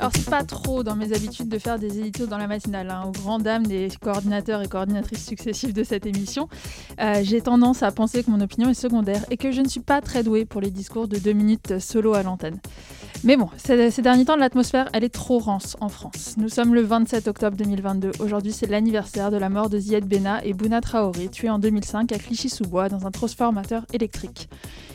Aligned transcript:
Alors 0.00 0.12
c'est 0.14 0.30
pas 0.30 0.44
trop 0.44 0.82
dans 0.82 0.96
mes 0.96 1.12
habitudes 1.12 1.50
de 1.50 1.58
faire 1.58 1.78
des 1.78 1.98
éditos 1.98 2.24
dans 2.24 2.38
la 2.38 2.46
matinale, 2.46 2.88
hein, 2.90 3.02
aux 3.06 3.12
grandes 3.12 3.42
dames 3.42 3.66
des 3.66 3.88
coordinateurs 4.00 4.62
et 4.62 4.66
coordinatrices 4.66 5.26
successifs 5.26 5.74
de 5.74 5.84
cette 5.84 6.06
émission. 6.06 6.48
Euh, 7.02 7.20
j'ai 7.22 7.42
tendance 7.42 7.82
à 7.82 7.92
penser 7.92 8.24
que 8.24 8.30
mon 8.30 8.40
opinion 8.40 8.70
est 8.70 8.74
secondaire 8.74 9.22
et 9.30 9.36
que 9.36 9.52
je 9.52 9.60
ne 9.60 9.68
suis 9.68 9.80
pas 9.80 10.00
très 10.00 10.22
douée 10.22 10.46
pour 10.46 10.62
les 10.62 10.70
discours 10.70 11.06
de 11.06 11.18
deux 11.18 11.34
minutes 11.34 11.80
solo 11.80 12.14
à 12.14 12.22
l'antenne. 12.22 12.58
Mais 13.24 13.36
bon, 13.36 13.50
ces, 13.58 14.00
derniers 14.00 14.24
temps, 14.24 14.36
l'atmosphère, 14.36 14.88
elle 14.94 15.04
est 15.04 15.12
trop 15.12 15.38
rance 15.38 15.76
en 15.82 15.90
France. 15.90 16.36
Nous 16.38 16.48
sommes 16.48 16.74
le 16.74 16.80
27 16.80 17.28
octobre 17.28 17.58
2022. 17.58 18.12
Aujourd'hui, 18.20 18.52
c'est 18.52 18.68
l'anniversaire 18.70 19.30
de 19.30 19.36
la 19.36 19.50
mort 19.50 19.68
de 19.68 19.78
Zied 19.78 20.06
Bena 20.06 20.42
et 20.46 20.54
Bouna 20.54 20.80
Traoré, 20.80 21.28
tués 21.28 21.50
en 21.50 21.58
2005 21.58 22.10
à 22.12 22.18
Clichy-sous-Bois 22.18 22.88
dans 22.88 23.06
un 23.06 23.10
transformateur 23.10 23.84
électrique. 23.92 24.48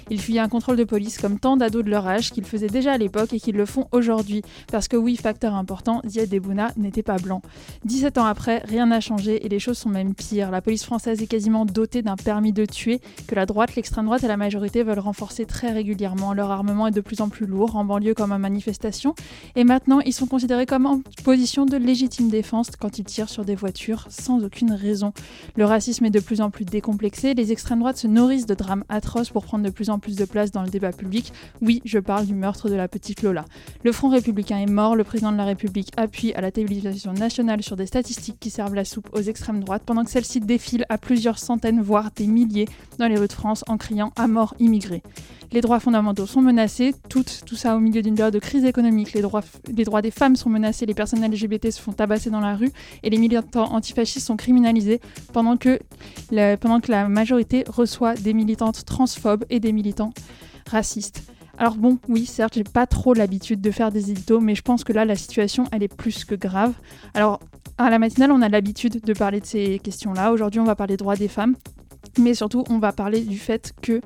Ils 0.10 0.22
fuyaient 0.22 0.40
un 0.40 0.50
contrôle 0.50 0.78
de 0.78 0.84
police 0.84 1.18
comme 1.18 1.40
tant 1.40 1.58
d'ados 1.58 1.84
de 1.84 1.90
leur 1.90 2.08
âge 2.08 2.32
qu'ils 2.32 2.46
faisaient 2.46 2.68
déjà 2.68 2.94
à 2.94 2.98
l'époque 2.98 3.34
et 3.34 3.40
qu'ils 3.40 3.56
le 3.56 3.66
font 3.66 3.88
aujourd'hui. 3.92 4.42
Parce 4.72 4.88
que 4.88 4.98
oui, 4.98 5.16
facteur 5.16 5.56
important, 5.56 6.02
Zied 6.06 6.34
et 6.34 6.40
Bouna 6.40 6.72
n'étaient 6.78 7.04
pas 7.04 7.18
blancs. 7.18 7.42
17 7.86 8.18
ans 8.18 8.26
après, 8.26 8.60
rien 8.60 8.86
n'a 8.88 9.00
changé 9.00 9.46
et 9.46 9.50
les 9.50 9.60
choses 9.60 9.78
sont 9.78 9.90
même 9.90 10.14
pires. 10.14 10.52
La 10.52 10.62
police 10.62 10.84
française 10.84 11.22
est 11.22 11.28
quasiment 11.28 11.66
dotée 11.66 12.02
d'un 12.02 12.16
permis 12.16 12.54
de 12.54 12.66
tuer 12.66 13.00
que 13.28 13.36
la 13.36 13.46
droite, 13.46 13.76
l'extrême 13.76 14.06
droite 14.06 14.24
et 14.24 14.28
la 14.28 14.38
majorité 14.38 14.84
veulent 14.84 15.00
renforcer 15.00 15.46
très 15.46 15.72
régulièrement. 15.72 16.34
Leur 16.34 16.52
armement 16.52 16.88
est 16.88 16.92
de 16.92 17.02
plus 17.02 17.22
en 17.22 17.30
plus 17.30 17.46
lourd, 17.46 17.76
en 17.76 17.86
banlieue 17.86 18.14
comme 18.14 18.32
en 18.32 18.40
manifestation. 18.40 19.16
Et 19.56 19.64
maintenant, 19.64 20.00
ils 20.02 20.14
sont 20.14 20.28
considérés 20.28 20.66
comme 20.66 20.86
en 20.86 21.02
position 21.24 21.66
de 21.66 21.78
légitime 21.78 22.30
défense 22.30 22.72
quand 22.80 23.00
ils 23.00 23.06
tirent 23.06 23.30
sur 23.30 23.46
des 23.46 23.56
voitures 23.56 24.08
sans 24.10 24.44
aucune 24.44 24.72
raison. 24.72 25.14
Le 25.56 25.66
racisme 25.66 26.06
est 26.06 26.10
de 26.10 26.20
plus 26.20 26.42
en 26.42 26.50
plus 26.50 26.66
décomplexé. 26.66 27.34
Les 27.34 27.52
extrêmes 27.52 27.80
droites 27.80 27.98
se 27.98 28.08
nourrissent 28.08 28.46
de 28.46 28.56
drames 28.56 28.84
atroces 28.90 29.30
pour 29.30 29.46
prendre 29.46 29.64
de 29.64 29.70
plus 29.70 29.90
en 29.90 29.95
plus 30.00 30.16
de 30.16 30.26
place 30.26 30.52
dans 30.52 30.64
le 30.64 30.70
débat 30.70 30.92
public. 30.92 31.32
Oui, 31.62 31.82
je 31.86 32.00
parle 32.00 32.26
du 32.26 32.36
meurtre 32.36 32.70
de 32.70 32.76
la 32.76 32.88
petite 32.88 33.22
Lola. 33.22 33.46
Le 33.84 33.92
Front 33.92 34.10
républicain 34.10 34.58
est 34.58 34.70
mort. 34.70 34.96
Le 34.96 35.04
président 35.04 35.32
de 35.32 35.38
la 35.38 35.46
République 35.46 35.92
appuie 35.98 36.34
à 36.34 36.42
la 36.42 36.52
télévision 36.52 37.14
nationale 37.14 37.64
sur 37.64 37.76
des 37.76 37.86
statistiques 37.86 38.40
qui 38.40 38.50
servent 38.50 38.76
la 38.76 38.86
soupe 38.86 39.10
aux 39.14 39.22
extrêmes 39.22 39.64
droites 39.64 39.84
pendant 39.86 40.04
que 40.04 40.12
celles-ci 40.12 40.40
défilent 40.40 40.86
à 40.90 40.98
plusieurs 40.98 41.40
centaines, 41.40 41.82
voire 41.82 42.12
des 42.16 42.28
milliers 42.28 42.68
dans 43.00 43.08
les 43.08 43.18
rues 43.18 43.28
de 43.28 43.34
France 43.34 43.64
en 43.68 43.78
criant 43.78 44.12
à 44.16 44.28
mort 44.28 44.56
immigrés. 44.60 45.04
Les 45.52 45.62
droits 45.62 45.80
fondamentaux 45.80 46.26
sont 46.26 46.42
menacés, 46.42 46.94
tout, 47.08 47.24
ça 47.56 47.76
au 47.76 47.80
milieu 47.80 48.02
d'une 48.02 48.16
période 48.16 48.34
de 48.34 48.40
crise 48.40 48.66
économique. 48.66 49.14
Les 49.14 49.22
droits, 49.22 49.44
les 49.74 49.84
droits 49.84 50.02
des 50.02 50.12
femmes 50.12 50.36
sont 50.36 50.50
menacés, 50.50 50.86
les 50.86 50.94
personnes 50.94 51.26
LGBT 51.26 51.72
se 51.72 51.82
font 51.82 51.94
tabasser 51.94 52.30
dans 52.30 52.40
la 52.40 52.56
rue 52.56 52.72
et 53.04 53.10
les 53.10 53.18
militants 53.18 53.74
antifascistes 53.74 54.26
sont 54.26 54.38
criminalisés 54.38 55.00
pendant 55.34 55.56
que 55.56 55.80
la, 56.32 56.58
pendant 56.58 56.80
que 56.80 56.92
la 56.92 57.08
majorité 57.08 57.64
reçoit 57.68 58.16
des 58.16 58.34
militantes 58.34 58.86
transphobes 58.86 59.46
et 59.50 59.60
des 59.60 59.72
militants 59.72 59.85
racistes. 60.70 61.24
Alors 61.58 61.76
bon, 61.76 62.00
oui, 62.10 62.26
certes, 62.26 62.56
j'ai 62.56 62.64
pas 62.64 62.86
trop 62.86 63.14
l'habitude 63.14 63.62
de 63.62 63.72
faire 63.72 63.92
des 63.92 64.12
éditos, 64.12 64.42
mais 64.42 64.56
je 64.56 64.62
pense 64.62 64.84
que 64.84 64.92
là, 64.92 65.06
la 65.06 65.16
situation, 65.16 65.66
elle 65.72 65.84
est 65.84 65.94
plus 65.94 66.26
que 66.26 66.36
grave. 66.36 66.74
Alors, 67.14 67.40
à 67.78 67.90
la 67.90 68.00
matinale, 68.00 68.32
on 68.32 68.42
a 68.42 68.50
l'habitude 68.50 69.02
de 69.02 69.14
parler 69.14 69.40
de 69.40 69.46
ces 69.46 69.80
questions-là. 69.80 70.32
Aujourd'hui, 70.32 70.60
on 70.60 70.66
va 70.66 70.76
parler 70.76 70.98
droits 70.98 71.16
des 71.16 71.28
femmes, 71.28 71.56
mais 72.20 72.34
surtout, 72.34 72.64
on 72.70 72.80
va 72.80 72.92
parler 72.92 73.22
du 73.22 73.38
fait 73.38 73.74
que 73.82 74.02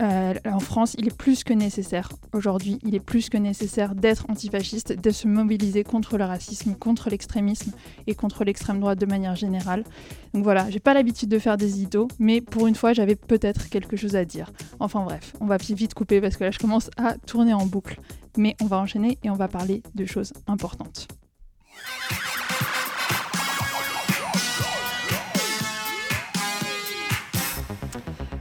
euh, 0.00 0.34
en 0.44 0.60
France, 0.60 0.94
il 0.98 1.06
est 1.06 1.16
plus 1.16 1.44
que 1.44 1.52
nécessaire, 1.52 2.10
aujourd'hui, 2.32 2.78
il 2.84 2.94
est 2.94 3.00
plus 3.00 3.28
que 3.28 3.36
nécessaire 3.36 3.94
d'être 3.94 4.24
antifasciste, 4.28 4.92
de 4.98 5.10
se 5.10 5.28
mobiliser 5.28 5.84
contre 5.84 6.16
le 6.16 6.24
racisme, 6.24 6.74
contre 6.74 7.10
l'extrémisme 7.10 7.72
et 8.06 8.14
contre 8.14 8.44
l'extrême 8.44 8.80
droite 8.80 8.98
de 8.98 9.06
manière 9.06 9.36
générale. 9.36 9.84
Donc 10.32 10.44
voilà, 10.44 10.70
j'ai 10.70 10.80
pas 10.80 10.94
l'habitude 10.94 11.28
de 11.28 11.38
faire 11.38 11.56
des 11.56 11.74
éditos, 11.74 12.08
mais 12.18 12.40
pour 12.40 12.66
une 12.66 12.74
fois, 12.74 12.92
j'avais 12.92 13.16
peut-être 13.16 13.68
quelque 13.68 13.96
chose 13.96 14.16
à 14.16 14.24
dire. 14.24 14.50
Enfin 14.78 15.04
bref, 15.04 15.34
on 15.40 15.46
va 15.46 15.56
vite 15.56 15.94
couper 15.94 16.20
parce 16.20 16.36
que 16.36 16.44
là, 16.44 16.50
je 16.50 16.58
commence 16.58 16.90
à 16.96 17.14
tourner 17.18 17.52
en 17.52 17.66
boucle. 17.66 18.00
Mais 18.36 18.56
on 18.62 18.66
va 18.66 18.78
enchaîner 18.78 19.18
et 19.22 19.30
on 19.30 19.34
va 19.34 19.48
parler 19.48 19.82
de 19.94 20.04
choses 20.04 20.32
importantes. 20.46 21.08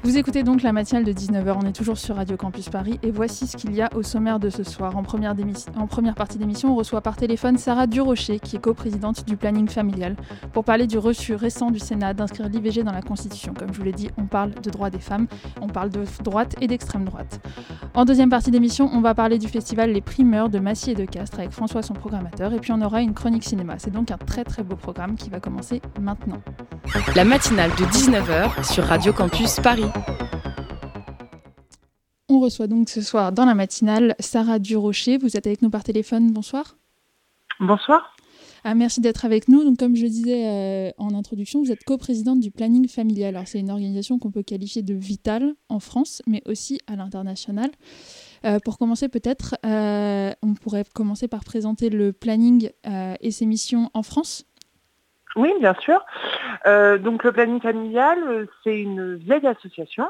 Vous 0.10 0.18
écoutez 0.18 0.42
donc 0.42 0.64
la 0.64 0.74
matinale 0.74 1.04
de 1.04 1.14
19h, 1.14 1.56
on 1.64 1.68
est 1.68 1.72
toujours 1.72 2.00
sur 2.00 2.16
Radio 2.16 2.36
Campus 2.36 2.68
Paris 2.70 3.00
et 3.04 3.12
voici 3.12 3.46
ce 3.46 3.56
qu'il 3.56 3.76
y 3.76 3.84
a 3.84 3.92
au 3.94 4.02
sommaire 4.02 4.40
de 4.40 4.50
ce 4.50 4.64
soir. 4.64 4.98
En 4.98 5.04
première, 5.04 5.36
partie 6.16 6.40
d'émission, 6.40 6.72
on 6.72 6.76
reçoit 6.76 7.02
par 7.02 7.16
téléphone 7.16 7.60
Sarah 7.60 7.86
Durocher, 7.86 8.40
qui 8.40 8.56
est 8.56 8.60
coprésidente 8.60 9.24
du 9.28 9.38
planning 9.38 9.70
familial, 9.70 10.16
pour 10.52 10.64
parler 10.64 10.88
du 10.88 10.98
reçu 10.98 11.36
récent 11.36 11.70
du 11.70 11.78
Sénat 11.78 12.16
d'inscrire 12.16 12.50
l'IVG 12.50 12.82
dans 12.82 12.92
la 12.92 13.04
Constitution. 13.04 13.54
Comme 13.54 13.72
je 13.72 13.78
vous 13.78 13.84
l'ai 13.84 13.92
dit, 13.92 14.10
on 14.18 14.24
parle 14.24 14.56
de 14.56 14.72
droits 14.72 14.90
des 14.90 14.98
femmes, 14.98 15.28
on 15.62 15.68
parle 15.68 15.92
de 15.92 16.04
droite 16.24 16.56
et 16.60 16.66
d'extrême 16.66 17.06
droite. 17.06 17.40
En 17.94 18.04
deuxième 18.04 18.32
partie 18.32 18.50
d'émission, 18.50 18.90
on 18.92 19.02
va 19.02 19.14
parler 19.14 19.38
du 19.38 19.48
festival 19.48 19.92
Les 19.92 20.02
Primeurs 20.02 20.50
de 20.50 20.58
Massy 20.58 20.90
et 20.90 20.96
de 20.96 21.06
Castres 21.06 21.38
avec 21.38 21.52
François, 21.52 21.84
son 21.84 21.94
programmateur, 21.94 22.52
et 22.52 22.58
puis 22.58 22.72
on 22.72 22.82
aura 22.82 23.04
une 23.04 23.14
chronique 23.14 23.44
cinéma. 23.44 23.76
C'est 23.78 23.94
donc 23.94 24.10
un 24.10 24.18
très 24.18 24.44
très 24.44 24.64
beau 24.64 24.76
programme 24.76 25.18
qui 25.18 25.30
va 25.30 25.40
commencer 25.40 25.84
maintenant. 26.02 26.42
La 27.16 27.26
matinale 27.26 27.70
de 27.72 27.86
19h 27.86 28.74
sur 28.74 28.84
Radio 28.86 29.14
Campus 29.14 29.60
Paris. 29.60 29.86
On 32.28 32.40
reçoit 32.40 32.68
donc 32.68 32.90
ce 32.90 33.02
soir 33.02 33.32
dans 33.32 33.46
la 33.46 33.56
matinale 33.56 34.16
Sarah 34.20 34.60
Durocher. 34.60 35.18
Vous 35.18 35.36
êtes 35.36 35.48
avec 35.48 35.62
nous 35.62 35.70
par 35.70 35.84
téléphone. 35.84 36.32
Bonsoir. 36.32 36.78
Bonsoir. 37.60 38.16
Ah, 38.64 38.76
merci 38.76 39.02
d'être 39.02 39.26
avec 39.26 39.48
nous. 39.48 39.64
Donc, 39.64 39.78
comme 39.78 39.96
je 39.96 40.06
disais 40.06 40.48
euh, 40.48 40.92
en 40.98 41.14
introduction, 41.14 41.64
vous 41.64 41.72
êtes 41.72 41.84
coprésidente 41.84 42.40
du 42.40 42.52
planning 42.52 42.88
familial. 42.88 43.36
Alors, 43.36 43.48
c'est 43.48 43.60
une 43.60 43.72
organisation 43.72 44.20
qu'on 44.20 44.32
peut 44.32 44.44
qualifier 44.44 44.82
de 44.82 44.94
vitale 44.94 45.56
en 45.70 45.80
France, 45.80 46.22
mais 46.28 46.42
aussi 46.46 46.80
à 46.88 46.96
l'international. 46.96 47.72
Euh, 48.46 48.60
pour 48.64 48.78
commencer, 48.78 49.10
peut-être, 49.10 49.56
euh, 49.66 50.32
on 50.42 50.54
pourrait 50.54 50.86
commencer 50.94 51.28
par 51.28 51.44
présenter 51.44 51.90
le 51.90 52.14
planning 52.14 52.70
et 53.22 53.32
ses 53.32 53.46
missions 53.46 53.90
en 53.94 54.04
France. 54.04 54.46
Oui, 55.36 55.54
bien 55.60 55.76
sûr. 55.76 56.04
donc, 56.66 57.24
le 57.24 57.32
planning 57.32 57.62
familial, 57.62 58.48
c'est 58.64 58.80
une 58.80 59.16
vieille 59.16 59.48
association 59.48 60.10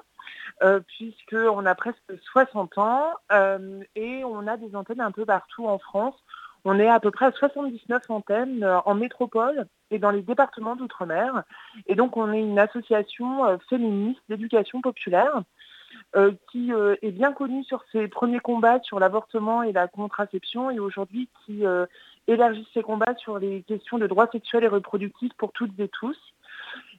euh, 0.63 0.81
puisqu'on 0.81 1.65
a 1.65 1.75
presque 1.75 2.01
60 2.31 2.77
ans 2.77 3.11
euh, 3.31 3.81
et 3.95 4.23
on 4.25 4.45
a 4.47 4.57
des 4.57 4.75
antennes 4.75 5.01
un 5.01 5.11
peu 5.11 5.25
partout 5.25 5.65
en 5.65 5.79
France. 5.79 6.15
On 6.65 6.77
est 6.79 6.89
à 6.89 6.99
peu 6.99 7.11
près 7.11 7.27
à 7.27 7.31
79 7.31 8.09
antennes 8.09 8.63
euh, 8.63 8.79
en 8.85 8.93
métropole 8.93 9.67
et 9.91 9.99
dans 9.99 10.11
les 10.11 10.21
départements 10.21 10.75
d'outre-mer. 10.75 11.43
Et 11.87 11.95
donc 11.95 12.17
on 12.17 12.33
est 12.33 12.41
une 12.41 12.59
association 12.59 13.45
euh, 13.45 13.57
féministe 13.69 14.19
d'éducation 14.27 14.81
populaire 14.81 15.43
euh, 16.15 16.33
qui 16.51 16.71
est 17.01 17.11
bien 17.11 17.31
connue 17.31 17.63
sur 17.63 17.83
ses 17.91 18.07
premiers 18.07 18.39
combats 18.39 18.81
sur 18.81 18.99
l'avortement 18.99 19.63
et 19.63 19.71
la 19.71 19.87
contraception 19.87 20.69
et 20.69 20.79
aujourd'hui 20.79 21.29
qui 21.45 21.63
élargit 22.29 22.67
ses 22.73 22.83
combats 22.83 23.15
sur 23.17 23.39
les 23.39 23.63
questions 23.63 23.97
de 23.97 24.07
droits 24.07 24.29
sexuels 24.31 24.63
et 24.63 24.67
reproductifs 24.67 25.33
pour 25.37 25.51
toutes 25.51 25.77
et 25.79 25.87
tous. 25.89 26.17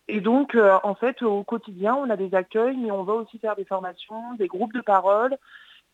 Et 0.09 0.21
donc, 0.21 0.55
euh, 0.55 0.79
en 0.83 0.95
fait, 0.95 1.23
au 1.23 1.45
quotidien, 1.45 1.95
on 1.95 2.11
a 2.11 2.17
des 2.17 2.35
accueils, 2.35 2.77
mais 2.77 2.91
on 2.91 3.05
va 3.05 3.15
aussi 3.15 3.39
faire 3.39 3.55
des 3.55 3.65
formations, 3.65 4.35
des 4.35 4.49
groupes 4.49 4.73
de 4.73 4.81
parole, 4.81 5.37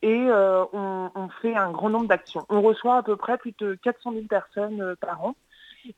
et 0.02 0.26
euh, 0.28 0.64
on, 0.72 1.28
fait 1.42 1.54
un 1.54 1.70
grand 1.70 1.91
nombre 1.91 2.06
d'actions. 2.06 2.47
On 2.48 2.62
reçoit 2.62 2.97
à 2.97 3.02
peu 3.02 3.16
près 3.16 3.36
plus 3.36 3.54
de 3.58 3.74
400 3.82 4.12
000 4.12 4.24
personnes 4.24 4.80
euh, 4.80 4.94
par 4.98 5.22
an, 5.22 5.34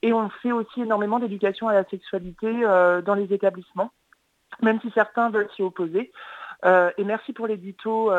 et 0.02 0.12
on 0.12 0.28
fait 0.28 0.52
aussi 0.52 0.82
énormément 0.82 1.20
d'éducation 1.20 1.68
à 1.68 1.74
la 1.74 1.84
sexualité 1.84 2.52
dans 3.06 3.14
les 3.14 3.32
établissements, 3.32 3.90
même 4.60 4.80
si 4.82 4.90
certains 4.90 5.30
veulent 5.30 5.48
s'y 5.56 5.62
opposer. 5.62 6.12
Et 6.64 7.04
merci 7.04 7.32
pour 7.32 7.46
l'édito 7.46 8.10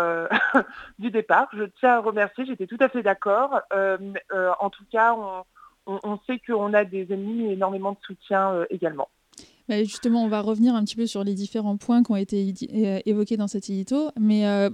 du 1.00 1.12
départ. 1.12 1.48
Je 1.54 1.64
tiens 1.80 1.96
à 1.96 2.00
remercier, 2.00 2.46
j'étais 2.46 2.68
tout 2.68 2.78
à 2.80 2.90
fait 2.90 3.04
d'accord. 3.04 3.62
en 3.72 4.70
tout 4.70 4.86
cas, 4.92 5.14
on, 5.14 5.44
on, 5.86 6.00
on 6.04 6.20
sait 6.28 6.40
qu'on 6.46 6.74
a 6.74 6.86
des 6.86 7.12
ennemis 7.12 7.50
et 7.50 7.54
énormément 7.54 7.92
de 7.92 8.00
soutien 8.06 8.66
également. 8.70 9.10
Justement, 9.70 10.24
on 10.24 10.28
va 10.28 10.42
revenir 10.42 10.74
un 10.74 10.84
petit 10.84 10.96
peu 10.96 11.06
sur 11.06 11.24
les 11.24 11.36
différents 11.36 11.78
points 11.78 12.02
qui 12.02 12.12
ont 12.12 12.16
été 12.16 12.54
euh, 12.74 13.00
évoqués 13.06 13.38
dans 13.38 13.48
cet 13.48 13.70
édito. 13.70 14.10
Mais 14.20 14.48
euh, 14.48 14.70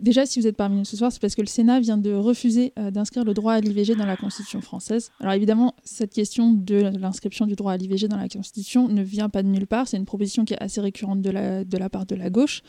Déjà, 0.00 0.24
si 0.24 0.40
vous 0.40 0.46
êtes 0.46 0.56
parmi 0.56 0.78
nous 0.78 0.86
ce 0.86 0.96
soir, 0.96 1.12
c'est 1.12 1.20
parce 1.20 1.34
que 1.34 1.42
le 1.42 1.46
Sénat 1.46 1.78
vient 1.78 1.98
de 1.98 2.12
refuser 2.12 2.72
euh, 2.78 2.90
d'inscrire 2.90 3.22
le 3.22 3.34
droit 3.34 3.52
à 3.52 3.60
l'IVG 3.60 3.96
dans 3.96 4.06
la 4.06 4.16
Constitution 4.16 4.62
française. 4.62 5.10
Alors 5.20 5.34
évidemment, 5.34 5.74
cette 5.84 6.14
question 6.14 6.52
de 6.52 6.90
l'inscription 6.98 7.46
du 7.46 7.54
droit 7.54 7.72
à 7.72 7.76
l'IVG 7.76 8.08
dans 8.08 8.16
la 8.16 8.28
Constitution 8.28 8.88
ne 8.88 9.02
vient 9.02 9.28
pas 9.28 9.42
de 9.42 9.48
nulle 9.48 9.66
part. 9.66 9.88
C'est 9.88 9.98
une 9.98 10.06
proposition 10.06 10.46
qui 10.46 10.54
est 10.54 10.62
assez 10.62 10.80
récurrente 10.80 11.20
de 11.20 11.30
la, 11.30 11.90
part 11.90 12.06
de 12.06 12.14
la 12.14 12.30
gauche, 12.30 12.62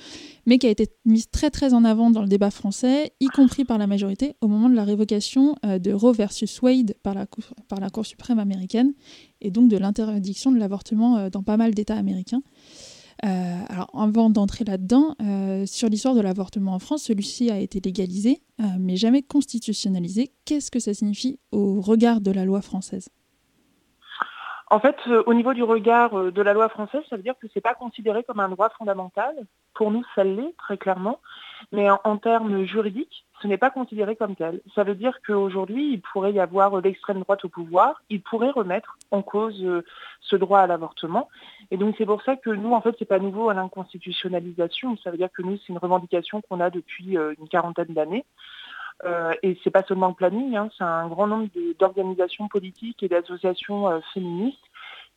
mais 0.46 0.58
qui 0.58 0.68
a 0.68 0.70
été 0.70 0.90
mise 1.06 1.30
très 1.30 1.50
très 1.50 1.74
en 1.74 1.86
avant 1.86 2.12
dans 2.12 2.22
le 2.22 2.28
débat 2.28 2.52
français, 2.52 3.14
y 3.22 3.28
compris 3.28 3.64
par 3.64 3.78
la 3.78 3.88
majorité, 3.88 4.36
au 4.42 4.50
moment 4.50 4.70
de 4.70 4.76
la 4.76 4.84
révocation 4.84 5.56
euh, 5.66 5.80
de 5.80 5.94
Roe 5.94 6.12
versus 6.12 6.62
Wade 6.62 6.96
par 7.02 7.14
la, 7.14 7.28
par 7.70 7.80
la 7.80 7.90
Cour 7.90 8.06
suprême 8.06 8.40
américaine, 8.40 8.94
et 9.40 9.52
donc 9.52 9.70
de 9.70 9.78
l'interdiction 9.78 10.52
de 10.52 10.58
l'avortement 10.58 11.18
euh, 11.18 11.30
dans 11.30 11.44
pas 11.44 11.56
mal 11.56 11.74
d'États 11.74 11.96
américains. 11.96 12.42
Alors, 13.24 13.90
avant 13.94 14.30
d'entrer 14.30 14.64
là-dedans, 14.66 15.16
sur 15.66 15.90
l'histoire 15.90 16.16
de 16.16 16.22
l'avortement 16.22 16.74
en 16.74 16.80
France, 16.80 17.04
celui-ci 17.04 17.52
a 17.52 17.60
été 17.60 17.80
légalisé, 17.80 18.42
mais 18.80 18.96
jamais 18.96 19.22
constitutionnalisé. 19.22 20.32
Qu'est-ce 20.46 20.72
que 20.72 20.80
ça 20.80 20.94
signifie 20.94 21.40
au 21.52 21.82
regard 21.82 22.22
de 22.22 22.32
la 22.32 22.46
loi 22.46 22.62
française? 22.62 23.10
En 24.72 24.80
fait, 24.80 24.96
euh, 25.08 25.22
au 25.26 25.34
niveau 25.34 25.54
du 25.54 25.64
regard 25.64 26.18
euh, 26.18 26.32
de 26.32 26.42
la 26.42 26.54
loi 26.54 26.70
française, 26.70 27.02
ça 27.10 27.18
veut 27.18 27.24
dire 27.24 27.36
que 27.42 27.48
ce 27.50 27.52
n'est 27.56 27.62
pas 27.62 27.74
considéré 27.74 28.24
comme 28.24 28.40
un 28.40 28.48
droit 28.48 28.70
fondamental. 28.78 29.36
Pour 29.74 29.92
nous, 29.92 30.02
ça 30.16 30.24
l'est, 30.24 30.56
très 30.58 30.78
clairement. 30.78 31.20
Mais 31.74 31.90
en, 31.90 32.18
termes 32.18 32.64
juridiques, 32.64 33.26
ce 33.42 33.48
n'est 33.48 33.58
pas 33.58 33.70
considéré 33.70 34.16
comme 34.16 34.36
tel. 34.36 34.62
Ça 34.76 34.84
veut 34.84 34.96
dire 34.96 35.20
qu'aujourd'hui, 35.26 35.94
il 35.94 36.02
pourrait 36.02 36.34
y 36.34 36.40
avoir 36.40 36.78
euh, 36.78 36.82
l'extrême 36.82 37.20
droite 37.20 37.44
au 37.46 37.50
pouvoir, 37.50 38.02
il 38.10 38.22
pourrait 38.22 38.52
remettre 38.52 38.98
en 39.12 39.22
cause 39.22 39.66
ce 40.22 40.36
droit 40.36 40.60
à 40.60 40.68
l'avortement. 40.68 41.30
Et 41.72 41.78
donc 41.78 41.96
c'est 41.98 42.06
pour 42.06 42.22
ça 42.24 42.36
que 42.36 42.50
nous, 42.50 42.74
en 42.74 42.82
fait, 42.82 42.92
ce 42.98 43.04
n'est 43.04 43.08
pas 43.08 43.20
nouveau 43.20 43.50
à 43.50 43.54
l'inconstitutionnalisation. 43.54 44.98
Ça 45.04 45.12
veut 45.12 45.18
dire 45.18 45.30
que 45.32 45.42
nous, 45.42 45.58
c'est 45.58 45.70
une 45.70 45.78
revendication 45.78 46.42
qu'on 46.42 46.60
a 46.60 46.70
depuis 46.70 47.16
une 47.16 47.48
quarantaine 47.50 47.94
d'années. 47.94 48.26
Euh, 49.04 49.34
et 49.42 49.58
c'est 49.64 49.72
pas 49.72 49.84
seulement 49.84 50.10
le 50.10 50.14
planning, 50.14 50.56
hein, 50.56 50.70
c'est 50.78 50.84
un 50.84 51.08
grand 51.08 51.26
nombre 51.26 51.48
d'organisations 51.80 52.48
politiques 52.48 53.02
et 53.02 53.08
d'associations 53.08 53.90
euh, 53.90 54.00
féministes 54.14 54.60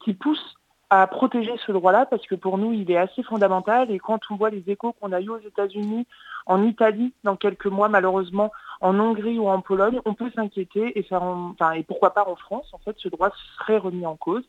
qui 0.03 0.15
poussent 0.15 0.57
à 0.91 1.07
protéger 1.07 1.53
ce 1.67 1.73
droit-là 1.73 2.07
parce 2.07 2.27
que 2.27 2.35
pour 2.35 2.57
nous, 2.57 2.73
il 2.73 2.91
est 2.91 2.97
assez 2.97 3.23
fondamental. 3.23 3.91
Et 3.91 3.99
quand 3.99 4.21
on 4.31 4.37
voit 4.37 4.51
les 4.51 4.63
échos 4.67 4.93
qu'on 4.93 5.13
a 5.13 5.21
eus 5.21 5.29
aux 5.29 5.41
États-Unis, 5.41 6.07
en 6.47 6.63
Italie, 6.63 7.13
dans 7.25 7.37
quelques 7.37 7.67
mois, 7.67 7.89
malheureusement, 7.89 8.53
en 8.81 8.99
Hongrie 8.99 9.39
ou 9.39 9.49
en 9.49 9.61
Pologne, 9.61 10.01
on 10.05 10.15
peut 10.15 10.31
s'inquiéter 10.35 10.99
et 10.99 11.03
faire, 11.03 11.23
enfin, 11.23 11.73
et 11.73 11.83
pourquoi 11.83 12.13
pas 12.13 12.29
en 12.29 12.37
France, 12.37 12.69
en 12.73 12.79
fait, 12.79 12.97
ce 12.99 13.09
droit 13.09 13.31
serait 13.59 13.79
remis 13.79 14.05
en 14.05 14.17
cause. 14.17 14.45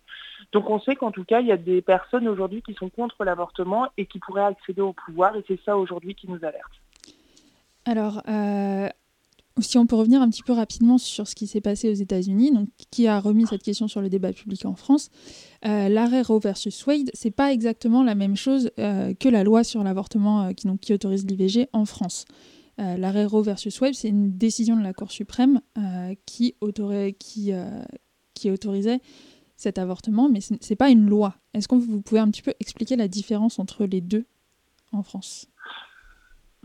Donc 0.51 0.69
on 0.69 0.79
sait 0.79 0.95
qu'en 0.95 1.11
tout 1.11 1.23
cas, 1.23 1.39
il 1.39 1.47
y 1.47 1.51
a 1.51 1.57
des 1.57 1.81
personnes 1.81 2.27
aujourd'hui 2.27 2.61
qui 2.61 2.73
sont 2.73 2.89
contre 2.89 3.23
l'avortement 3.23 3.87
et 3.97 4.05
qui 4.05 4.19
pourraient 4.19 4.43
accéder 4.43 4.81
au 4.81 4.93
pouvoir, 4.93 5.35
et 5.35 5.43
c'est 5.47 5.59
ça 5.63 5.77
aujourd'hui 5.77 6.15
qui 6.15 6.29
nous 6.29 6.43
alerte. 6.43 6.73
Alors, 7.85 8.21
euh, 8.27 8.89
si 9.63 9.77
on 9.77 9.85
peut 9.85 9.95
revenir 9.95 10.21
un 10.21 10.29
petit 10.29 10.43
peu 10.43 10.53
rapidement 10.53 10.97
sur 10.97 11.27
ce 11.27 11.35
qui 11.35 11.47
s'est 11.47 11.61
passé 11.61 11.89
aux 11.89 11.93
États-Unis, 11.93 12.51
donc 12.51 12.67
qui 12.91 13.07
a 13.07 13.19
remis 13.19 13.47
cette 13.47 13.63
question 13.63 13.87
sur 13.87 14.01
le 14.01 14.09
débat 14.09 14.33
public 14.33 14.65
en 14.65 14.75
France, 14.75 15.09
euh, 15.65 15.87
l'arrêt 15.87 16.21
Roe 16.21 16.39
versus 16.39 16.85
Wade, 16.85 17.09
c'est 17.13 17.31
pas 17.31 17.53
exactement 17.53 18.03
la 18.03 18.15
même 18.15 18.35
chose 18.35 18.69
euh, 18.79 19.13
que 19.13 19.29
la 19.29 19.43
loi 19.43 19.63
sur 19.63 19.83
l'avortement 19.83 20.43
euh, 20.43 20.51
qui, 20.51 20.93
autorise 20.93 21.25
l'IVG 21.25 21.69
en 21.73 21.85
France. 21.85 22.25
l'arrêt 22.77 23.25
Roe 23.25 23.43
versus 23.43 23.79
Wade, 23.79 23.93
c'est 23.93 24.09
une 24.09 24.37
décision 24.37 24.75
de 24.75 24.83
la 24.83 24.93
Cour 24.93 25.11
suprême 25.11 25.61
qui, 26.25 26.55
autorisait 28.45 28.99
cet 29.55 29.77
avortement, 29.77 30.27
mais 30.27 30.41
ce 30.41 30.53
n'est 30.53 30.75
pas 30.75 30.89
une 30.89 31.07
loi. 31.07 31.35
Est-ce 31.53 31.69
que 31.69 31.75
vous 31.75 32.01
pouvez 32.01 32.19
un 32.19 32.29
petit 32.29 32.41
peu 32.41 32.53
expliquer 32.59 32.97
la 32.97 33.07
différence 33.07 33.57
entre 33.59 33.85
les 33.85 34.01
deux 34.01 34.25
en 34.91 35.01
France? 35.01 35.47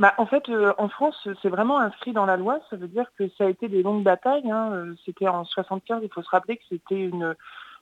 Bah, 0.00 0.14
en 0.16 0.24
fait, 0.24 0.48
euh, 0.48 0.72
en 0.78 0.88
France, 0.88 1.28
c'est 1.42 1.50
vraiment 1.50 1.78
inscrit 1.78 2.14
dans 2.14 2.24
la 2.24 2.38
loi. 2.38 2.58
Ça 2.70 2.76
veut 2.76 2.88
dire 2.88 3.04
que 3.18 3.28
ça 3.36 3.44
a 3.44 3.50
été 3.50 3.68
des 3.68 3.82
longues 3.82 4.02
batailles. 4.02 4.50
Hein. 4.50 4.72
Euh, 4.72 4.94
c'était 5.04 5.28
en 5.28 5.44
75. 5.44 6.00
Il 6.02 6.08
faut 6.08 6.22
se 6.22 6.30
rappeler 6.30 6.56
que 6.56 6.62
c'était 6.70 7.02
une, 7.02 7.36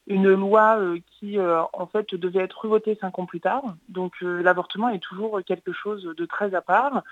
une 0.08 0.34
loi 0.34 0.80
euh, 0.80 0.98
qui, 1.12 1.38
en 1.38 1.86
fait, 1.86 2.12
devait 2.16 2.42
être 2.42 2.60
revotée 2.60 2.98
cinq 3.00 3.20
ans 3.20 3.24
plus 3.24 3.38
tard. 3.38 3.62
Donc, 3.88 4.14
l'avortement 4.20 4.88
est 4.88 4.98
toujours 4.98 5.40
quelque 5.46 5.72
chose 5.72 6.02
de 6.02 6.26
très 6.26 6.56
à 6.56 6.60
part. 6.60 7.04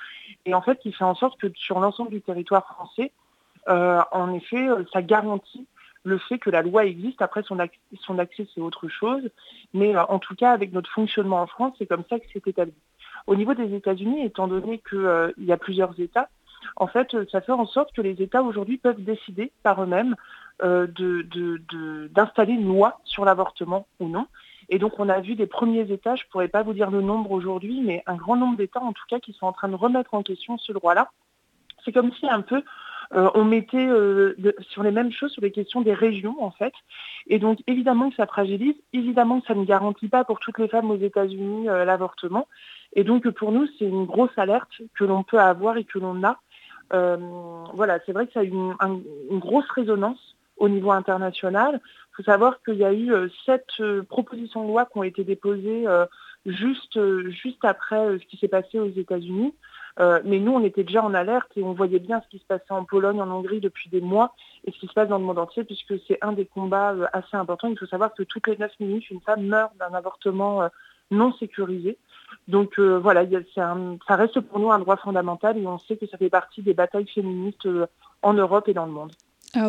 Et 0.45 0.55
en 0.55 0.61
fait, 0.61 0.81
il 0.85 0.93
fait 0.93 1.05
en 1.05 1.15
sorte 1.15 1.39
que 1.41 1.53
sur 1.55 1.79
l'ensemble 1.79 2.11
du 2.11 2.21
territoire 2.21 2.67
français, 2.67 3.13
en 3.69 4.35
effet, 4.35 4.67
ça 4.93 5.03
garantit 5.03 5.69
le 6.03 6.19
fait 6.19 6.39
que 6.39 6.51
la 6.51 6.63
loi 6.63 6.85
existe. 6.85 7.23
Après, 7.23 7.45
son, 7.45 7.59
son 8.01 8.19
accès, 8.19 8.49
c'est 8.53 8.61
autre 8.61 8.89
chose. 8.89 9.23
Mais 9.73 9.97
en 9.97 10.19
tout 10.19 10.35
cas, 10.35 10.51
avec 10.51 10.73
notre 10.73 10.91
fonctionnement 10.91 11.43
en 11.43 11.47
France, 11.47 11.75
c'est 11.79 11.87
comme 11.87 12.05
ça 12.11 12.19
que 12.19 12.27
c'est 12.33 12.45
établi. 12.45 12.75
Au 13.27 13.35
niveau 13.35 13.55
des 13.55 13.75
États-Unis, 13.75 14.25
étant 14.25 14.47
donné 14.47 14.81
qu'il 14.89 14.99
euh, 14.99 15.33
y 15.39 15.53
a 15.53 15.57
plusieurs 15.57 15.99
États, 15.99 16.29
en 16.77 16.87
fait, 16.87 17.15
euh, 17.15 17.25
ça 17.31 17.41
fait 17.41 17.53
en 17.53 17.67
sorte 17.67 17.93
que 17.93 18.03
les 18.03 18.23
États 18.23 18.43
aujourd'hui 18.43 18.77
peuvent 18.77 19.03
décider 19.03 19.53
par 19.63 19.83
eux-mêmes 19.83 20.15
euh, 20.63 20.87
d'installer 22.11 22.55
une 22.55 22.69
loi 22.69 23.01
sur 23.05 23.25
l'avortement 23.25 23.87
ou 24.01 24.09
non. 24.09 24.27
Et 24.69 24.79
donc 24.79 24.99
on 24.99 25.09
a 25.09 25.21
vu 25.21 25.37
des 25.37 25.47
premiers 25.47 25.91
États, 25.93 26.17
je 26.17 26.25
ne 26.25 26.29
pourrais 26.31 26.49
pas 26.49 26.63
vous 26.63 26.73
dire 26.73 26.91
le 26.91 27.01
nombre 27.01 27.31
aujourd'hui, 27.31 27.83
mais 27.83 28.03
un 28.07 28.17
grand 28.17 28.37
nombre 28.37 28.57
d'États 28.57 28.81
en 28.83 28.93
tout 28.93 29.05
cas 29.09 29.21
qui 29.21 29.33
sont 29.33 29.47
en 29.47 29.53
train 29.53 29.69
de 29.69 29.77
remettre 29.77 30.15
en 30.15 30.23
question 30.23 30.59
ce 30.59 30.73
droit-là. 30.73 31.11
C'est 31.85 31.93
comme 31.93 32.13
si 32.15 32.29
un 32.29 32.41
peu 32.41 32.63
euh, 33.15 33.31
on 33.35 33.45
mettait 33.45 33.87
euh, 33.87 34.35
sur 34.61 34.83
les 34.83 34.91
mêmes 34.91 35.13
choses, 35.13 35.33
sur 35.33 35.43
les 35.43 35.53
questions 35.53 35.81
des 35.81 35.95
régions 35.95 36.43
en 36.43 36.51
fait. 36.51 36.73
Et 37.29 37.39
donc 37.39 37.59
évidemment 37.67 38.11
que 38.11 38.17
ça 38.17 38.27
fragilise, 38.27 38.75
évidemment 38.93 39.41
que 39.41 39.47
ça 39.47 39.55
ne 39.55 39.65
garantit 39.65 40.09
pas 40.09 40.25
pour 40.25 40.41
toutes 40.41 40.59
les 40.59 40.69
femmes 40.69 40.91
aux 40.91 40.99
États-Unis 40.99 41.69
euh, 41.69 41.85
l'avortement. 41.85 42.49
Et 42.95 43.05
donc 43.05 43.29
pour 43.31 43.53
nous, 43.53 43.67
c'est 43.79 43.85
une 43.85 44.07
grosse 44.07 44.37
alerte 44.37 44.71
que 44.99 45.05
l'on 45.05 45.23
peut 45.23 45.39
avoir 45.39 45.77
et 45.77 45.85
que 45.85 45.99
l'on 45.99 46.23
a. 46.25 46.39
voilà, 47.75 47.99
c'est 48.07 48.13
vrai 48.13 48.27
que 48.27 48.33
ça 48.33 48.41
a 48.41 48.45
une, 48.45 48.75
une 49.31 49.39
grosse 49.39 49.69
résonance 49.71 50.37
au 50.57 50.69
niveau 50.69 50.91
international. 50.91 51.81
Il 51.83 52.17
faut 52.17 52.23
savoir 52.23 52.63
qu'il 52.63 52.77
y 52.77 52.85
a 52.85 52.95
eu 52.95 53.13
sept 53.45 53.67
propositions 54.09 54.63
de 54.63 54.69
loi 54.69 54.87
qui 54.87 54.99
ont 54.99 55.03
été 55.03 55.25
déposées 55.25 55.85
juste, 56.47 56.99
juste 57.29 57.65
après 57.65 58.19
ce 58.19 58.25
qui 58.27 58.39
s'est 58.39 58.49
passé 58.49 58.79
aux 58.79 58.89
États-Unis. 58.89 59.53
Euh, 59.99 60.21
mais 60.25 60.39
nous, 60.39 60.53
on 60.53 60.63
était 60.63 60.85
déjà 60.85 61.03
en 61.03 61.15
alerte 61.15 61.51
et 61.57 61.63
on 61.63 61.73
voyait 61.73 61.99
bien 61.99 62.21
ce 62.21 62.29
qui 62.29 62.39
se 62.39 62.45
passait 62.45 62.71
en 62.71 62.85
Pologne, 62.85 63.21
en 63.21 63.31
Hongrie 63.31 63.61
depuis 63.61 63.89
des 63.89 64.01
mois 64.01 64.35
et 64.65 64.73
ce 64.73 64.79
qui 64.79 64.87
se 64.87 64.93
passe 64.93 65.09
dans 65.09 65.19
le 65.19 65.25
monde 65.25 65.39
entier, 65.39 65.65
puisque 65.65 65.95
c'est 66.07 66.19
un 66.23 66.33
des 66.33 66.47
combats 66.47 66.93
euh, 66.93 67.07
assez 67.13 67.37
importants. 67.37 67.69
Il 67.69 67.79
faut 67.79 67.87
savoir 67.87 68.15
que 68.15 68.23
toutes 68.23 68.47
les 68.47 68.57
9 68.57 68.73
minutes, 68.81 69.11
une 69.11 69.21
femme 69.21 69.47
meurt 69.47 69.77
d'un 69.79 69.95
avortement 69.95 70.63
euh, 70.63 70.69
non 71.11 71.33
sécurisé. 71.35 71.99
Donc 72.49 72.79
voilà, 72.79 73.25
ça 73.55 74.17
reste 74.17 74.41
pour 74.41 74.59
nous 74.59 74.73
un 74.73 74.81
droit 74.81 74.97
fondamental 74.97 75.57
et 75.57 75.67
on 75.67 75.79
sait 75.79 75.97
que 75.97 76.07
ça 76.07 76.19
fait 76.19 76.31
partie 76.31 76.63
des 76.63 76.75
batailles 76.75 77.07
féministes 77.07 77.69
en 78.23 78.33
Europe 78.35 78.69
et 78.69 78.75
dans 78.75 78.87
le 78.87 78.93
monde. 78.93 79.13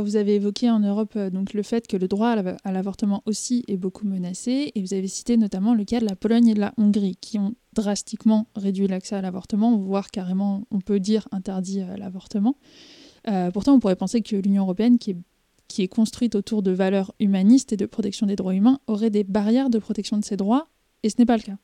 Vous 0.04 0.18
avez 0.18 0.36
évoqué 0.36 0.69
en 0.69 0.80
Europe 0.80 1.18
donc 1.18 1.54
le 1.54 1.63
fait 1.63 1.88
que 1.88 1.95
le 1.95 2.07
droit 2.07 2.36
à 2.63 2.72
l'avortement 2.72 3.24
aussi 3.25 3.63
est 3.68 3.78
beaucoup 3.78 4.06
menacé 4.06 4.72
et 4.75 4.81
vous 4.81 4.94
avez 4.94 5.07
cité 5.07 5.38
notamment 5.38 5.74
le 5.74 5.86
cas 5.86 6.00
de 6.00 6.06
la 6.06 6.16
Pologne 6.16 6.50
et 6.50 6.54
de 6.54 6.60
la 6.60 6.74
Hongrie 6.78 7.16
qui 7.22 7.39
ont 7.39 7.56
drastiquement 7.78 8.48
réduit 8.56 8.88
l'accès 8.88 9.16
à 9.16 9.22
l'avortement, 9.22 9.78
voire 9.78 10.10
carrément, 10.10 10.63
on 10.72 10.81
peut 10.81 11.00
dire, 11.00 11.28
interdit 11.31 11.81
euh, 11.81 11.95
l'avortement. 11.95 12.57
Euh, 13.28 13.51
pourtant, 13.51 13.74
on 13.74 13.80
pourrait 13.80 13.95
penser 13.95 14.22
que 14.22 14.36
l'Union 14.36 14.63
européenne, 14.63 14.98
qui 14.98 15.12
est, 15.12 15.18
qui 15.68 15.84
est 15.84 15.88
construite 15.88 16.36
autour 16.36 16.63
de 16.63 16.72
valeurs 16.72 17.13
humanistes 17.19 17.74
et 17.74 17.78
de 17.78 17.86
protection 17.86 18.25
des 18.25 18.36
droits 18.36 18.56
humains, 18.56 18.80
aurait 18.88 19.10
des 19.10 19.24
barrières 19.24 19.69
de 19.69 19.80
protection 19.80 20.18
de 20.18 20.25
ces 20.25 20.38
droits, 20.38 20.69
et 21.04 21.10
ce 21.10 21.16
n'est 21.19 21.25
pas 21.25 21.38
le 21.38 21.44
cas. 21.44 21.57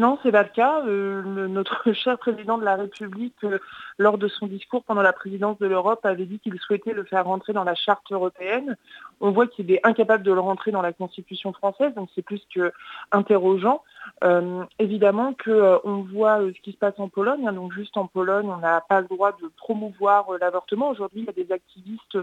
Non, 0.00 0.18
c'est 0.22 0.32
pas 0.32 0.44
le 0.44 0.48
cas. 0.48 0.80
Euh, 0.86 1.46
notre 1.46 1.92
cher 1.92 2.16
président 2.16 2.56
de 2.56 2.64
la 2.64 2.74
République, 2.74 3.36
euh, 3.44 3.58
lors 3.98 4.16
de 4.16 4.28
son 4.28 4.46
discours 4.46 4.82
pendant 4.82 5.02
la 5.02 5.12
présidence 5.12 5.58
de 5.58 5.66
l'Europe, 5.66 6.06
avait 6.06 6.24
dit 6.24 6.38
qu'il 6.38 6.58
souhaitait 6.58 6.94
le 6.94 7.04
faire 7.04 7.26
rentrer 7.26 7.52
dans 7.52 7.64
la 7.64 7.74
charte 7.74 8.10
européenne. 8.10 8.78
On 9.20 9.30
voit 9.30 9.46
qu'il 9.46 9.70
est 9.70 9.86
incapable 9.86 10.24
de 10.24 10.32
le 10.32 10.40
rentrer 10.40 10.70
dans 10.70 10.80
la 10.80 10.94
Constitution 10.94 11.52
française, 11.52 11.92
donc 11.94 12.08
c'est 12.14 12.22
plus 12.22 12.40
que 12.54 12.72
interrogeant. 13.12 13.82
Euh, 14.24 14.64
évidemment 14.78 15.34
qu'on 15.34 16.06
voit 16.10 16.38
ce 16.38 16.60
qui 16.62 16.72
se 16.72 16.78
passe 16.78 16.98
en 16.98 17.10
Pologne. 17.10 17.46
Hein. 17.46 17.52
donc 17.52 17.74
juste 17.74 17.98
en 17.98 18.06
Pologne, 18.06 18.48
on 18.48 18.56
n'a 18.56 18.80
pas 18.80 19.02
le 19.02 19.06
droit 19.06 19.32
de 19.32 19.50
promouvoir 19.58 20.28
l'avortement. 20.40 20.88
Aujourd'hui, 20.88 21.20
il 21.20 21.26
y 21.26 21.28
a 21.28 21.44
des 21.44 21.52
activistes 21.52 22.16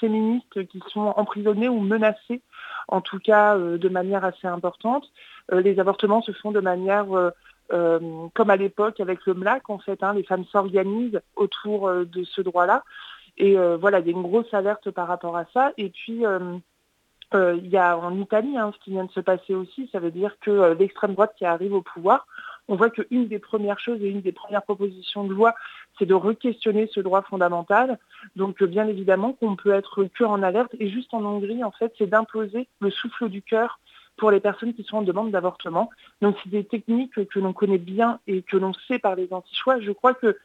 féministes 0.00 0.66
qui 0.66 0.80
sont 0.88 1.12
emprisonnés 1.16 1.68
ou 1.68 1.80
menacés, 1.80 2.40
en 2.88 3.00
tout 3.00 3.18
cas 3.18 3.56
de 3.56 3.88
manière 3.88 4.24
assez 4.24 4.46
importante. 4.46 5.04
Euh, 5.52 5.60
les 5.60 5.80
avortements 5.80 6.22
se 6.22 6.32
font 6.32 6.52
de 6.52 6.60
manière 6.60 7.16
euh, 7.16 7.30
euh, 7.72 8.26
comme 8.34 8.50
à 8.50 8.56
l'époque 8.56 9.00
avec 9.00 9.24
le 9.26 9.34
MLAC, 9.34 9.68
en 9.70 9.78
fait, 9.78 10.02
hein, 10.02 10.14
les 10.14 10.24
femmes 10.24 10.44
s'organisent 10.46 11.20
autour 11.36 11.90
de 11.92 12.24
ce 12.24 12.40
droit-là. 12.40 12.84
Et 13.38 13.56
voilà, 13.80 14.00
il 14.00 14.06
y 14.06 14.08
a 14.10 14.12
une 14.12 14.22
grosse 14.22 14.52
alerte 14.52 14.90
par 14.90 15.08
rapport 15.08 15.34
à 15.36 15.46
ça. 15.54 15.72
Et 15.78 15.88
puis, 15.88 16.24
il 17.32 17.66
y 17.68 17.76
a 17.78 17.96
en 17.96 18.18
Italie 18.18 18.58
hein, 18.58 18.72
ce 18.74 18.84
qui 18.84 18.90
vient 18.90 19.04
de 19.04 19.10
se 19.12 19.20
passer 19.20 19.54
aussi, 19.54 19.88
ça 19.92 19.98
veut 19.98 20.10
dire 20.10 20.36
que 20.40 20.74
l'extrême 20.74 21.14
droite 21.14 21.32
qui 21.38 21.46
arrive 21.46 21.72
au 21.72 21.80
pouvoir, 21.80 22.26
on 22.68 22.74
voit 22.76 22.90
qu'une 22.90 23.28
des 23.28 23.38
premières 23.38 23.78
choses 23.78 24.02
et 24.02 24.08
une 24.08 24.20
des 24.20 24.32
premières 24.32 24.62
propositions 24.62 25.24
de 25.24 25.32
loi, 25.32 25.54
c'est 26.00 26.06
de 26.06 26.14
re-questionner 26.14 26.88
ce 26.92 26.98
droit 26.98 27.22
fondamental. 27.22 27.98
Donc 28.34 28.60
bien 28.64 28.88
évidemment 28.88 29.34
qu'on 29.34 29.54
peut 29.54 29.72
être 29.72 30.04
que 30.04 30.24
en 30.24 30.42
alerte. 30.42 30.74
Et 30.80 30.88
juste 30.88 31.14
en 31.14 31.24
Hongrie, 31.24 31.62
en 31.62 31.70
fait, 31.70 31.92
c'est 31.96 32.08
d'imposer 32.08 32.66
le 32.80 32.90
souffle 32.90 33.28
du 33.28 33.42
cœur 33.42 33.78
pour 34.16 34.30
les 34.30 34.40
personnes 34.40 34.74
qui 34.74 34.82
sont 34.82 34.98
en 34.98 35.02
demande 35.02 35.30
d'avortement. 35.30 35.90
Donc 36.20 36.36
c'est 36.42 36.50
des 36.50 36.64
techniques 36.64 37.28
que 37.28 37.38
l'on 37.38 37.52
connaît 37.52 37.78
bien 37.78 38.18
et 38.26 38.42
que 38.42 38.56
l'on 38.56 38.72
sait 38.88 38.98
par 38.98 39.14
les 39.14 39.32
anti-choix. 39.32 39.80
Je 39.80 39.92
crois 39.92 40.14
que 40.14 40.36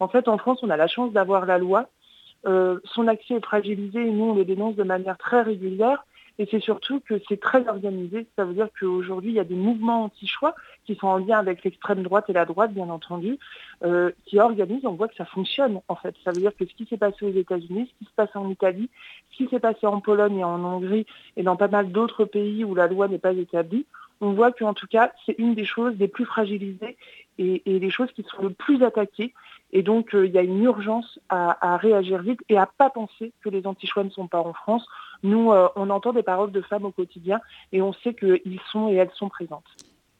en 0.00 0.08
fait 0.08 0.28
en 0.28 0.36
France 0.36 0.60
on 0.62 0.70
a 0.70 0.76
la 0.76 0.88
chance 0.88 1.12
d'avoir 1.12 1.46
la 1.46 1.58
loi. 1.58 1.88
Euh, 2.46 2.78
son 2.84 3.08
accès 3.08 3.34
est 3.34 3.44
fragilisé 3.44 4.06
et 4.06 4.10
nous 4.10 4.26
on 4.26 4.34
le 4.34 4.44
dénonce 4.44 4.76
de 4.76 4.82
manière 4.82 5.16
très 5.16 5.42
régulière. 5.42 6.04
Et 6.38 6.48
c'est 6.50 6.60
surtout 6.60 7.00
que 7.00 7.20
c'est 7.28 7.40
très 7.40 7.66
organisé. 7.68 8.26
Ça 8.36 8.44
veut 8.44 8.54
dire 8.54 8.68
qu'aujourd'hui, 8.78 9.30
il 9.30 9.36
y 9.36 9.40
a 9.40 9.44
des 9.44 9.54
mouvements 9.54 10.04
anti-choix 10.04 10.54
qui 10.84 10.96
sont 10.96 11.06
en 11.06 11.18
lien 11.18 11.38
avec 11.38 11.62
l'extrême 11.62 12.02
droite 12.02 12.24
et 12.28 12.32
la 12.32 12.44
droite, 12.44 12.72
bien 12.72 12.88
entendu, 12.90 13.38
euh, 13.84 14.10
qui 14.26 14.40
organisent. 14.40 14.84
On 14.84 14.94
voit 14.94 15.08
que 15.08 15.14
ça 15.14 15.24
fonctionne, 15.24 15.80
en 15.86 15.94
fait. 15.94 16.14
Ça 16.24 16.32
veut 16.32 16.40
dire 16.40 16.54
que 16.56 16.66
ce 16.66 16.74
qui 16.74 16.86
s'est 16.86 16.96
passé 16.96 17.24
aux 17.24 17.32
États-Unis, 17.32 17.88
ce 17.92 17.98
qui 17.98 18.10
se 18.10 18.14
passe 18.16 18.34
en 18.34 18.48
Italie, 18.50 18.90
ce 19.30 19.36
qui 19.36 19.48
s'est 19.48 19.60
passé 19.60 19.86
en 19.86 20.00
Pologne 20.00 20.38
et 20.38 20.44
en 20.44 20.64
Hongrie 20.64 21.06
et 21.36 21.42
dans 21.42 21.56
pas 21.56 21.68
mal 21.68 21.92
d'autres 21.92 22.24
pays 22.24 22.64
où 22.64 22.74
la 22.74 22.88
loi 22.88 23.06
n'est 23.06 23.18
pas 23.18 23.32
établie, 23.32 23.86
on 24.20 24.32
voit 24.32 24.52
qu'en 24.52 24.74
tout 24.74 24.86
cas, 24.86 25.12
c'est 25.26 25.36
une 25.38 25.54
des 25.54 25.64
choses 25.64 25.94
les 25.98 26.08
plus 26.08 26.24
fragilisées 26.24 26.96
et, 27.38 27.62
et 27.66 27.78
les 27.78 27.90
choses 27.90 28.10
qui 28.12 28.24
sont 28.24 28.42
le 28.42 28.50
plus 28.50 28.82
attaquées. 28.82 29.32
Et 29.76 29.82
donc, 29.82 30.14
euh, 30.14 30.24
il 30.24 30.32
y 30.32 30.38
a 30.38 30.42
une 30.42 30.62
urgence 30.62 31.18
à, 31.28 31.76
réagir 31.76 32.22
vite 32.22 32.38
et 32.48 32.56
à 32.56 32.66
pas 32.66 32.90
penser 32.90 33.32
que 33.42 33.48
les 33.48 33.66
anti-choix 33.66 34.04
ne 34.04 34.10
sont 34.10 34.28
pas 34.28 34.38
en 34.38 34.52
France. 34.52 34.86
Nous, 35.24 35.50
euh, 35.50 35.68
on 35.74 35.90
entend 35.90 36.12
des 36.12 36.22
paroles 36.22 36.52
de 36.52 36.62
femmes 36.62 36.84
au 36.84 36.92
quotidien 36.92 37.40
et 37.72 37.82
on 37.82 37.92
sait 37.92 38.14
qu'ils 38.14 38.60
sont 38.70 38.88
et 38.88 38.94
elles 38.94 39.10
sont 39.16 39.28
présentes. 39.28 39.64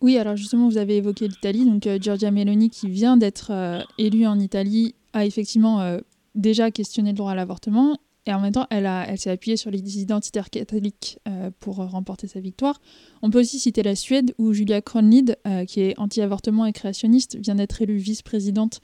Oui, 0.00 0.18
alors 0.18 0.34
justement, 0.34 0.68
vous 0.68 0.76
avez 0.76 0.96
évoqué 0.96 1.28
l'Italie. 1.28 1.64
Donc, 1.64 1.87
euh, 1.87 1.99
Giorgia 2.00 2.32
Meloni, 2.32 2.68
qui 2.68 2.90
vient 2.90 3.16
d'être 3.16 3.52
élue 3.96 4.26
en 4.26 4.40
Italie, 4.40 4.96
a 5.12 5.25
effectivement 5.25 5.99
déjà 6.34 6.73
questionné 6.73 7.11
le 7.11 7.16
droit 7.16 7.30
à 7.30 7.37
l'avortement. 7.37 7.96
Et 8.26 8.34
en 8.34 8.40
même 8.40 8.52
temps, 8.52 8.66
elle, 8.70 8.87
elle 8.87 9.18
s'est 9.18 9.30
appuyée 9.30 9.56
sur 9.56 9.70
les 9.70 10.00
identitaires 10.00 10.50
catholiques 10.50 11.20
pour 11.61 11.76
remporter 11.76 12.26
sa 12.26 12.40
victoire. 12.40 12.80
On 13.23 13.30
peut 13.30 13.38
aussi 13.38 13.61
citer 13.61 13.84
la 13.84 13.94
Suède, 13.94 14.34
où 14.38 14.52
Julia 14.52 14.80
Kronlid, 14.80 15.38
qui 15.68 15.82
est 15.82 15.99
anti-avortement 15.99 16.66
et 16.66 16.73
créationniste, 16.73 17.37
vient 17.37 17.54
d'être 17.54 17.80
élue 17.80 17.99
vice-présidente 17.99 18.80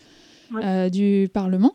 euh, 0.57 0.89
du 0.89 1.29
Parlement. 1.33 1.75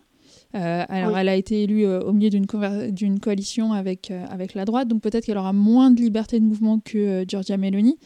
Euh, 0.56 0.86
alors, 0.88 1.18
elle 1.18 1.28
a 1.28 1.36
été 1.36 1.64
élue 1.64 1.86
euh, 1.86 2.00
au 2.02 2.14
milieu 2.14 2.30
d'une 2.30 3.20
coalition 3.20 3.74
avec, 3.74 4.12
avec 4.12 4.54
la 4.54 4.66
droite, 4.66 4.88
donc 4.88 5.02
peut-être 5.02 5.26
qu'elle 5.26 5.38
aura 5.38 5.54
moins 5.54 5.92
de 5.92 6.00
liberté 6.02 6.40
de 6.40 6.46
mouvement 6.46 6.80
que 6.80 7.26
Giorgia 7.28 7.58
Meloni. 7.58 7.98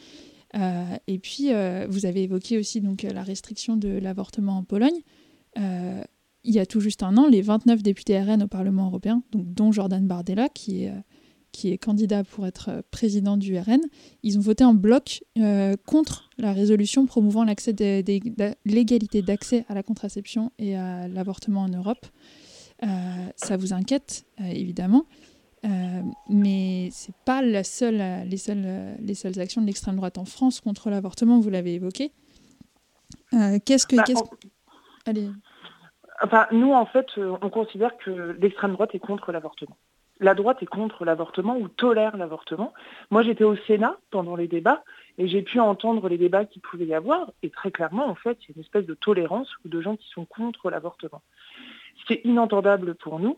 et 0.55 1.19
puis, 1.19 1.49
vous 1.89 2.05
avez 2.05 2.23
évoqué 2.23 2.57
aussi 2.57 2.81
donc, 2.81 3.03
la 3.03 3.23
restriction 3.23 3.77
de 3.77 3.89
l'avortement 3.89 4.57
en 4.57 4.63
Pologne. 4.63 5.01
il 5.57 6.53
y 6.53 6.59
a 6.59 6.65
tout 6.65 6.79
juste 6.79 7.03
un 7.03 7.17
an, 7.17 7.27
les 7.27 7.41
29 7.41 7.83
députés 7.83 8.19
RN 8.19 8.43
au 8.43 8.47
Parlement 8.47 8.87
européen, 8.87 9.21
donc, 9.31 9.53
dont 9.53 9.71
Jordan 9.71 10.05
Bardella, 10.07 10.49
qui 10.49 10.85
est 10.85 10.93
qui 11.51 11.71
est 11.71 11.77
candidat 11.77 12.23
pour 12.23 12.45
être 12.45 12.69
euh, 12.69 12.81
président 12.91 13.37
du 13.37 13.57
RN, 13.57 13.79
ils 14.23 14.37
ont 14.37 14.41
voté 14.41 14.63
en 14.63 14.73
bloc 14.73 15.23
euh, 15.37 15.75
contre 15.85 16.29
la 16.37 16.53
résolution 16.53 17.05
promouvant 17.05 17.43
l'accès 17.43 17.73
l'égalité 18.65 19.21
d'accès 19.21 19.65
à 19.69 19.73
la 19.73 19.83
contraception 19.83 20.51
et 20.57 20.75
à 20.77 21.07
l'avortement 21.07 21.61
en 21.61 21.69
Europe. 21.69 22.05
Euh, 22.83 22.87
ça 23.35 23.57
vous 23.57 23.73
inquiète, 23.73 24.25
évidemment. 24.39 25.05
mais 26.29 26.89
ce 26.91 27.07
n'est 27.07 27.17
pas 27.25 27.41
la 27.41 27.63
seule, 27.63 28.01
les, 28.27 28.37
seules, 28.37 28.95
les 29.01 29.15
seules 29.15 29.39
actions 29.39 29.61
de 29.61 29.67
l'extrême 29.67 29.97
droite 29.97 30.17
en 30.17 30.25
France 30.25 30.61
contre 30.61 30.89
l'avortement, 30.89 31.39
vous 31.39 31.49
l'avez 31.49 31.73
évoqué. 31.73 32.11
qu'est-ce 33.31 33.85
que... 33.85 33.97
Bah, 33.97 34.03
Allez. 35.05 35.29
Enfin, 36.21 36.47
nous, 36.51 36.71
en 36.73 36.85
fait, 36.85 37.07
on 37.17 37.49
considère 37.49 37.97
que 37.97 38.37
l'extrême 38.39 38.73
droite 38.73 38.91
est 38.93 38.99
contre 38.99 39.31
l'avortement 39.31 39.77
la 40.19 40.33
droite 40.33 40.61
est 40.61 40.67
contre 40.67 41.05
l'avortement 41.05 41.57
ou 41.57 41.67
tolère 41.67 42.17
l'avortement. 42.17 42.73
Moi, 43.09 43.23
j'étais 43.23 43.43
au 43.43 43.55
Sénat 43.55 43.97
pendant 44.11 44.35
les 44.35 44.47
débats 44.47 44.83
et 45.17 45.27
j'ai 45.27 45.41
pu 45.41 45.59
entendre 45.59 46.09
les 46.09 46.17
débats 46.17 46.45
qu'il 46.45 46.61
pouvait 46.61 46.85
y 46.85 46.93
avoir. 46.93 47.31
Et 47.43 47.49
très 47.49 47.71
clairement, 47.71 48.07
en 48.07 48.15
fait, 48.15 48.37
il 48.41 48.49
y 48.49 48.51
a 48.51 48.55
une 48.55 48.61
espèce 48.61 48.85
de 48.85 48.93
tolérance 48.93 49.49
ou 49.63 49.69
de 49.69 49.81
gens 49.81 49.95
qui 49.95 50.09
sont 50.09 50.25
contre 50.25 50.69
l'avortement. 50.69 51.21
C'est 52.07 52.21
inentendable 52.25 52.95
pour 52.95 53.19
nous. 53.19 53.37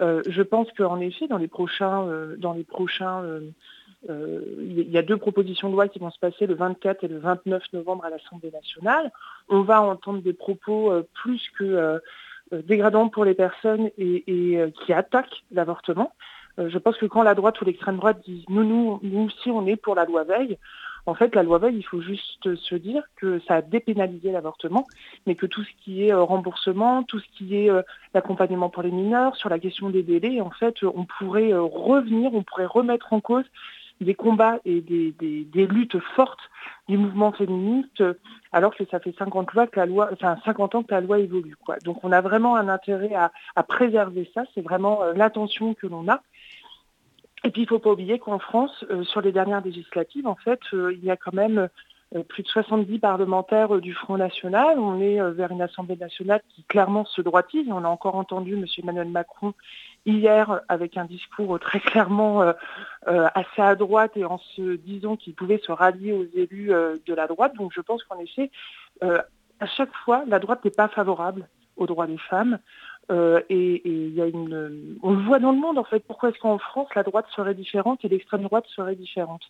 Euh, 0.00 0.22
je 0.28 0.42
pense 0.42 0.70
qu'en 0.72 1.00
effet, 1.00 1.26
dans 1.26 1.38
les 1.38 1.48
prochains, 1.48 2.06
euh, 2.06 2.36
dans 2.36 2.52
les 2.52 2.62
prochains 2.62 3.22
euh, 3.22 4.40
il 4.60 4.88
y 4.88 4.96
a 4.96 5.02
deux 5.02 5.16
propositions 5.16 5.68
de 5.68 5.72
loi 5.72 5.88
qui 5.88 5.98
vont 5.98 6.10
se 6.10 6.20
passer 6.20 6.46
le 6.46 6.54
24 6.54 7.02
et 7.02 7.08
le 7.08 7.18
29 7.18 7.64
novembre 7.72 8.04
à 8.04 8.10
l'Assemblée 8.10 8.52
nationale. 8.52 9.10
On 9.48 9.62
va 9.62 9.82
entendre 9.82 10.22
des 10.22 10.34
propos 10.34 10.92
plus 11.14 11.50
que 11.58 12.00
dégradant 12.52 13.08
pour 13.08 13.24
les 13.24 13.34
personnes 13.34 13.90
et, 13.98 14.24
euh, 14.28 14.70
qui 14.70 14.92
attaquent 14.92 15.44
l'avortement. 15.52 16.12
Euh, 16.58 16.68
je 16.68 16.78
pense 16.78 16.96
que 16.96 17.06
quand 17.06 17.22
la 17.22 17.34
droite 17.34 17.60
ou 17.60 17.64
l'extrême 17.64 17.96
droite 17.96 18.20
disent 18.24 18.44
nous, 18.48 18.64
nous, 18.64 19.00
nous 19.02 19.26
aussi 19.26 19.50
on 19.50 19.66
est 19.66 19.76
pour 19.76 19.94
la 19.94 20.04
loi 20.04 20.24
Veil, 20.24 20.58
en 21.06 21.14
fait, 21.14 21.34
la 21.34 21.42
loi 21.42 21.58
Veil, 21.58 21.76
il 21.76 21.82
faut 21.82 22.02
juste 22.02 22.54
se 22.54 22.74
dire 22.74 23.02
que 23.16 23.40
ça 23.48 23.56
a 23.56 23.62
dépénalisé 23.62 24.30
l'avortement, 24.30 24.86
mais 25.26 25.36
que 25.36 25.46
tout 25.46 25.64
ce 25.64 25.70
qui 25.82 26.06
est 26.06 26.12
remboursement, 26.12 27.02
tout 27.02 27.18
ce 27.18 27.26
qui 27.38 27.56
est 27.56 27.70
l'accompagnement 28.12 28.68
pour 28.68 28.82
les 28.82 28.90
mineurs, 28.90 29.34
sur 29.36 29.48
la 29.48 29.58
question 29.58 29.88
des 29.88 30.02
délais, 30.02 30.42
en 30.42 30.50
fait, 30.50 30.82
on 30.82 31.06
pourrait 31.06 31.54
revenir, 31.54 32.34
on 32.34 32.42
pourrait 32.42 32.66
remettre 32.66 33.14
en 33.14 33.20
cause 33.20 33.46
des 34.00 34.14
combats 34.14 34.58
et 34.64 34.80
des, 34.80 35.66
luttes 35.66 35.98
fortes 36.14 36.50
du 36.88 36.96
mouvement 36.96 37.32
féministe, 37.32 38.02
alors 38.52 38.74
que 38.74 38.84
ça 38.86 39.00
fait 39.00 39.14
50, 39.18 39.50
que 39.70 39.78
la 39.78 39.86
loi, 39.86 40.08
enfin 40.12 40.36
50 40.44 40.74
ans 40.74 40.82
que 40.82 40.92
la 40.92 41.00
loi 41.00 41.18
évolue. 41.18 41.56
Quoi. 41.64 41.76
Donc 41.84 42.02
on 42.04 42.12
a 42.12 42.20
vraiment 42.20 42.56
un 42.56 42.68
intérêt 42.68 43.14
à, 43.14 43.62
préserver 43.62 44.30
ça, 44.34 44.44
c'est 44.54 44.62
vraiment 44.62 45.02
euh, 45.02 45.12
l'intention 45.12 45.74
que 45.74 45.86
l'on 45.86 46.08
a. 46.08 46.22
Et 47.44 47.50
puis 47.50 47.62
il 47.62 47.64
ne 47.64 47.68
faut 47.68 47.78
pas 47.78 47.92
oublier 47.92 48.18
qu'en 48.18 48.38
France, 48.38 48.84
euh, 48.90 49.04
sur 49.04 49.20
les 49.20 49.32
dernières 49.32 49.62
législatives, 49.62 50.26
en 50.26 50.36
fait, 50.36 50.60
euh, 50.72 50.92
il 50.92 51.04
y 51.04 51.10
a 51.10 51.16
quand 51.16 51.34
même 51.34 51.68
plus 52.30 52.42
de 52.42 52.48
70 52.48 53.00
parlementaires 53.00 53.82
du 53.82 53.92
Front 53.92 54.16
National. 54.16 54.78
On 54.78 54.98
est 54.98 55.20
vers 55.32 55.50
une 55.50 55.60
Assemblée 55.60 55.96
nationale 55.96 56.40
qui 56.48 56.62
clairement 56.62 57.04
se 57.04 57.20
droitise. 57.20 57.66
On 57.68 57.84
a 57.84 57.88
encore 57.88 58.14
entendu 58.14 58.54
M. 58.54 58.64
Emmanuel 58.78 59.08
Macron 59.08 59.52
hier 60.08 60.62
avec 60.68 60.96
un 60.96 61.04
discours 61.04 61.58
très 61.60 61.80
clairement 61.80 62.42
euh, 62.42 62.52
euh, 63.06 63.28
assez 63.34 63.62
à 63.62 63.74
droite 63.74 64.12
et 64.16 64.24
en 64.24 64.38
se 64.38 64.76
disant 64.76 65.16
qu'il 65.16 65.34
pouvait 65.34 65.58
se 65.58 65.70
rallier 65.72 66.12
aux 66.12 66.26
élus 66.34 66.72
euh, 66.72 66.96
de 67.06 67.14
la 67.14 67.26
droite. 67.26 67.54
Donc 67.56 67.72
je 67.74 67.80
pense 67.80 68.02
qu'en 68.04 68.18
effet, 68.18 68.50
à 69.00 69.66
chaque 69.66 69.94
fois, 70.04 70.24
la 70.26 70.38
droite 70.38 70.64
n'est 70.64 70.70
pas 70.70 70.88
favorable 70.88 71.48
aux 71.76 71.86
droits 71.86 72.06
des 72.06 72.18
femmes. 72.18 72.58
et, 73.10 73.82
il 73.84 74.14
y 74.14 74.20
a 74.20 74.26
une, 74.26 74.98
on 75.02 75.12
le 75.12 75.22
voit 75.22 75.38
dans 75.38 75.52
le 75.52 75.58
monde 75.58 75.78
en 75.78 75.84
fait. 75.84 76.00
Pourquoi 76.00 76.30
est-ce 76.30 76.38
qu'en 76.38 76.58
France 76.58 76.88
la 76.96 77.02
droite 77.02 77.26
serait 77.34 77.54
différente 77.54 78.04
et 78.04 78.08
l'extrême 78.08 78.42
droite 78.42 78.66
serait 78.74 78.96
différente? 78.96 79.42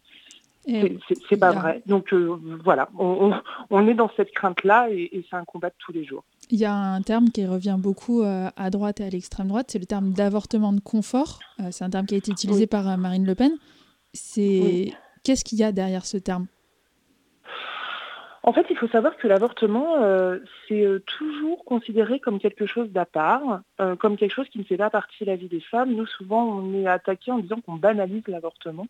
C'est 0.67 1.39
pas 1.39 1.53
vrai. 1.53 1.83
Donc 1.87 2.13
voilà, 2.13 2.91
on, 2.99 3.89
est 3.89 3.95
dans 3.95 4.11
cette 4.17 4.33
crainte-là 4.33 4.91
et 4.91 5.25
c'est 5.31 5.37
un 5.37 5.45
combat 5.45 5.71
de 5.71 5.75
tous 5.79 5.93
les 5.93 6.05
jours. 6.05 6.25
Il 6.51 6.59
y 6.59 6.65
a 6.65 6.73
un 6.73 7.03
terme 7.03 7.29
qui 7.29 7.45
revient 7.47 7.77
beaucoup 7.79 8.23
euh, 8.23 8.49
à 8.57 8.71
droite 8.71 9.01
et 9.01 9.05
à 9.05 9.11
l'extrême 9.11 9.49
droite, 9.49 9.67
c'est 9.69 9.79
le 9.79 9.85
terme 9.85 10.13
d'avortement 10.13 10.73
de 10.73 10.81
confort. 10.81 11.41
Euh, 11.61 11.65
c'est 11.71 11.85
un 11.85 11.91
terme 11.91 12.07
qui 12.07 12.15
a 12.15 12.19
été 12.19 12.31
utilisé 12.31 12.67
par 12.67 12.89
euh, 12.89 12.97
Marine 12.97 13.27
Le 13.27 13.35
Pen. 13.35 13.53
C'est 14.15 14.95
qu'est-ce 15.25 15.45
qu'il 15.45 15.59
y 15.59 15.65
a 15.65 15.73
derrière 15.73 16.07
ce 16.07 16.17
terme? 16.17 16.47
En 18.43 18.55
fait, 18.55 18.65
il 18.71 18.77
faut 18.79 18.89
savoir 18.89 19.19
que 19.19 19.29
l'avortement, 19.29 19.97
c'est 20.67 20.87
toujours 21.05 21.67
considéré 21.67 22.19
comme 22.19 22.39
quelque 22.39 22.65
chose 22.65 22.89
d'à 22.91 23.05
part, 23.05 23.61
comme 23.99 24.17
quelque 24.17 24.33
chose 24.33 24.49
qui 24.49 24.59
ne 24.59 24.65
fait 24.65 24.79
pas 24.79 24.89
partie 24.89 25.25
de 25.25 25.27
la 25.27 25.37
vie 25.37 25.49
des 25.49 25.61
femmes. 25.61 25.95
Nous, 25.95 26.07
souvent, 26.07 26.45
on 26.45 26.73
est 26.73 26.87
attaqué 26.87 27.31
en 27.31 27.41
disant 27.41 27.61
qu'on 27.61 27.75
banalise 27.75 28.27
l'avortement. 28.27 28.87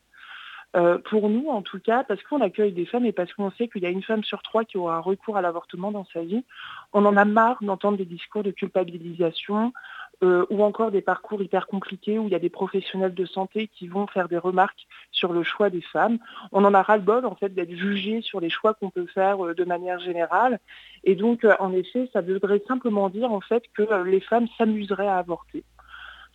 Euh, 0.76 0.98
pour 0.98 1.30
nous, 1.30 1.48
en 1.48 1.62
tout 1.62 1.80
cas, 1.80 2.04
parce 2.04 2.22
qu'on 2.25 2.42
accueille 2.42 2.72
des 2.72 2.84
femmes 2.84 3.06
et 3.06 3.12
parce 3.12 3.32
qu'on 3.32 3.50
sait 3.52 3.68
qu'il 3.68 3.82
y 3.82 3.87
a 3.87 3.90
une 3.90 4.02
femme 4.02 4.22
sur 4.22 4.42
trois 4.42 4.64
qui 4.64 4.76
aura 4.76 4.96
un 4.96 5.00
recours 5.00 5.38
à 5.38 5.42
l'avortement 5.42 5.90
dans 5.90 6.04
sa 6.12 6.20
vie, 6.20 6.44
on 6.92 7.06
en 7.06 7.16
a 7.16 7.25
marre 7.25 7.56
d'entendre 7.62 7.96
des 7.96 8.04
discours 8.04 8.42
de 8.42 8.50
culpabilisation 8.50 9.72
euh, 10.22 10.44
ou 10.50 10.62
encore 10.62 10.90
des 10.90 11.00
parcours 11.00 11.40
hyper 11.40 11.68
compliqués 11.68 12.18
où 12.18 12.26
il 12.26 12.32
y 12.32 12.34
a 12.34 12.38
des 12.38 12.50
professionnels 12.50 13.14
de 13.14 13.25
santé 13.25 13.68
qui 13.68 13.88
vont 13.88 14.06
faire 14.08 14.28
des 14.28 14.37
remarques 14.37 14.87
sur 15.10 15.32
le 15.32 15.42
choix 15.42 15.70
des 15.70 15.80
femmes. 15.80 16.18
On 16.52 16.62
en 16.66 16.75
a 16.75 16.82
ras-le-bol 16.82 17.25
en 17.25 17.34
fait 17.34 17.54
d'être 17.54 17.75
jugé 17.75 18.20
sur 18.20 18.38
les 18.38 18.50
choix 18.50 18.75
qu'on 18.75 18.90
peut 18.90 19.06
faire 19.06 19.42
euh, 19.46 19.54
de 19.54 19.64
manière 19.64 20.00
générale. 20.00 20.60
Et 21.04 21.14
donc, 21.14 21.46
en 21.60 21.72
effet, 21.72 22.10
ça 22.12 22.20
devrait 22.20 22.62
simplement 22.68 23.08
dire 23.08 23.32
en 23.32 23.40
fait 23.40 23.62
que 23.72 24.04
les 24.04 24.20
femmes 24.20 24.48
s'amuseraient 24.58 25.08
à 25.08 25.16
avorter. 25.16 25.64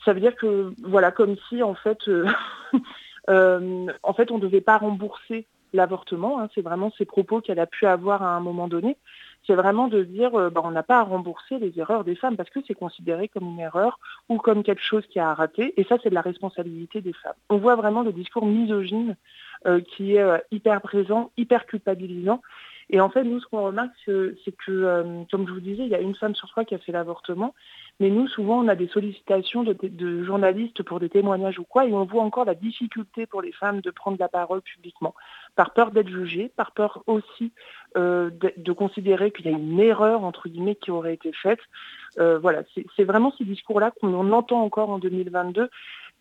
Ça 0.04 0.14
veut 0.14 0.22
dire 0.22 0.36
que, 0.36 0.74
voilà, 0.84 1.12
comme 1.12 1.36
si 1.50 1.62
en 1.62 1.76
fait 1.76 2.00
en 3.28 4.14
fait, 4.14 4.32
on 4.32 4.38
ne 4.38 4.42
devait 4.42 4.62
pas 4.62 4.78
rembourser 4.78 5.46
l'avortement. 5.74 6.40
Hein. 6.40 6.50
c'est 6.54 6.62
vraiment 6.62 6.92
ces 6.98 7.06
propos 7.06 7.42
qu'elle 7.42 7.60
a 7.60 7.66
pu 7.66 7.86
avoir 7.86 8.24
à 8.24 8.36
un 8.36 8.40
moment 8.40 8.68
donné. 8.68 8.98
C'est 9.46 9.56
vraiment 9.56 9.90
de 9.90 10.04
dire 10.04 10.34
euh, 10.36 10.50
bah, 10.50 10.62
on 10.64 10.72
n'a 10.72 10.84
pas 10.84 11.00
à 11.00 11.04
rembourser 11.04 11.58
les 11.60 11.78
erreurs 11.78 12.06
des 12.06 12.16
femmes 12.16 12.38
parce 12.38 12.50
que 12.50 12.60
c'est 12.66 12.76
considéré 12.76 13.28
comme 13.28 13.44
une 13.44 13.60
erreur 13.60 14.00
ou 14.30 14.38
comme 14.38 14.64
quelque 14.64 14.82
chose 14.82 15.06
qui 15.08 15.20
a 15.20 15.34
raté. 15.34 15.74
Et 15.76 15.84
ça, 15.84 15.98
c'est 16.02 16.10
de 16.10 16.16
la 16.16 16.22
responsabilité 16.22 17.02
des 17.02 17.14
femmes. 17.14 17.34
On 17.50 17.58
voit 17.58 17.76
vraiment 17.76 18.04
le 18.04 18.14
discours 18.14 18.46
misogyne 18.46 19.18
euh, 19.66 19.82
qui 19.82 20.16
est 20.16 20.44
hyper 20.52 20.82
présent, 20.82 21.32
hyper 21.36 21.66
culpabilisant. 21.66 22.42
Et 22.90 23.02
en 23.02 23.10
fait, 23.10 23.24
nous, 23.24 23.40
ce 23.40 23.48
qu'on 23.48 23.64
remarque, 23.64 23.92
c'est 24.06 24.56
que, 24.66 25.26
comme 25.32 25.48
je 25.48 25.54
vous 25.54 25.62
disais, 25.62 25.84
il 25.84 25.90
y 25.90 25.96
a 25.96 26.02
une 26.02 26.16
femme 26.16 26.36
sur 26.36 26.50
trois 26.50 26.64
qui 26.66 26.76
a 26.76 26.78
fait 26.78 26.92
l'avortement. 26.92 27.56
Mais 28.00 28.10
nous, 28.10 28.28
souvent, 28.28 28.60
on 28.64 28.68
a 28.68 28.76
des 28.76 28.88
sollicitations 28.88 29.64
de, 29.64 30.24
journalistes 30.24 30.82
pour 30.84 31.00
des 31.00 31.10
témoignages 31.10 31.60
ou 31.60 31.64
quoi, 31.64 31.86
et 31.86 31.94
on 31.94 32.06
voit 32.06 32.24
encore 32.24 32.46
la 32.46 32.56
difficulté 32.56 33.28
pour 33.28 33.42
les 33.42 33.52
femmes 33.52 33.82
de 33.82 33.92
prendre 33.92 34.18
la 34.20 34.28
parole 34.28 34.62
publiquement, 34.62 35.14
par 35.56 35.74
peur 35.74 35.92
d'être 35.92 36.10
jugées, 36.10 36.52
par 36.56 36.72
peur 36.72 37.04
aussi 37.06 37.52
euh, 37.96 38.32
de, 38.58 38.72
considérer 38.72 39.32
qu'il 39.32 39.46
y 39.46 39.50
a 39.50 39.52
une 39.52 39.80
erreur, 39.80 40.24
entre 40.24 40.50
guillemets, 40.50 40.76
qui 40.76 40.90
aurait 40.90 41.14
été 41.14 41.32
faite. 41.32 41.60
Euh, 42.18 42.40
voilà, 42.40 42.64
c'est 42.96 43.04
vraiment 43.04 43.32
ces 43.38 43.46
discours-là 43.46 43.92
qu'on 43.92 44.32
entend 44.32 44.62
encore 44.62 44.90
en 44.90 44.98
2022. 44.98 45.70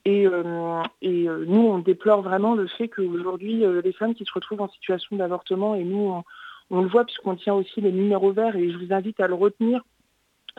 Et, 0.05 0.27
euh, 0.27 0.83
nous, 1.03 1.67
on 1.67 1.79
déplore 1.79 2.23
vraiment 2.23 2.55
le 2.55 2.67
fait 2.67 2.89
qu'aujourd'hui, 2.89 3.65
les 3.83 3.93
femmes 3.93 4.15
qui 4.15 4.25
se 4.27 4.33
retrouvent 4.33 4.61
en 4.61 4.69
situation 4.69 5.17
d'avortement, 5.17 5.75
et 5.75 5.85
nous, 5.85 6.11
on, 6.11 6.25
on 6.71 6.83
le 6.83 6.89
voit 6.89 7.05
puisqu'on 7.05 7.37
tient 7.37 7.55
aussi 7.55 7.81
les 7.81 7.93
numéros 7.93 8.33
verts, 8.33 8.57
et 8.57 8.71
je 8.71 8.77
vous 8.77 8.93
invite 8.93 9.21
à 9.21 9.27
le 9.27 9.35
retenir 9.35 9.83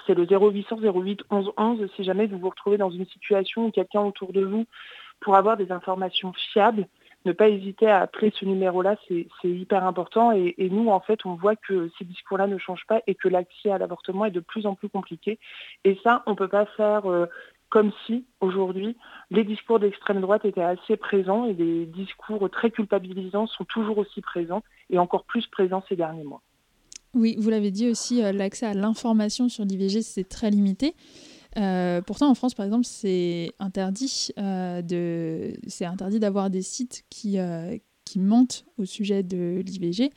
c'est 0.05 0.15
le 0.15 0.25
0800 0.25 0.77
08 0.81 1.23
11 1.29 1.51
11 1.57 1.89
si 1.95 2.03
jamais 2.03 2.27
vous 2.27 2.37
vous 2.37 2.49
retrouvez 2.49 2.77
dans 2.77 2.89
une 2.89 3.05
situation 3.05 3.67
où 3.67 3.71
quelqu'un 3.71 4.01
autour 4.01 4.33
de 4.33 4.43
vous 4.43 4.65
pour 5.19 5.35
avoir 5.35 5.57
des 5.57 5.71
informations 5.71 6.33
fiables, 6.33 6.87
ne 7.25 7.31
pas 7.31 7.49
hésiter 7.49 7.87
à 7.87 8.01
appeler 8.01 8.33
ce 8.37 8.43
numéro-là, 8.45 8.97
c'est 9.07 9.27
hyper 9.43 9.85
important. 9.85 10.31
Et, 10.33 10.55
nous, 10.69 10.89
en 10.89 10.99
fait, 10.99 11.25
on 11.25 11.35
voit 11.35 11.55
que 11.55 11.89
ces 11.97 12.03
discours-là 12.03 12.47
ne 12.47 12.57
changent 12.57 12.85
pas 12.85 13.01
et 13.07 13.15
que 13.15 13.29
l'accès 13.29 13.71
à 13.71 13.77
l'avortement 13.77 14.25
est 14.25 14.31
de 14.31 14.41
plus 14.41 14.65
en 14.65 14.75
plus 14.75 14.89
compliqué. 14.89 15.39
Et 15.85 15.97
ça, 16.03 16.23
on 16.25 16.31
ne 16.31 16.35
peut 16.35 16.49
pas 16.49 16.65
faire 16.65 17.09
euh, 17.09 17.27
comme 17.69 17.91
si, 18.05 18.25
aujourd'hui, 18.41 18.97
les 19.31 19.43
discours 19.43 19.79
d'extrême 19.79 20.21
droite 20.21 20.45
étaient 20.45 20.61
assez 20.61 20.97
présents 20.97 21.45
et 21.45 21.53
des 21.53 21.85
discours 21.85 22.49
très 22.49 22.69
culpabilisants 22.69 23.47
sont 23.47 23.65
toujours 23.65 23.97
aussi 23.97 24.21
présents 24.21 24.63
et 24.89 24.99
encore 24.99 25.23
plus 25.23 25.47
présents 25.47 25.83
ces 25.87 25.95
derniers 25.95 26.23
mois. 26.23 26.41
Oui, 27.13 27.35
vous 27.37 27.49
l'avez 27.49 27.71
dit 27.71 27.87
aussi, 27.89 28.23
euh, 28.23 28.31
l'accès 28.31 28.65
à 28.65 28.73
l'information 28.73 29.49
sur 29.49 29.65
l'IVG, 29.65 30.01
c'est 30.01 30.27
très 30.27 30.49
limité. 30.49 30.95
Euh, 31.57 32.01
pourtant, 32.01 32.29
en 32.29 32.35
France, 32.35 32.53
par 32.53 32.65
exemple, 32.65 32.85
c'est 32.85 33.51
interdit 33.59 34.29
euh, 34.39 34.81
de, 34.81 35.53
c'est 35.67 35.85
interdit 35.85 36.19
d'avoir 36.19 36.49
des 36.49 36.61
sites 36.61 37.03
qui, 37.09 37.37
euh, 37.37 37.77
qui 38.05 38.19
mentent 38.19 38.65
au 38.77 38.85
sujet 38.85 39.23
de 39.23 39.61
l'IVG. 39.65 40.11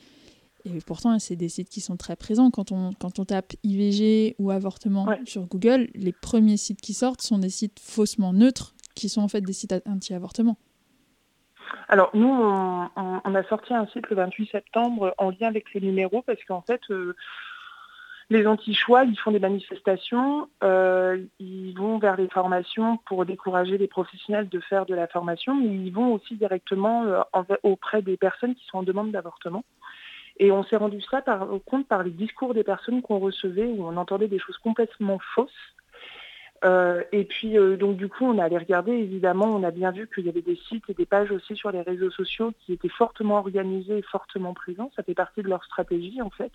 Et 0.65 0.79
pourtant, 0.85 1.17
c'est 1.19 1.35
des 1.35 1.49
sites 1.49 1.69
qui 1.69 1.79
sont 1.79 1.95
très 1.95 2.15
présents. 2.15 2.51
Quand 2.51 2.71
on, 2.71 2.91
quand 2.99 3.19
on 3.19 3.25
tape 3.25 3.53
IVG 3.63 4.35
ou 4.37 4.51
avortement 4.51 5.07
sur 5.25 5.45
Google, 5.45 5.89
les 5.95 6.11
premiers 6.11 6.57
sites 6.57 6.81
qui 6.81 6.93
sortent 6.93 7.21
sont 7.21 7.37
des 7.37 7.49
sites 7.49 7.79
faussement 7.79 8.33
neutres, 8.33 8.75
qui 8.93 9.07
sont 9.07 9.21
en 9.21 9.27
fait 9.27 9.41
des 9.41 9.53
sites 9.53 9.73
anti-avortement. 9.85 10.57
Alors 11.87 12.11
nous, 12.13 12.27
on, 12.27 13.35
a 13.35 13.43
sorti 13.43 13.73
un 13.73 13.87
site 13.87 14.09
le 14.09 14.15
28 14.15 14.51
septembre 14.51 15.13
en 15.17 15.29
lien 15.31 15.47
avec 15.47 15.73
les 15.73 15.81
numéros 15.81 16.21
parce 16.21 16.43
qu'en 16.43 16.61
fait, 16.61 16.81
les 18.29 18.45
anti-choix, 18.45 19.05
ils 19.05 19.17
font 19.17 19.31
des 19.31 19.39
manifestations, 19.39 20.49
euh, 20.63 21.23
ils 21.39 21.73
vont 21.77 21.97
vers 21.97 22.17
les 22.17 22.27
formations 22.27 22.97
pour 23.05 23.25
décourager 23.25 23.77
les 23.77 23.87
professionnels 23.87 24.49
de 24.49 24.59
faire 24.59 24.85
de 24.85 24.93
la 24.93 25.07
formation, 25.07 25.55
mais 25.55 25.67
ils 25.67 25.91
vont 25.91 26.13
aussi 26.13 26.35
directement 26.35 27.05
euh, 27.05 27.21
auprès 27.63 28.01
des 28.01 28.17
personnes 28.17 28.55
qui 28.55 28.65
sont 28.65 28.79
en 28.79 28.83
demande 28.83 29.11
d'avortement. 29.11 29.63
Et 30.39 30.51
on 30.51 30.63
s'est 30.63 30.75
rendu 30.75 31.01
ça 31.09 31.21
par, 31.21 31.47
compte 31.65 31.87
par 31.87 32.03
les 32.03 32.11
discours 32.11 32.53
des 32.53 32.65
personnes 32.65 33.01
qu'on 33.01 33.19
recevait, 33.19 33.65
où 33.65 33.87
on 33.87 33.95
entendait 33.95 34.27
des 34.27 34.39
choses 34.39 34.57
complètement 34.57 35.19
fausses. 35.33 35.75
Euh, 36.63 37.03
et 37.11 37.23
puis 37.23 37.55
donc 37.77 37.97
du 37.97 38.09
coup 38.09 38.25
on 38.25 38.37
a 38.39 38.45
allé 38.45 38.57
regarder. 38.57 38.91
Évidemment 38.91 39.45
on 39.47 39.63
a 39.63 39.71
bien 39.71 39.91
vu 39.91 40.09
qu'il 40.13 40.25
y 40.25 40.29
avait 40.29 40.41
des 40.41 40.55
sites 40.55 40.83
et 40.89 40.93
des 40.93 41.05
pages 41.05 41.31
aussi 41.31 41.55
sur 41.55 41.71
les 41.71 41.81
réseaux 41.81 42.11
sociaux 42.11 42.51
qui 42.59 42.73
étaient 42.73 42.89
fortement 42.89 43.37
organisés 43.37 43.99
et 43.99 44.01
fortement 44.01 44.53
présents. 44.53 44.91
Ça 44.95 45.03
fait 45.03 45.13
partie 45.13 45.43
de 45.43 45.49
leur 45.49 45.63
stratégie 45.63 46.21
en 46.21 46.29
fait. 46.29 46.51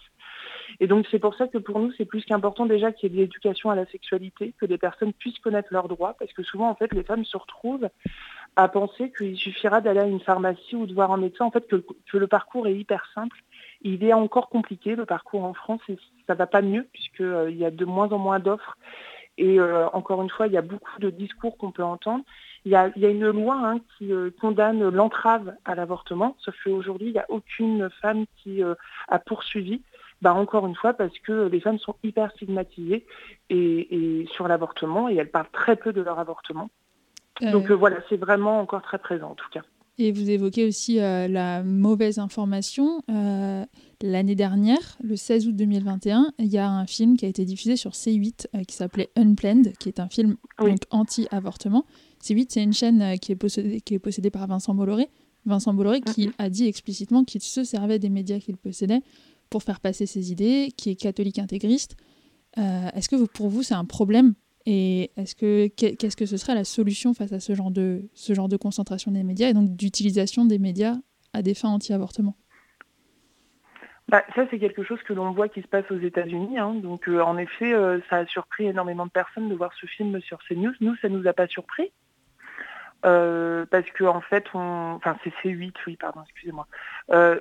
Et 0.80 0.87
donc 0.87 1.06
c'est 1.11 1.18
pour 1.18 1.35
ça 1.35 1.49
que 1.49 1.59
pour 1.59 1.78
nous, 1.78 1.92
c'est 1.92 2.04
plus 2.04 2.25
qu'important 2.25 2.66
déjà 2.66 2.92
qu'il 2.92 3.11
y 3.11 3.12
ait 3.12 3.16
de 3.16 3.21
l'éducation 3.23 3.71
à 3.71 3.75
la 3.75 3.87
sexualité, 3.87 4.54
que 4.59 4.66
les 4.66 4.78
personnes 4.78 5.12
puissent 5.12 5.38
connaître 5.38 5.68
leurs 5.71 5.88
droits, 5.88 6.14
parce 6.18 6.32
que 6.32 6.42
souvent 6.42 6.68
en 6.68 6.75
fait 6.75 6.92
les 6.92 7.04
femmes 7.04 7.25
se 7.25 7.37
retrouvent 7.37 7.88
à 8.56 8.68
penser 8.68 9.12
qu'il 9.16 9.37
suffira 9.37 9.80
d'aller 9.80 10.00
à 10.00 10.06
une 10.06 10.21
pharmacie 10.21 10.76
ou 10.76 10.87
de 10.87 10.92
voir 10.92 11.11
un 11.12 11.16
médecin, 11.16 11.47
en 11.47 11.50
fait 11.50 11.66
que, 11.66 11.82
le 12.16 12.26
parcours 12.26 12.66
est 12.66 12.76
hyper 12.76 13.09
simple. 13.14 13.42
Il 13.80 14.04
est 14.04 14.12
encore 14.12 14.49
compliqué 14.49 14.94
le 14.94 15.06
parcours 15.06 15.44
en 15.44 15.54
France 15.54 15.80
et 15.88 15.97
ça 16.26 16.35
va 16.35 16.47
pas 16.47 16.62
mieux 16.62 16.87
puisqu'il 16.92 17.25
euh, 17.25 17.50
y 17.50 17.64
a 17.64 17.71
de 17.71 17.85
moins 17.85 18.11
en 18.12 18.18
moins 18.18 18.38
d'offres 18.38 18.76
et 19.38 19.58
euh, 19.58 19.88
encore 19.92 20.22
une 20.22 20.30
fois, 20.30 20.46
il 20.46 20.52
y 20.52 20.58
a 20.58 20.62
beaucoup 20.62 21.00
de 21.00 21.10
discours 21.10 21.56
qu'on 21.56 21.72
peut 21.72 21.84
entendre. 21.84 22.24
Il 22.64 22.70
y 22.70 22.76
a, 22.76 22.90
une 22.94 23.28
loi 23.30 23.56
hein, 23.56 23.80
qui 23.96 24.12
euh, 24.12 24.30
condamne 24.40 24.88
l'entrave 24.88 25.54
à 25.64 25.74
l'avortement, 25.74 26.36
sauf 26.38 26.54
qu'aujourd'hui, 26.62 27.08
il 27.08 27.12
n'y 27.12 27.18
a 27.18 27.26
aucune 27.28 27.90
femme 28.00 28.26
qui 28.36 28.62
a 28.62 29.18
poursuivi 29.18 29.82
bah, 30.22 30.34
encore 30.34 30.66
une 30.66 30.76
fois 30.76 30.94
parce 30.94 31.18
que 31.18 31.48
les 31.48 31.60
femmes 31.60 31.80
sont 31.80 31.96
hyper 32.04 32.30
stigmatisées 32.30 33.04
et, 33.50 34.24
sur 34.32 34.46
l'avortement 34.46 35.08
et 35.08 35.16
elles 35.16 35.30
parlent 35.30 35.50
très 35.52 35.76
peu 35.76 35.92
de 35.92 36.00
leur 36.00 36.20
avortement. 36.20 36.70
Euh. 37.42 37.50
Donc 37.50 37.70
euh, 37.70 37.74
voilà, 37.74 37.96
c'est 38.08 38.16
vraiment 38.16 38.60
encore 38.60 38.82
très 38.82 38.98
présent 38.98 39.30
en 39.30 39.34
tout 39.34 39.50
cas. 39.50 39.62
Et 39.99 40.11
vous 40.11 40.30
évoquez 40.30 40.66
aussi 40.66 40.99
euh, 40.99 41.28
la 41.28 41.62
mauvaise 41.62 42.18
information. 42.18 43.02
L'année 44.04 44.34
dernière, 44.34 44.99
le 45.02 45.14
16 45.14 45.46
août 45.46 45.56
2021, 45.56 46.32
il 46.38 46.46
y 46.46 46.58
a 46.58 46.68
un 46.68 46.87
film 46.87 47.16
qui 47.16 47.25
a 47.25 47.28
été 47.28 47.44
diffusé 47.44 47.76
sur 47.76 47.92
C8 47.92 48.64
qui 48.66 48.75
s'appelait 48.75 49.11
Unplanned, 49.16 49.76
qui 49.78 49.88
est 49.88 50.00
un 50.00 50.08
film 50.08 50.37
anti-avortement. 50.90 51.84
C8, 52.24 52.46
c'est 52.48 52.62
une 52.62 52.72
chaîne 52.72 53.18
qui, 53.20 53.33
est 53.33 53.37
possédée, 53.37 53.81
qui 53.81 53.94
est 53.94 54.00
possédée 54.00 54.31
par 54.31 54.46
Vincent 54.48 54.74
Bolloré. 54.74 55.09
Vincent 55.44 55.74
Bolloré 55.74 56.00
qui 56.00 56.28
mhm. 56.28 56.33
a 56.38 56.50
dit 56.50 56.66
explicitement 56.66 57.24
qu'il 57.24 57.42
se 57.42 57.64
servait 57.64 57.98
des 57.98 58.11
médias 58.11 58.38
qu'il 58.38 58.57
possédait 58.57 59.02
pour 59.50 59.62
faire 59.62 59.81
passer 59.81 60.07
ses 60.07 60.33
idées, 60.33 60.72
qui 60.76 60.90
est 60.90 60.96
catholique 60.96 61.38
intégriste. 61.38 61.96
Euh, 62.59 62.88
est-ce 62.94 63.09
que 63.09 63.16
pour 63.26 63.48
vous 63.48 63.62
c'est 63.62 63.74
un 63.74 63.85
problème 63.85 64.35
et 64.66 65.11
est-ce 65.16 65.35
que 65.35 65.68
qu'est-ce 65.68 66.16
que 66.16 66.27
ce 66.27 66.37
serait 66.37 66.55
la 66.55 66.64
solution 66.64 67.14
face 67.14 67.33
à 67.33 67.40
ce 67.40 67.55
genre 67.55 67.70
de 67.70 68.09
ce 68.14 68.35
genre 68.35 68.48
de 68.48 68.57
concentration 68.57 69.11
des 69.11 69.22
médias 69.22 69.48
et 69.48 69.55
donc 69.55 69.77
d'utilisation 69.77 70.44
des 70.44 70.59
médias 70.59 70.96
à 71.33 71.42
des 71.42 71.55
fins 71.55 71.70
anti-avortement? 71.70 72.37
Bah, 74.09 74.22
ça, 74.35 74.44
c'est 74.51 74.59
quelque 74.59 74.83
chose 74.83 75.03
que 75.05 75.14
l'on 75.14 75.33
voit 75.33 75.48
qui 75.48 75.62
se 75.62 75.68
passe 75.68 75.90
aux 75.90 75.98
États-Unis. 75.98 76.59
Hein. 76.59 76.75
Donc, 76.75 77.09
euh, 77.09 77.22
en 77.22 77.38
effet, 77.38 77.72
euh, 77.72 77.98
ça 78.11 78.16
a 78.16 78.27
surpris 78.27 78.66
énormément 78.66 79.07
de 79.07 79.11
personnes 79.11 79.48
de 79.48 79.55
voir 79.55 79.72
ce 79.81 79.87
film 79.87 80.20
sur 80.20 80.38
CNews. 80.46 80.75
Nous, 80.81 80.94
ça 80.96 81.09
ne 81.09 81.16
nous 81.16 81.27
a 81.27 81.33
pas 81.33 81.46
surpris. 81.46 81.92
Euh, 83.05 83.64
parce 83.70 83.90
que 83.90 84.05
en 84.05 84.20
fait, 84.20 84.44
on... 84.55 84.92
enfin 84.94 85.16
c'est 85.25 85.33
C8, 85.42 85.72
oui, 85.87 85.96
pardon, 85.96 86.20
excusez-moi. 86.25 86.68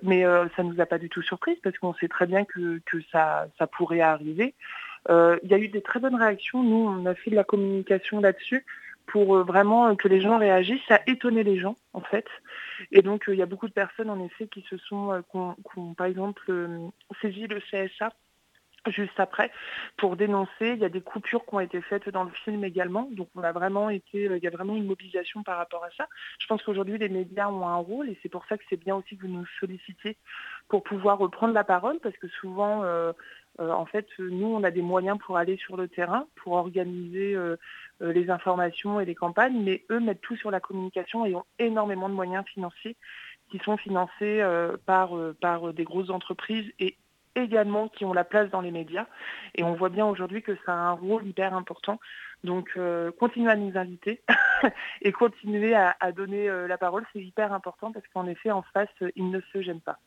Mais 0.02 0.24
ça 0.56 0.64
ne 0.64 0.72
nous 0.72 0.82
a 0.82 0.86
pas 0.86 0.98
du 0.98 1.10
tout 1.10 1.22
surprise 1.22 1.58
parce 1.62 1.78
qu'on 1.78 1.94
sait 1.94 2.08
très 2.08 2.26
bien 2.26 2.46
que, 2.46 2.82
que 2.86 2.98
ça, 3.12 3.48
ça 3.60 3.68
pourrait 3.68 4.02
arriver. 4.02 4.56
Il 5.10 5.50
y 5.50 5.54
a 5.54 5.58
eu 5.58 5.68
des 5.68 5.82
très 5.82 6.00
bonnes 6.00 6.16
réactions. 6.16 6.64
Nous, 6.64 6.88
on 6.88 7.06
a 7.06 7.16
fait 7.16 7.32
de 7.32 7.36
la 7.36 7.44
communication 7.44 8.20
là-dessus 8.20 8.66
pour 9.08 9.44
vraiment 9.44 9.96
que 9.96 10.08
les 10.08 10.22
gens 10.22 10.38
réagissent. 10.38 10.86
Ça 10.88 10.96
a 10.96 11.02
étonné 11.08 11.44
les 11.44 11.60
gens, 11.60 11.76
en 11.94 12.02
fait. 12.02 12.26
Et 12.92 13.02
donc, 13.02 13.26
il 13.28 13.36
y 13.36 13.42
a 13.42 13.48
beaucoup 13.48 13.68
de 13.68 13.74
personnes, 13.74 14.10
en 14.10 14.24
effet, 14.24 14.48
qui 14.48 14.64
se 14.70 14.78
sont, 14.78 15.24
qui 15.32 15.80
ont, 15.80 15.94
par 15.96 16.08
exemple, 16.08 16.52
saisi 17.22 17.48
le 17.48 17.60
CSA 17.60 18.12
juste 18.90 19.20
après 19.20 19.52
pour 19.98 20.16
dénoncer. 20.16 20.72
Il 20.74 20.80
y 20.80 20.86
a 20.86 20.90
des 20.90 21.02
coupures 21.02 21.46
qui 21.46 21.54
ont 21.54 21.60
été 21.60 21.82
faites 21.82 22.10
dans 22.10 22.24
le 22.24 22.32
film 22.44 22.64
également. 22.64 23.08
Donc 23.12 23.30
on 23.36 23.44
a 23.44 23.52
vraiment 23.52 23.90
été, 23.90 24.28
euh, 24.28 24.38
il 24.38 24.44
y 24.44 24.48
a 24.48 24.50
vraiment 24.50 24.76
une 24.76 24.88
mobilisation 24.88 25.44
par 25.44 25.58
rapport 25.58 25.84
à 25.84 25.90
ça. 25.92 26.08
Je 26.40 26.48
pense 26.48 26.64
qu'aujourd'hui 26.64 26.98
les 26.98 27.10
médias 27.10 27.50
ont 27.50 27.68
un 27.68 27.76
rôle 27.76 28.10
et 28.10 28.18
c'est 28.24 28.30
pour 28.30 28.46
ça 28.48 28.58
que 28.58 28.64
c'est 28.70 28.78
bien 28.78 28.96
aussi 28.96 29.18
que 29.18 29.28
vous 29.28 29.34
nous 29.34 29.46
sollicitiez 29.60 30.18
pour 30.68 30.84
pouvoir 30.84 31.20
reprendre 31.20 31.54
la 31.54 31.64
parole 31.64 32.00
parce 32.02 32.18
que 32.18 32.28
souvent 32.28 32.84
euh, 32.84 32.90
euh, 32.92 33.14
en 33.62 33.86
fait 33.86 34.08
nous 34.20 34.48
on 34.48 34.64
a 34.64 34.72
des 34.72 34.82
moyens 34.82 35.18
pour 35.20 35.38
aller 35.38 35.58
sur 35.58 35.78
le 35.78 35.88
terrain, 35.88 36.26
pour 36.36 36.54
organiser 36.54 37.38
les 38.00 38.30
informations 38.30 39.00
et 39.00 39.06
les 39.06 39.16
campagnes, 39.16 39.62
mais 39.64 39.84
eux 39.92 40.00
mettent 40.00 40.22
tout 40.22 40.36
sur 40.36 40.52
la 40.52 40.60
communication 40.60 41.26
et 41.26 41.36
ont 41.36 41.46
énormément 41.60 42.10
de 42.10 42.14
moyens 42.16 42.46
financiers 42.46 42.98
qui 43.50 43.60
sont 43.60 43.78
financés 43.78 44.44
par, 44.86 45.14
des 45.74 45.84
grosses 45.84 46.10
entreprises 46.10 46.72
et 46.80 46.98
également 47.36 47.88
qui 47.88 48.06
ont 48.06 48.14
la 48.14 48.24
place 48.24 48.50
dans 48.50 48.62
les 48.62 48.72
médias. 48.72 49.08
Et 49.56 49.64
on 49.64 49.74
voit 49.74 49.90
bien 49.90 50.06
aujourd'hui 50.06 50.42
que 50.42 50.56
ça 50.66 50.74
a 50.74 50.78
un 50.78 50.92
rôle 50.92 51.26
hyper 51.28 51.54
important. 51.54 52.00
Donc 52.44 52.72
euh, 52.78 53.12
continuez 53.12 53.52
à 53.52 53.56
nous 53.56 53.78
inviter 53.78 54.22
et 55.02 55.12
continuez 55.12 55.76
à, 55.76 56.12
donner 56.12 56.50
euh, 56.50 56.68
la 56.68 56.78
parole, 56.78 57.06
c'est 57.14 57.22
hyper 57.22 57.54
important 57.54 57.92
parce 57.92 58.08
qu'en 58.08 58.26
effet, 58.28 58.52
en 58.52 58.64
face, 58.74 58.90
ils 59.16 59.30
ne 59.30 59.40
se 59.54 59.62
gênent 59.62 59.82
pas. 59.82 60.00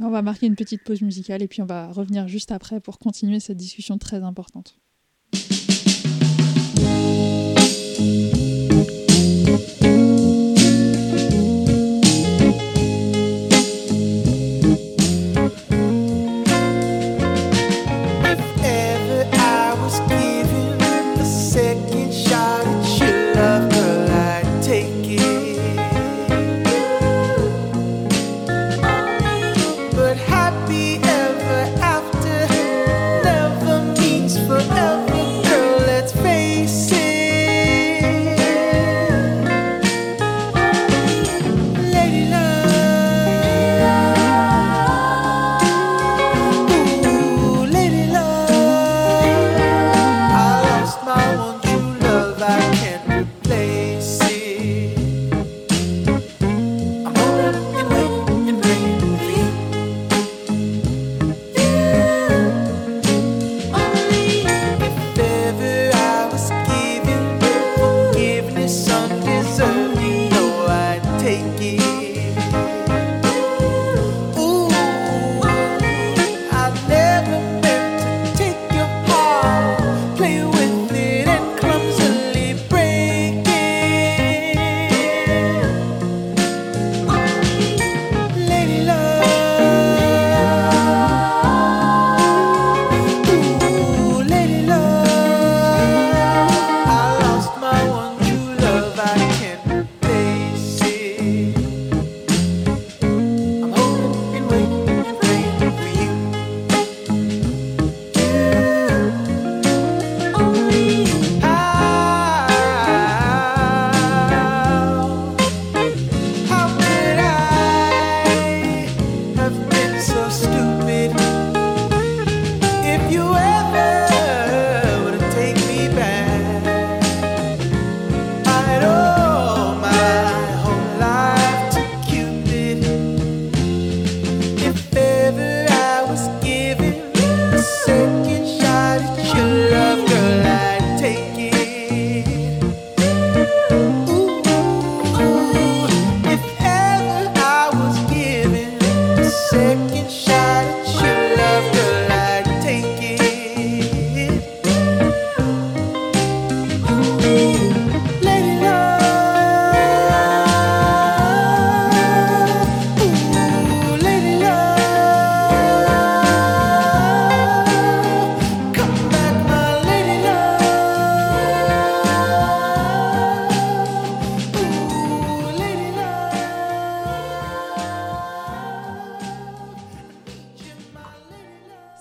On 0.00 0.10
va 0.10 0.22
marquer 0.22 0.46
une 0.46 0.56
petite 0.56 0.84
pause 0.84 1.02
musicale 1.02 1.42
et 1.42 1.48
puis 1.48 1.62
on 1.62 1.66
va 1.66 1.88
revenir 1.88 2.28
juste 2.28 2.52
après 2.52 2.80
pour 2.80 2.98
continuer 2.98 3.40
cette 3.40 3.56
discussion 3.56 3.98
très 3.98 4.22
importante. 4.22 4.78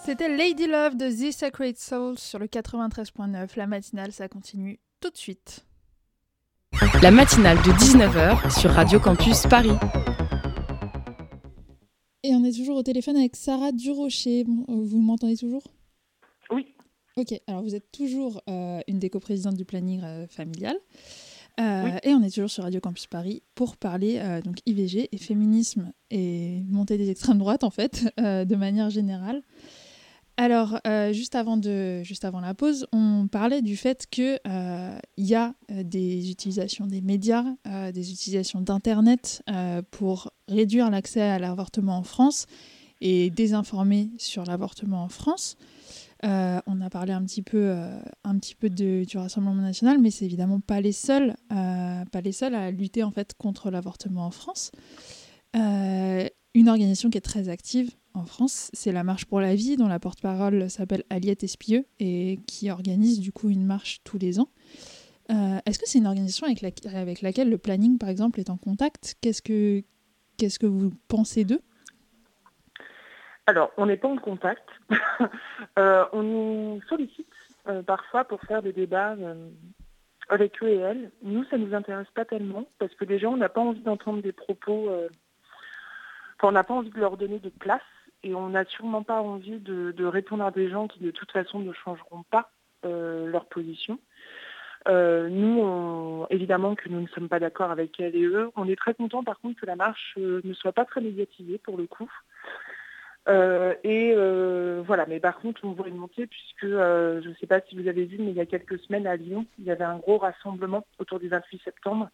Love 0.07 0.97
de 0.97 1.09
The 1.09 1.31
Sacred 1.31 1.77
Soul 1.79 2.19
sur 2.19 2.37
le 2.37 2.45
93.9. 2.45 3.57
La 3.57 3.65
matinale, 3.65 4.11
ça 4.11 4.27
continue 4.27 4.79
tout 5.01 5.09
de 5.09 5.17
suite. 5.17 5.65
La 7.01 7.09
matinale 7.09 7.57
de 7.57 7.71
19h 7.71 8.59
sur 8.59 8.69
Radio 8.69 8.99
Campus 8.99 9.43
Paris. 9.49 9.71
Et 12.23 12.35
on 12.35 12.43
est 12.43 12.51
toujours 12.51 12.77
au 12.77 12.83
téléphone 12.83 13.17
avec 13.17 13.35
Sarah 13.35 13.71
Durocher. 13.71 14.41
Euh, 14.41 14.63
vous 14.67 14.99
m'entendez 14.99 15.37
toujours? 15.37 15.63
Oui. 16.51 16.67
Ok, 17.17 17.33
alors 17.47 17.63
vous 17.63 17.73
êtes 17.73 17.91
toujours 17.91 18.41
euh, 18.47 18.81
une 18.87 18.99
des 18.99 19.09
coprésidentes 19.09 19.55
du 19.55 19.65
planning 19.65 20.01
euh, 20.03 20.27
familial. 20.27 20.77
Et 21.57 22.13
on 22.13 22.21
est 22.21 22.33
toujours 22.33 22.49
sur 22.49 22.63
Radio 22.63 22.81
Campus 22.81 23.07
Paris 23.07 23.41
pour 23.55 23.77
parler 23.77 24.21
donc 24.43 24.57
IVG 24.65 25.07
et 25.09 25.17
féminisme 25.17 25.93
et 26.11 26.61
montée 26.67 26.97
des 26.97 27.09
extrêmes 27.09 27.37
droites 27.37 27.63
en 27.63 27.69
fait, 27.69 28.13
de 28.17 28.55
manière 28.55 28.89
générale. 28.89 29.41
Alors, 30.37 30.79
euh, 30.85 31.13
juste, 31.13 31.35
avant 31.35 31.55
de, 31.55 32.03
juste 32.03 32.25
avant 32.25 32.41
la 32.41 32.53
pause, 32.53 32.87
on 32.91 33.27
parlait 33.31 33.61
du 33.61 33.77
fait 33.77 34.05
qu'il 34.09 34.39
euh, 34.45 34.97
y 35.17 35.33
a 35.33 35.53
euh, 35.71 35.83
des 35.83 36.29
utilisations 36.29 36.87
des 36.87 36.99
médias, 37.01 37.45
des 37.93 38.11
utilisations 38.11 38.61
d'Internet 38.61 39.43
pour 39.91 40.31
réduire 40.47 40.89
l'accès 40.89 41.21
à 41.21 41.39
l'avortement 41.39 41.97
en 41.97 42.03
France 42.03 42.45
et 43.01 43.29
désinformer 43.29 44.09
sur 44.17 44.43
l'avortement 44.45 45.03
en 45.03 45.09
France. 45.09 45.57
on 46.23 46.81
a 46.81 46.89
parlé 46.89 47.13
un 47.13 47.23
petit 47.23 47.41
peu, 47.41 47.73
un 48.23 48.37
petit 48.39 48.55
peu 48.55 48.69
du 48.69 49.05
Rassemblement 49.15 49.61
national, 49.61 49.99
mais 49.99 50.11
c'est 50.11 50.25
évidemment 50.25 50.59
pas 50.59 50.81
les 50.81 50.91
seuls, 50.91 51.35
pas 51.49 52.21
les 52.23 52.31
seuls 52.31 52.55
à 52.55 52.71
lutter 52.71 53.03
en 53.03 53.11
fait 53.11 53.33
contre 53.37 53.69
l'avortement 53.69 54.25
en 54.25 54.31
France. 54.31 54.71
Une 56.55 56.69
organisation 56.69 57.09
qui 57.09 57.17
est 57.17 57.21
très 57.21 57.49
active 57.49 57.91
en 58.13 58.23
France, 58.23 58.71
c'est 58.73 58.93
la 58.93 59.03
Marche 59.03 59.25
pour 59.25 59.41
la 59.41 59.55
vie, 59.55 59.75
dont 59.75 59.89
la 59.89 59.99
porte-parole 59.99 60.69
s'appelle 60.69 61.03
Aliette 61.09 61.43
Espieux 61.43 61.85
et 61.99 62.39
qui 62.47 62.71
organise 62.71 63.19
du 63.19 63.33
coup 63.33 63.49
une 63.49 63.65
marche 63.65 63.99
tous 64.05 64.17
les 64.17 64.39
ans. 64.39 64.47
Euh, 65.31 65.59
est-ce 65.65 65.77
que 65.77 65.85
c'est 65.85 65.97
une 65.97 66.07
organisation 66.07 66.47
avec, 66.47 67.21
laquelle 67.21 67.49
le 67.49 67.57
planning, 67.57 67.97
par 67.97 68.07
exemple, 68.07 68.39
est 68.39 68.49
en 68.49 68.55
contact? 68.55 69.15
Qu'est-ce 69.21 69.41
que, 69.41 69.83
qu'est-ce 70.37 70.57
que 70.57 70.65
vous 70.65 70.93
pensez 71.09 71.43
d'eux? 71.43 71.59
Alors, 73.47 73.71
on 73.75 73.85
n'est 73.85 73.97
pas 73.97 74.07
en 74.07 74.17
contact. 74.17 74.67
Euh, 75.77 76.05
on 76.13 76.23
nous 76.23 76.81
sollicite 76.87 77.27
euh, 77.67 77.81
parfois 77.83 78.23
pour 78.23 78.39
faire 78.43 78.61
des 78.61 78.71
débats 78.71 79.17
avec 80.29 80.63
eux 80.63 80.69
et 80.69 80.77
elles. 80.77 81.11
Nous, 81.21 81.43
ça 81.45 81.57
ne 81.57 81.65
nous 81.65 81.73
intéresse 81.73 82.07
pas 82.15 82.23
tellement 82.23 82.65
parce 82.79 82.93
que 82.95 83.03
déjà, 83.03 83.27
on 83.27 83.35
n'a 83.35 83.49
pas 83.49 83.59
envie 83.59 83.81
d'entendre 83.81 84.21
des 84.21 84.31
propos... 84.31 84.89
Enfin, 86.45 86.51
on 86.51 86.59
n'a 86.59 86.63
pas 86.63 86.75
envie 86.75 86.91
de 86.91 86.99
leur 86.99 87.17
donner 87.17 87.39
de 87.39 87.49
place 87.49 87.81
et 88.21 88.35
on 88.35 88.49
n'a 88.49 88.65
sûrement 88.65 89.01
pas 89.01 89.19
envie 89.19 89.57
de, 89.57 90.05
répondre 90.05 90.43
à 90.43 90.51
des 90.51 90.69
gens 90.69 90.87
qui 90.87 90.99
de 90.99 91.09
toute 91.09 91.31
façon 91.31 91.57
ne 91.57 91.73
changeront 91.73 92.21
pas 92.29 92.51
euh, 92.85 93.25
leur 93.25 93.45
position. 93.45 93.97
Euh, 94.87 95.27
nous, 95.27 96.27
évidemment 96.29 96.75
que 96.75 96.87
nous 96.87 97.01
ne 97.01 97.07
sommes 97.07 97.29
pas 97.29 97.39
d'accord 97.39 97.71
avec 97.71 97.99
elles 97.99 98.15
et 98.15 98.25
eux. 98.25 98.51
On 98.55 98.67
est 98.67 98.75
très 98.75 98.93
content 98.93 99.23
par 99.23 99.39
contre 99.39 99.59
que 99.59 99.65
la 99.65 99.75
marche 99.75 100.13
euh, 100.19 100.39
ne 100.43 100.53
soit 100.53 100.71
pas 100.71 100.85
très 100.85 101.01
médiatisée 101.01 101.57
pour 101.57 101.77
le 101.77 101.87
coup. 101.87 102.11
et 103.83 104.13
voilà, 104.85 105.07
mais 105.07 105.19
par 105.19 105.39
contre, 105.39 105.61
on 105.65 105.71
voit 105.71 105.87
une 105.87 105.97
montée 105.97 106.27
puisque, 106.27 106.67
je 106.67 107.27
ne 107.27 107.33
sais 107.39 107.47
pas 107.47 107.61
si 107.61 107.75
vous 107.75 107.87
avez 107.87 108.05
vu, 108.05 108.17
mais 108.19 108.29
il 108.29 108.37
y 108.37 108.41
a 108.41 108.45
quelques 108.45 108.77
semaines 108.81 109.07
à 109.07 109.15
Lyon, 109.15 109.47
il 109.57 109.65
y 109.65 109.71
avait 109.71 109.83
un 109.83 109.97
gros 109.97 110.19
rassemblement 110.19 110.85
autour 110.99 111.19
du 111.19 111.27
28 111.27 111.63
septembre 111.63 112.09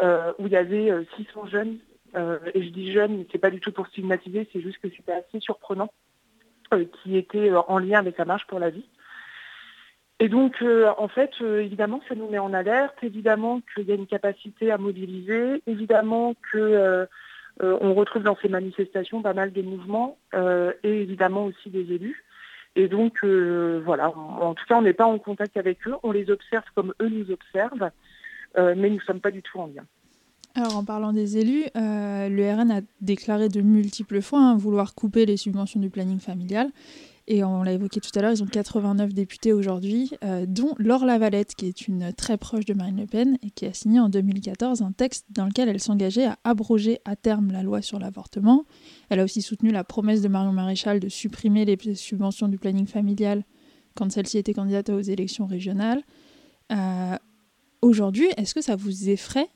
où 0.00 0.46
il 0.46 0.52
y 0.52 0.56
avait 0.56 0.90
600 1.16 1.48
jeunes 1.48 1.78
euh, 2.14 2.38
et 2.54 2.62
je 2.62 2.68
dis 2.70 2.92
jeune, 2.92 3.24
c'est 3.32 3.38
pas 3.38 3.50
du 3.50 3.60
tout 3.60 3.72
pour 3.72 3.86
stigmatiser, 3.86 4.48
c'est 4.52 4.60
juste 4.60 4.78
que 4.78 4.88
c'était 4.90 5.12
assez 5.12 5.40
surprenant, 5.40 5.92
euh, 6.74 6.84
qui 7.02 7.16
était 7.16 7.50
euh, 7.50 7.60
en 7.68 7.78
lien 7.78 7.98
avec 7.98 8.18
la 8.18 8.24
marche 8.24 8.46
pour 8.46 8.58
la 8.58 8.70
vie. 8.70 8.84
Et 10.18 10.28
donc, 10.28 10.62
en 10.62 11.08
fait, 11.08 11.32
évidemment, 11.40 12.00
ça 12.08 12.14
nous 12.14 12.28
met 12.28 12.38
en 12.38 12.54
alerte, 12.54 12.94
évidemment 13.02 13.60
qu'il 13.74 13.88
y 13.88 13.90
a 13.90 13.96
une 13.96 14.06
capacité 14.06 14.70
à 14.70 14.78
mobiliser, 14.78 15.60
évidemment 15.66 16.34
que 16.52 17.08
on 17.58 17.94
retrouve 17.94 18.22
dans 18.22 18.36
ces 18.40 18.48
manifestations 18.48 19.20
pas 19.20 19.34
mal 19.34 19.52
de 19.52 19.62
mouvements, 19.62 20.18
et 20.32 21.02
évidemment 21.02 21.46
aussi 21.46 21.70
des 21.70 21.92
élus. 21.92 22.22
Et 22.76 22.86
donc, 22.86 23.24
voilà, 23.24 24.10
en 24.16 24.54
tout 24.54 24.64
cas, 24.68 24.76
on 24.76 24.82
n'est 24.82 24.92
pas 24.92 25.06
en 25.06 25.18
contact 25.18 25.56
avec 25.56 25.84
eux, 25.88 25.96
on 26.04 26.12
les 26.12 26.30
observe 26.30 26.66
comme 26.76 26.94
eux 27.02 27.08
nous 27.08 27.32
observent, 27.32 27.90
mais 28.56 28.90
nous 28.90 28.96
ne 28.96 29.00
sommes 29.00 29.20
pas 29.20 29.32
du 29.32 29.42
tout 29.42 29.58
en 29.58 29.66
lien. 29.66 29.82
Alors 30.54 30.76
en 30.76 30.84
parlant 30.84 31.12
des 31.12 31.38
élus, 31.38 31.64
euh, 31.76 32.28
le 32.28 32.52
RN 32.52 32.70
a 32.70 32.80
déclaré 33.00 33.48
de 33.48 33.62
multiples 33.62 34.20
fois 34.20 34.40
hein, 34.40 34.56
vouloir 34.56 34.94
couper 34.94 35.24
les 35.24 35.36
subventions 35.36 35.80
du 35.80 35.88
planning 35.88 36.20
familial. 36.20 36.70
Et 37.28 37.44
on 37.44 37.62
l'a 37.62 37.72
évoqué 37.72 38.00
tout 38.00 38.10
à 38.16 38.20
l'heure, 38.20 38.32
ils 38.32 38.42
ont 38.42 38.46
89 38.46 39.14
députés 39.14 39.52
aujourd'hui, 39.52 40.10
euh, 40.24 40.44
dont 40.46 40.74
Laure 40.78 41.06
Lavalette, 41.06 41.54
qui 41.54 41.66
est 41.66 41.86
une 41.86 42.12
très 42.12 42.36
proche 42.36 42.64
de 42.64 42.74
Marine 42.74 42.98
Le 42.98 43.06
Pen 43.06 43.38
et 43.42 43.50
qui 43.50 43.64
a 43.64 43.72
signé 43.72 44.00
en 44.00 44.08
2014 44.08 44.82
un 44.82 44.90
texte 44.90 45.26
dans 45.30 45.46
lequel 45.46 45.68
elle 45.68 45.80
s'engageait 45.80 46.26
à 46.26 46.38
abroger 46.42 46.98
à 47.04 47.14
terme 47.14 47.52
la 47.52 47.62
loi 47.62 47.80
sur 47.80 48.00
l'avortement. 48.00 48.64
Elle 49.08 49.20
a 49.20 49.24
aussi 49.24 49.40
soutenu 49.40 49.70
la 49.70 49.84
promesse 49.84 50.20
de 50.20 50.28
Marion 50.28 50.52
Maréchal 50.52 50.98
de 50.98 51.08
supprimer 51.08 51.64
les 51.64 51.78
subventions 51.94 52.48
du 52.48 52.58
planning 52.58 52.86
familial 52.86 53.44
quand 53.94 54.10
celle-ci 54.10 54.38
était 54.38 54.54
candidate 54.54 54.90
aux 54.90 55.00
élections 55.00 55.46
régionales. 55.46 56.02
Euh, 56.72 57.16
aujourd'hui, 57.82 58.26
est-ce 58.36 58.54
que 58.54 58.62
ça 58.62 58.74
vous 58.74 59.08
effraie 59.08 59.48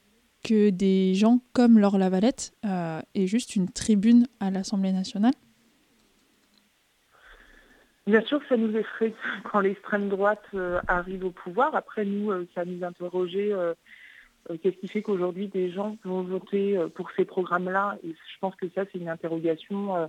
que 0.46 0.70
des 0.70 1.14
gens 1.14 1.40
comme 1.52 1.78
Laure 1.78 1.98
Lavalette 1.98 2.52
euh, 2.64 3.00
aient 3.16 3.26
juste 3.26 3.56
une 3.56 3.68
tribune 3.68 4.26
à 4.38 4.50
l'Assemblée 4.50 4.92
nationale 4.92 5.32
Bien 8.06 8.20
sûr 8.20 8.38
que 8.38 8.46
ça 8.46 8.56
nous 8.56 8.74
effraie 8.76 9.12
quand 9.50 9.59
l'extrême 9.59 10.09
droite 10.09 10.44
euh, 10.54 10.80
arrive 10.87 11.24
au 11.24 11.32
pouvoir. 11.32 11.74
Après, 11.74 12.04
nous, 12.04 12.30
euh, 12.30 12.46
ça 12.54 12.64
nous 12.64 12.85
interrogeait 12.85 13.52
qu'est-ce 14.62 14.76
qui 14.76 14.87
fait 14.87 15.02
qu'aujourd'hui 15.02 15.48
des 15.48 15.72
gens 15.72 15.96
vont 16.04 16.22
voter 16.22 16.78
pour 16.94 17.11
ces 17.16 17.24
programmes-là? 17.24 17.98
Et 18.04 18.11
je 18.11 18.38
pense 18.40 18.54
que 18.54 18.68
ça, 18.76 18.85
c'est 18.85 18.98
une 18.98 19.09
interrogation 19.09 20.09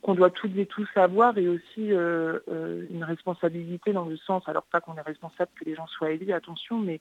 qu'on 0.00 0.14
doit 0.14 0.30
toutes 0.30 0.56
et 0.56 0.64
tous 0.64 0.88
avoir 0.94 1.36
et 1.36 1.48
aussi 1.48 1.90
une 1.90 3.04
responsabilité 3.04 3.92
dans 3.92 4.06
le 4.06 4.16
sens, 4.16 4.42
alors 4.46 4.62
pas 4.62 4.80
qu'on 4.80 4.94
est 4.94 5.02
responsable 5.02 5.50
que 5.60 5.66
les 5.66 5.74
gens 5.74 5.86
soient 5.86 6.12
élus, 6.12 6.32
attention, 6.32 6.78
mais 6.78 6.98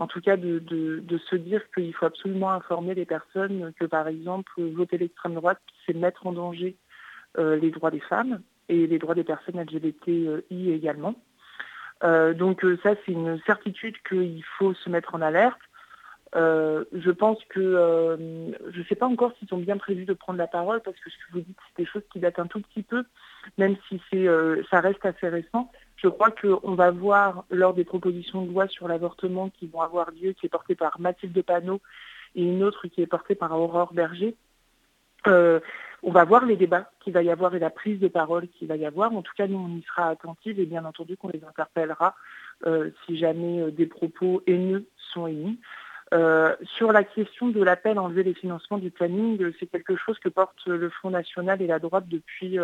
en 0.00 0.06
tout 0.06 0.22
cas 0.22 0.38
de, 0.38 1.20
se 1.28 1.36
dire 1.36 1.62
qu'il 1.72 1.94
faut 1.94 2.06
absolument 2.06 2.50
informer 2.50 2.94
les 2.94 3.04
personnes 3.04 3.72
que, 3.78 3.84
par 3.84 4.08
exemple, 4.08 4.50
voter 4.72 4.96
l'extrême 4.96 5.34
droite, 5.34 5.60
c'est 5.84 5.92
mettre 5.92 6.26
en 6.26 6.32
danger 6.32 6.76
euh, 7.38 7.56
les 7.56 7.70
droits 7.70 7.90
des 7.90 8.00
femmes 8.00 8.40
et 8.70 8.86
les 8.86 8.98
droits 8.98 9.14
des 9.14 9.24
personnes 9.24 9.60
LGBTI 9.60 10.72
également. 10.72 11.16
Euh, 12.02 12.32
donc 12.32 12.64
euh, 12.64 12.78
ça, 12.82 12.94
c'est 13.04 13.12
une 13.12 13.38
certitude 13.44 13.96
qu'il 14.08 14.42
faut 14.58 14.72
se 14.72 14.88
mettre 14.88 15.14
en 15.14 15.20
alerte. 15.20 15.60
je 16.34 17.10
pense 17.10 17.44
que 17.50 18.16
je 18.72 18.78
ne 18.78 18.84
sais 18.84 18.94
pas 18.94 19.06
encore 19.06 19.32
s'ils 19.38 19.52
ont 19.52 19.58
bien 19.58 19.76
prévu 19.76 20.06
de 20.06 20.14
prendre 20.14 20.38
la 20.38 20.46
parole 20.46 20.80
parce 20.80 20.98
que 20.98 21.10
ce 21.10 21.16
que 21.16 21.32
vous 21.32 21.40
dites, 21.40 21.58
c'est 21.66 21.82
des 21.82 21.90
choses 21.90 22.06
qui 22.10 22.20
datent 22.20 22.38
un 22.38 22.46
tout 22.46 22.62
petit 22.62 22.82
peu, 22.82 23.04
même 23.58 23.76
si 23.86 24.00
ça 24.70 24.80
reste 24.80 25.04
assez 25.04 25.28
récent. 25.28 25.70
Je 26.02 26.08
crois 26.08 26.30
qu'on 26.30 26.74
va 26.74 26.90
voir 26.90 27.44
lors 27.50 27.74
des 27.74 27.84
propositions 27.84 28.42
de 28.42 28.50
loi 28.50 28.68
sur 28.68 28.88
l'avortement 28.88 29.50
qui 29.50 29.66
vont 29.66 29.82
avoir 29.82 30.10
lieu, 30.10 30.32
qui 30.32 30.46
est 30.46 30.50
portée 30.50 30.74
par 30.74 30.98
Mathilde 30.98 31.42
Panot 31.42 31.80
et 32.34 32.42
une 32.42 32.62
autre 32.62 32.86
qui 32.88 33.02
est 33.02 33.06
portée 33.06 33.34
par 33.34 33.52
Aurore 33.58 33.92
Berger, 33.92 34.34
euh, 35.26 35.60
on 36.02 36.12
va 36.12 36.24
voir 36.24 36.46
les 36.46 36.56
débats 36.56 36.90
qu'il 37.00 37.12
va 37.12 37.22
y 37.22 37.30
avoir 37.30 37.54
et 37.54 37.58
la 37.58 37.68
prise 37.68 38.00
de 38.00 38.08
parole 38.08 38.48
qu'il 38.48 38.68
va 38.68 38.76
y 38.76 38.86
avoir. 38.86 39.14
En 39.14 39.20
tout 39.20 39.32
cas, 39.36 39.46
nous, 39.46 39.58
on 39.58 39.76
y 39.76 39.82
sera 39.82 40.08
attentifs 40.08 40.58
et 40.58 40.64
bien 40.64 40.84
entendu 40.86 41.16
qu'on 41.16 41.28
les 41.28 41.44
interpellera 41.44 42.14
euh, 42.66 42.90
si 43.04 43.18
jamais 43.18 43.60
euh, 43.60 43.70
des 43.70 43.86
propos 43.86 44.42
haineux 44.46 44.86
sont 45.12 45.26
émis. 45.26 45.58
sur 46.76 46.92
la 46.92 47.04
question 47.04 47.48
de 47.48 47.62
l'appel 47.62 47.98
à 47.98 48.02
enlever 48.02 48.22
les 48.22 48.34
financements 48.34 48.78
du 48.78 48.90
planning, 48.90 49.52
c'est 49.58 49.66
quelque 49.66 49.96
chose 49.96 50.18
que 50.18 50.28
porte 50.28 50.66
le 50.66 50.88
Front 50.88 51.10
National 51.10 51.60
et 51.60 51.66
la 51.66 51.78
droite 51.78 52.08
depuis 52.08 52.58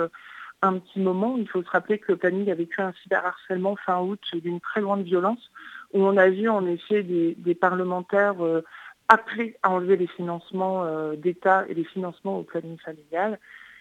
un 0.62 0.78
petit 0.78 1.00
moment. 1.00 1.36
Il 1.36 1.48
faut 1.48 1.62
se 1.62 1.70
rappeler 1.70 1.98
que 1.98 2.12
le 2.12 2.18
planning 2.18 2.50
a 2.50 2.54
vécu 2.54 2.80
un 2.80 2.92
cyberharcèlement 3.02 3.76
fin 3.76 4.00
août 4.00 4.20
d'une 4.34 4.60
très 4.60 4.80
grande 4.80 5.02
violence, 5.02 5.50
où 5.92 6.02
on 6.02 6.16
a 6.16 6.28
vu 6.28 6.48
en 6.48 6.66
effet 6.66 7.02
des, 7.02 7.54
parlementaires 7.54 8.44
euh, 8.44 8.62
appeler 9.08 9.56
à 9.62 9.70
enlever 9.70 9.96
les 9.96 10.06
financements 10.08 10.84
euh, 10.84 11.16
d'État 11.16 11.64
et 11.68 11.74
les 11.74 11.84
financements 11.84 12.38
au 12.38 12.42
planning 12.42 12.78
familial. 12.78 13.38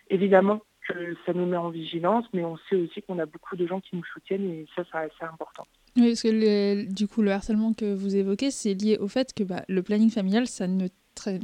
Évidemment 0.09 0.61
que 0.87 1.15
ça 1.25 1.33
nous 1.33 1.47
met 1.47 1.57
en 1.57 1.69
vigilance, 1.69 2.25
mais 2.33 2.45
on 2.45 2.57
sait 2.69 2.75
aussi 2.75 3.01
qu'on 3.01 3.17
a 3.17 3.25
beaucoup 3.25 3.55
de 3.55 3.65
gens 3.65 3.79
qui 3.79 3.95
nous 3.95 4.05
soutiennent 4.05 4.49
et 4.49 4.67
ça, 4.75 4.83
c'est 4.91 5.25
important. 5.25 5.65
Oui, 5.97 6.09
parce 6.09 6.21
que 6.21 6.91
du 6.91 7.07
coup, 7.07 7.21
le 7.21 7.31
harcèlement 7.31 7.73
que 7.73 7.91
vous 7.93 8.15
évoquez, 8.15 8.51
c'est 8.51 8.73
lié 8.73 8.97
au 8.99 9.07
fait 9.07 9.33
que 9.33 9.43
bah, 9.43 9.63
le 9.67 9.81
planning 9.81 10.11
familial, 10.11 10.45
ça 10.45 10.67
ne 10.67 10.87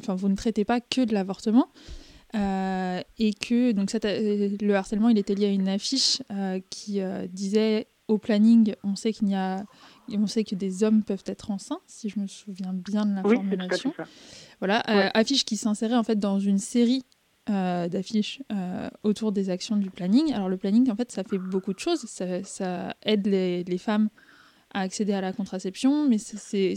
vous 0.10 0.30
ne 0.30 0.36
traitez 0.36 0.66
pas 0.66 0.80
que 0.80 1.06
de 1.06 1.14
l'avortement, 1.14 1.70
euh, 2.34 3.02
et 3.18 3.34
que 3.34 3.74
donc 3.74 3.92
le 3.94 4.74
harcèlement 4.74 5.10
il 5.10 5.18
était 5.18 5.36
lié 5.36 5.48
à 5.48 5.50
une 5.50 5.68
affiche 5.68 6.22
euh, 6.32 6.62
qui 6.70 7.02
euh, 7.02 7.28
disait 7.28 7.88
au 8.08 8.20
planning 8.20 8.74
on 8.86 8.96
sait 8.96 9.12
qu'il 9.12 9.28
y 9.28 9.36
a 9.36 9.66
on 10.14 10.28
sait 10.28 10.46
que 10.46 10.56
des 10.56 10.84
hommes 10.84 11.04
peuvent 11.04 11.26
être 11.26 11.52
enceints 11.52 11.82
si 11.88 12.08
je 12.08 12.22
me 12.22 12.28
souviens 12.28 12.72
bien 12.72 13.06
de 13.06 13.16
l'information 13.16 13.94
oui, 13.98 14.06
voilà 14.60 14.82
affiche 15.14 15.44
qui 15.44 15.58
s'insérait 15.58 15.98
en 15.98 16.04
fait 16.04 16.20
dans 16.20 16.40
une 16.40 16.58
série 16.58 17.04
d'affiches 17.48 18.42
autour 19.04 19.34
des 19.34 19.50
actions 19.50 19.76
du 19.76 19.90
planning. 19.90 20.32
Alors 20.32 20.48
le 20.48 20.56
planning, 20.56 20.90
en 20.90 20.96
fait, 20.96 21.12
ça 21.12 21.26
fait 21.26 21.40
beaucoup 21.40 21.74
de 21.74 21.80
choses. 21.80 22.06
Ça, 22.06 22.96
aide 23.02 23.28
les, 23.28 23.66
les, 23.66 23.78
femmes 23.78 24.08
à 24.74 24.82
accéder 24.82 25.12
à 25.12 25.20
la 25.20 25.34
contraception, 25.34 26.08
mais 26.08 26.18
c'est 26.18 26.76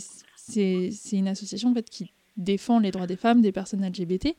une 1.13 1.29
association 1.29 1.71
en 1.71 1.75
fait, 1.75 1.89
qui 1.89 2.13
défend 2.37 2.81
les 2.81 2.91
droits 2.91 3.07
des 3.07 3.17
femmes, 3.17 3.41
des 3.41 3.53
personnes 3.53 3.87
LGBT. 3.87 4.35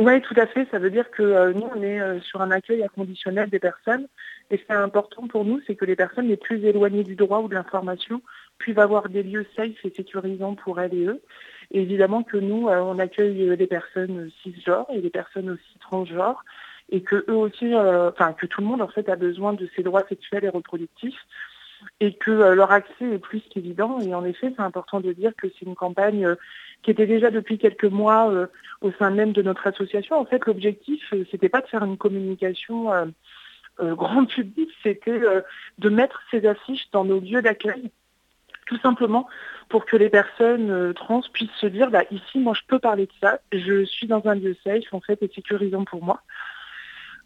Oui, 0.00 0.20
tout 0.22 0.34
à 0.36 0.46
fait. 0.46 0.66
Ça 0.72 0.80
veut 0.80 0.90
dire 0.90 1.08
que 1.12 1.22
euh, 1.22 1.52
nous, 1.52 1.68
on 1.72 1.80
est 1.80 2.00
euh, 2.00 2.20
sur 2.20 2.42
un 2.42 2.50
accueil 2.50 2.82
inconditionnel 2.82 3.48
des 3.48 3.60
personnes. 3.60 4.08
Et 4.50 4.56
ce 4.56 4.64
qui 4.64 4.72
est 4.72 4.74
important 4.74 5.28
pour 5.28 5.44
nous, 5.44 5.60
c'est 5.66 5.76
que 5.76 5.84
les 5.84 5.94
personnes 5.94 6.26
les 6.26 6.36
plus 6.36 6.64
éloignées 6.64 7.04
du 7.04 7.14
droit 7.14 7.38
ou 7.38 7.48
de 7.48 7.54
l'information 7.54 8.20
puissent 8.58 8.78
avoir 8.78 9.08
des 9.08 9.22
lieux 9.22 9.46
safe 9.54 9.84
et 9.84 9.90
sécurisants 9.90 10.56
pour 10.56 10.80
elles 10.80 10.94
et 10.94 11.06
eux. 11.06 11.22
Et 11.70 11.82
évidemment 11.82 12.24
que 12.24 12.36
nous, 12.36 12.68
euh, 12.68 12.80
on 12.80 12.98
accueille 12.98 13.56
des 13.56 13.66
personnes 13.68 14.30
cisgenres 14.42 14.88
et 14.92 15.00
des 15.00 15.10
personnes 15.10 15.50
aussi 15.50 15.78
transgenres. 15.80 16.44
Et 16.90 17.02
que 17.02 17.24
eux 17.28 17.36
aussi, 17.36 17.74
enfin 17.74 18.34
que 18.34 18.46
tout 18.46 18.60
le 18.60 18.66
monde 18.66 18.82
en 18.82 18.88
fait 18.88 19.08
a 19.08 19.16
besoin 19.16 19.54
de 19.54 19.66
ces 19.74 19.82
droits 19.82 20.04
sexuels 20.06 20.44
et 20.44 20.50
reproductifs 20.50 21.18
et 22.00 22.14
que 22.14 22.30
leur 22.30 22.72
accès 22.72 23.06
est 23.06 23.18
plus 23.18 23.40
qu'évident. 23.50 24.00
Et 24.00 24.14
en 24.14 24.22
effet, 24.22 24.52
c'est 24.54 24.62
important 24.62 25.00
de 25.00 25.12
dire 25.12 25.32
que 25.34 25.48
c'est 25.48 25.64
une 25.64 25.74
campagne 25.74 26.36
qui 26.84 26.90
était 26.90 27.06
déjà 27.06 27.30
depuis 27.30 27.58
quelques 27.58 27.84
mois 27.84 28.30
euh, 28.30 28.46
au 28.82 28.92
sein 28.92 29.10
même 29.10 29.32
de 29.32 29.42
notre 29.42 29.66
association. 29.66 30.18
En 30.18 30.26
fait, 30.26 30.44
l'objectif, 30.46 31.02
euh, 31.12 31.24
c'était 31.30 31.48
pas 31.48 31.62
de 31.62 31.66
faire 31.66 31.82
une 31.82 31.96
communication 31.96 32.92
euh, 32.92 33.94
grand 33.94 34.26
public, 34.26 34.68
c'était 34.82 35.20
de 35.78 35.88
mettre 35.88 36.22
ces 36.30 36.46
affiches 36.46 36.88
dans 36.92 37.04
nos 37.04 37.18
lieux 37.18 37.42
d'accueil, 37.42 37.90
tout 38.66 38.78
simplement 38.78 39.26
pour 39.68 39.84
que 39.84 39.96
les 39.96 40.10
personnes 40.10 40.94
trans 40.94 41.22
puissent 41.32 41.50
se 41.60 41.66
dire, 41.66 41.90
bah, 41.90 42.04
ici, 42.12 42.38
moi, 42.38 42.54
je 42.54 42.60
peux 42.68 42.78
parler 42.78 43.06
de 43.06 43.12
ça, 43.20 43.40
je 43.50 43.84
suis 43.84 44.06
dans 44.06 44.24
un 44.26 44.36
lieu 44.36 44.54
safe, 44.62 44.92
en 44.92 45.00
fait, 45.00 45.20
et 45.24 45.30
sécurisant 45.34 45.84
pour 45.84 46.04
moi. 46.04 46.20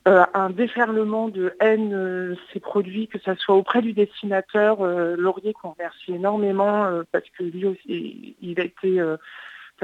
un 0.07 0.49
déferlement 0.49 1.29
de 1.29 1.53
haine 1.61 2.35
s'est 2.51 2.61
produit, 2.61 3.09
que 3.09 3.19
ce 3.19 3.35
soit 3.35 3.57
auprès 3.57 3.83
du 3.83 3.93
destinateur, 3.93 4.83
Laurier, 5.19 5.53
qu'on 5.53 5.73
remercie 5.73 6.15
énormément, 6.15 7.03
parce 7.13 7.29
que 7.37 7.43
lui 7.43 7.67
aussi, 7.67 8.37
il 8.41 8.59
a 8.59 8.65
été 8.65 9.03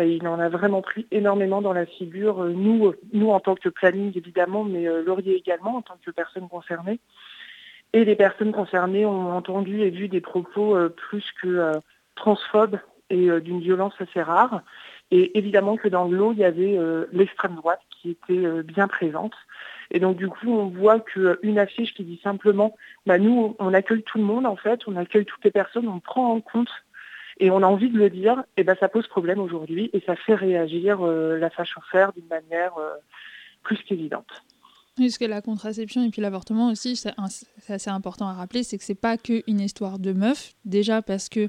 il 0.02 0.26
en 0.26 0.40
a 0.40 0.48
vraiment 0.48 0.83
pris 0.83 1.07
énormément 1.11 1.62
dans 1.62 1.72
la 1.72 1.87
figure, 1.87 2.42
euh, 2.42 2.52
nous, 2.52 2.94
nous 3.12 3.30
en 3.30 3.40
tant 3.40 3.54
que 3.54 3.68
planning 3.68 4.12
évidemment, 4.16 4.64
mais 4.64 4.88
euh, 4.88 5.02
Laurier 5.02 5.37
également 5.37 5.76
en 5.76 5.83
tant 5.83 5.96
que 6.04 6.11
personne 6.11 6.48
concernée. 6.48 6.98
Et 7.92 8.04
les 8.04 8.16
personnes 8.16 8.52
concernées 8.52 9.07
ont 9.07 9.37
entendu 9.37 9.83
et 9.83 9.90
vu 9.90 10.09
des 10.09 10.20
propos 10.20 10.76
euh, 10.76 10.88
plus 10.88 11.24
que 11.40 11.72
transphobes 12.16 12.78
et 13.11 13.28
d'une 13.40 13.61
violence 13.61 13.94
assez 14.00 14.20
rare. 14.20 14.62
Et 15.12 15.38
évidemment 15.38 15.76
que 15.76 15.88
dans 15.88 16.07
l'eau, 16.07 16.33
il 16.33 16.38
y 16.38 16.44
avait 16.44 16.76
l'extrême 17.12 17.54
droite 17.54 17.80
qui 17.90 18.11
était 18.11 18.62
bien 18.64 18.88
présente. 18.88 19.35
Et 19.90 20.00
donc 20.00 20.16
du 20.16 20.28
coup, 20.28 20.50
on 20.50 20.66
voit 20.66 20.98
qu'une 20.98 21.59
affiche 21.59 21.94
qui 21.94 22.02
dit 22.02 22.20
simplement, 22.24 22.74
bah, 23.07 23.18
nous, 23.18 23.54
on 23.59 23.74
accueille 23.74 24.02
tout 24.02 24.18
le 24.18 24.24
monde 24.24 24.46
en 24.46 24.57
fait, 24.57 24.80
on 24.88 24.96
accueille 24.96 25.26
toutes 25.26 25.44
les 25.44 25.50
personnes, 25.50 25.87
on 25.87 26.00
prend 26.00 26.33
en 26.33 26.40
compte 26.40 26.70
et 27.38 27.51
on 27.51 27.62
a 27.62 27.66
envie 27.66 27.90
de 27.90 27.99
le 27.99 28.11
dire, 28.11 28.40
et 28.57 28.61
eh 28.61 28.64
ben 28.64 28.77
ça 28.79 28.88
pose 28.88 29.07
problème 29.09 29.40
aujourd'hui 29.40 29.90
et 29.92 30.03
ça 30.07 30.16
fait 30.16 30.35
réagir 30.35 31.01
euh, 31.03 31.37
la 31.38 31.51
fashion 31.51 31.81
faire 31.90 32.12
d'une 32.12 32.27
manière 32.27 32.77
euh, 32.79 32.94
plus 33.62 33.79
qu'évidente. 33.79 34.29
Parce 34.97 35.18
que 35.18 35.25
la 35.25 35.42
contraception 35.42 36.05
et 36.05 36.11
puis 36.11 36.23
l'avortement 36.23 36.70
aussi, 36.70 36.94
c'est 36.94 37.12
assez 37.68 37.90
important 37.90 38.29
à 38.29 38.33
rappeler, 38.33 38.62
c'est 38.62 38.79
que 38.79 38.85
c'est 38.85 38.94
pas 38.94 39.16
qu'une 39.16 39.61
histoire 39.61 39.99
de 39.99 40.12
meufs, 40.12 40.55
déjà 40.64 41.03
parce 41.03 41.29
que 41.29 41.49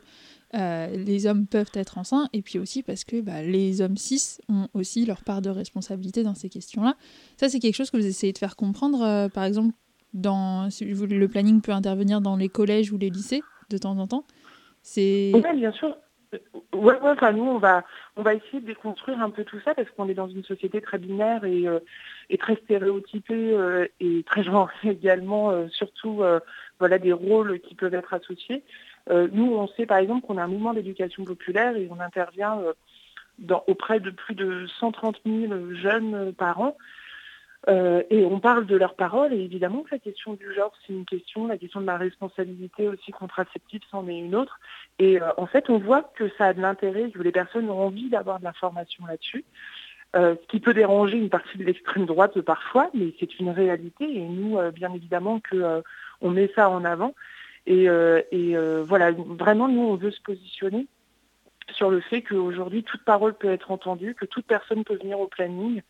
euh, 0.55 0.87
les 0.87 1.27
hommes 1.27 1.45
peuvent 1.45 1.69
être 1.75 1.99
enceints, 1.99 2.27
et 2.33 2.41
puis 2.41 2.57
aussi 2.57 2.81
parce 2.81 3.03
que 3.03 3.21
bah, 3.21 3.43
les 3.43 3.81
hommes 3.81 3.97
cis 3.97 4.39
ont 4.49 4.67
aussi 4.73 5.05
leur 5.05 5.23
part 5.23 5.43
de 5.43 5.51
responsabilité 5.51 6.23
dans 6.23 6.33
ces 6.33 6.49
questions-là. 6.49 6.95
Ça, 7.37 7.47
c'est 7.47 7.59
quelque 7.59 7.75
chose 7.75 7.91
que 7.91 7.97
vous 7.97 8.05
essayez 8.07 8.33
de 8.33 8.37
faire 8.39 8.55
comprendre, 8.55 9.27
par 9.29 9.43
exemple, 9.43 9.75
dans, 10.15 10.69
le 10.81 11.25
planning 11.27 11.61
peut 11.61 11.73
intervenir 11.73 12.21
dans 12.21 12.37
les 12.37 12.49
collèges 12.49 12.91
ou 12.91 12.97
les 12.97 13.11
lycées 13.11 13.43
de 13.69 13.77
temps 13.77 13.97
en 13.99 14.07
temps. 14.07 14.25
Oui, 15.33 15.41
bien 15.55 15.71
sûr. 15.71 15.97
Ouais, 16.73 16.95
enfin, 17.01 17.31
nous, 17.31 17.43
on 17.43 17.57
va, 17.57 17.83
on 18.15 18.21
va 18.21 18.33
essayer 18.33 18.59
de 18.59 18.67
déconstruire 18.67 19.19
un 19.21 19.29
peu 19.29 19.43
tout 19.43 19.59
ça 19.63 19.73
parce 19.73 19.89
qu'on 19.91 20.09
est 20.09 20.13
dans 20.13 20.27
une 20.27 20.43
société 20.43 20.81
très 20.81 20.97
binaire 20.97 21.43
et, 21.43 21.67
euh, 21.67 21.79
très 22.39 22.55
stéréotypée 22.57 23.53
euh, 23.53 23.87
et 23.99 24.23
très 24.23 24.43
genrée 24.43 24.73
également, 24.83 25.51
euh, 25.51 25.67
surtout 25.69 26.21
voilà, 26.79 26.99
des 26.99 27.13
rôles 27.13 27.59
qui 27.61 27.73
peuvent 27.75 27.93
être 27.93 28.13
associés. 28.13 28.63
nous, 29.09 29.55
on 29.55 29.67
sait 29.69 29.85
par 29.85 29.97
exemple 29.97 30.25
qu'on 30.27 30.37
a 30.37 30.43
un 30.43 30.47
mouvement 30.47 30.73
d'éducation 30.73 31.23
populaire 31.23 31.77
et 31.77 31.87
on 31.89 31.99
intervient 31.99 32.59
auprès 33.67 33.99
de 33.99 34.09
plus 34.11 34.35
de 34.35 34.67
130 34.79 35.21
000 35.25 35.53
jeunes 35.73 36.33
par 36.33 36.59
an 36.59 36.77
euh, 37.67 38.03
et 38.09 38.23
on 38.25 38.39
parle 38.39 38.65
de 38.65 38.75
leurs 38.75 38.95
paroles, 38.95 39.33
et 39.33 39.39
évidemment 39.39 39.81
que 39.81 39.91
la 39.91 39.99
question 39.99 40.33
du 40.33 40.53
genre, 40.53 40.71
c'est 40.85 40.93
une 40.93 41.05
question, 41.05 41.47
la 41.47 41.57
question 41.57 41.81
de 41.81 41.85
la 41.85 41.97
responsabilité 41.97 42.87
aussi 42.87 43.11
contraceptive, 43.11 43.81
c'en 43.89 44.07
est 44.07 44.17
une 44.17 44.35
autre. 44.35 44.59
Et 44.99 45.21
euh, 45.21 45.29
en 45.37 45.47
fait, 45.47 45.69
on 45.69 45.79
voit 45.79 46.03
que 46.15 46.29
ça 46.37 46.45
a 46.47 46.53
de 46.53 46.61
l'intérêt, 46.61 47.09
que 47.09 47.21
les 47.21 47.31
personnes 47.31 47.69
ont 47.69 47.79
envie 47.79 48.09
d'avoir 48.09 48.39
de 48.39 48.43
l'information 48.43 49.05
là-dessus, 49.05 49.45
euh, 50.15 50.35
ce 50.41 50.47
qui 50.47 50.59
peut 50.59 50.73
déranger 50.73 51.17
une 51.17 51.29
partie 51.29 51.57
de 51.57 51.63
l'extrême 51.63 52.05
droite 52.05 52.39
parfois, 52.41 52.89
mais 52.93 53.13
c'est 53.19 53.39
une 53.39 53.49
réalité, 53.49 54.05
et 54.05 54.21
nous, 54.21 54.59
bien 54.71 54.93
évidemment, 54.93 55.39
que 55.39 55.81
on 56.21 56.29
met 56.29 56.51
ça 56.55 56.69
en 56.69 56.85
avant. 56.85 57.15
Et 57.65 57.87
voilà, 57.87 59.11
vraiment, 59.11 59.67
nous, 59.67 59.81
on 59.81 59.95
veut 59.95 60.11
se 60.11 60.21
positionner 60.21 60.87
sur 61.73 61.89
le 61.89 61.99
fait 61.99 62.21
qu'aujourd'hui, 62.21 62.83
toute 62.83 63.03
parole 63.03 63.33
peut 63.33 63.51
être 63.51 63.71
entendue, 63.71 64.13
que 64.13 64.25
toute 64.25 64.45
personne 64.45 64.83
peut 64.83 64.97
venir 64.97 65.19
au 65.19 65.27
planning, 65.27 65.81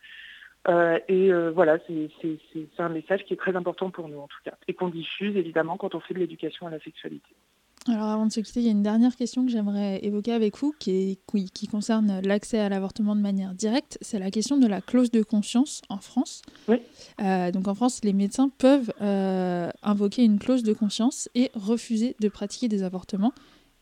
euh, 0.67 0.99
et 1.07 1.31
euh, 1.31 1.51
voilà, 1.51 1.77
c'est 1.87 2.09
un 2.79 2.89
message 2.89 3.23
qui 3.25 3.33
est 3.33 3.37
très 3.37 3.55
important 3.55 3.91
pour 3.91 4.09
nous 4.09 4.19
en 4.19 4.27
tout 4.27 4.39
cas, 4.43 4.55
et 4.67 4.73
qu'on 4.73 4.89
diffuse 4.89 5.35
évidemment 5.35 5.77
quand 5.77 5.95
on 5.95 5.99
fait 5.99 6.13
de 6.13 6.19
l'éducation 6.19 6.65
à 6.67 6.71
la 6.71 6.79
sexualité. 6.79 7.29
Alors 7.87 8.07
avant 8.07 8.25
de 8.25 8.31
se 8.31 8.39
quitter, 8.39 8.61
il 8.61 8.65
y 8.65 8.69
a 8.69 8.71
une 8.71 8.81
dernière 8.81 9.15
question 9.15 9.45
que 9.45 9.51
j'aimerais 9.51 9.99
évoquer 10.03 10.31
avec 10.31 10.57
vous 10.57 10.73
qui, 10.79 11.19
qui 11.53 11.67
concerne 11.67 12.19
l'accès 12.25 12.57
à 12.57 12.67
l'avortement 12.67 13.15
de 13.15 13.21
manière 13.21 13.53
directe. 13.53 13.99
C'est 14.01 14.17
la 14.17 14.31
question 14.31 14.57
de 14.57 14.65
la 14.65 14.81
clause 14.81 15.11
de 15.11 15.21
conscience 15.21 15.83
en 15.89 15.97
France. 15.97 16.41
Oui. 16.67 16.77
Euh, 17.21 17.51
donc 17.51 17.67
en 17.67 17.75
France, 17.75 18.03
les 18.03 18.13
médecins 18.13 18.49
peuvent 18.49 18.91
invoquer 19.83 20.23
une 20.23 20.39
clause 20.39 20.63
de 20.63 20.73
conscience 20.73 21.29
et 21.35 21.51
refuser 21.53 22.15
de 22.19 22.27
pratiquer 22.27 22.67
des 22.67 22.81
avortements. 22.81 23.33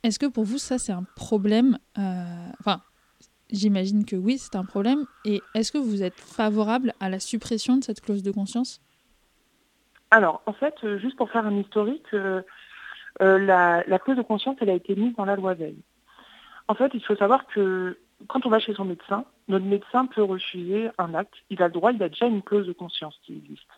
Est-ce 0.04 0.20
que 0.20 0.26
pour 0.26 0.44
vous, 0.44 0.58
ça 0.58 0.78
c'est 0.80 0.92
un 0.92 1.06
problème 1.16 1.78
Enfin, 1.96 2.82
J'imagine 3.54 4.04
que 4.04 4.16
oui, 4.16 4.40
c'est 4.40 4.56
un 4.56 4.66
problème. 4.66 5.06
Et 5.26 5.42
est-ce 5.54 5.72
que 5.72 5.78
vous 5.78 6.02
êtes 6.02 6.20
favorable 6.20 6.94
à 7.00 7.08
la 7.08 7.20
suppression 7.20 7.78
de 7.78 7.84
cette 7.84 8.02
clause 8.02 8.24
de 8.24 8.32
conscience? 8.32 8.82
Alors, 10.10 10.42
en 10.48 10.54
fait, 10.54 10.74
euh, 10.84 10.98
juste 10.98 11.16
pour 11.16 11.30
faire 11.30 11.46
un 11.46 11.56
historique, 11.56 12.08
euh, 12.16 12.42
euh, 13.22 13.38
la, 13.38 14.00
clause 14.00 14.18
de 14.18 14.24
conscience, 14.24 14.58
elle 14.60 14.72
a 14.72 14.74
été 14.74 14.96
mise 14.96 15.16
dans 15.16 15.26
la 15.26 15.36
loi 15.36 15.54
Veil. 15.54 15.78
En 16.68 16.74
fait, 16.74 16.92
il 16.96 17.06
faut 17.06 17.16
savoir 17.16 17.46
que 17.46 18.00
quand 18.28 18.44
on 18.48 18.50
va 18.50 18.58
chez 18.58 18.74
son 18.74 18.86
médecin, 18.86 19.24
notre 19.48 19.66
médecin 19.66 20.08
peut 20.08 20.24
refuser 20.24 20.90
un 20.98 21.14
acte. 21.14 21.36
Il 21.52 21.62
a 21.62 21.68
le 21.68 21.74
droit, 21.74 21.92
il 21.92 22.02
a 22.02 22.10
déjà 22.10 22.26
une 22.26 22.42
clause 22.42 22.66
de 22.66 22.74
conscience 22.74 23.20
qui 23.24 23.34
existe. 23.34 23.70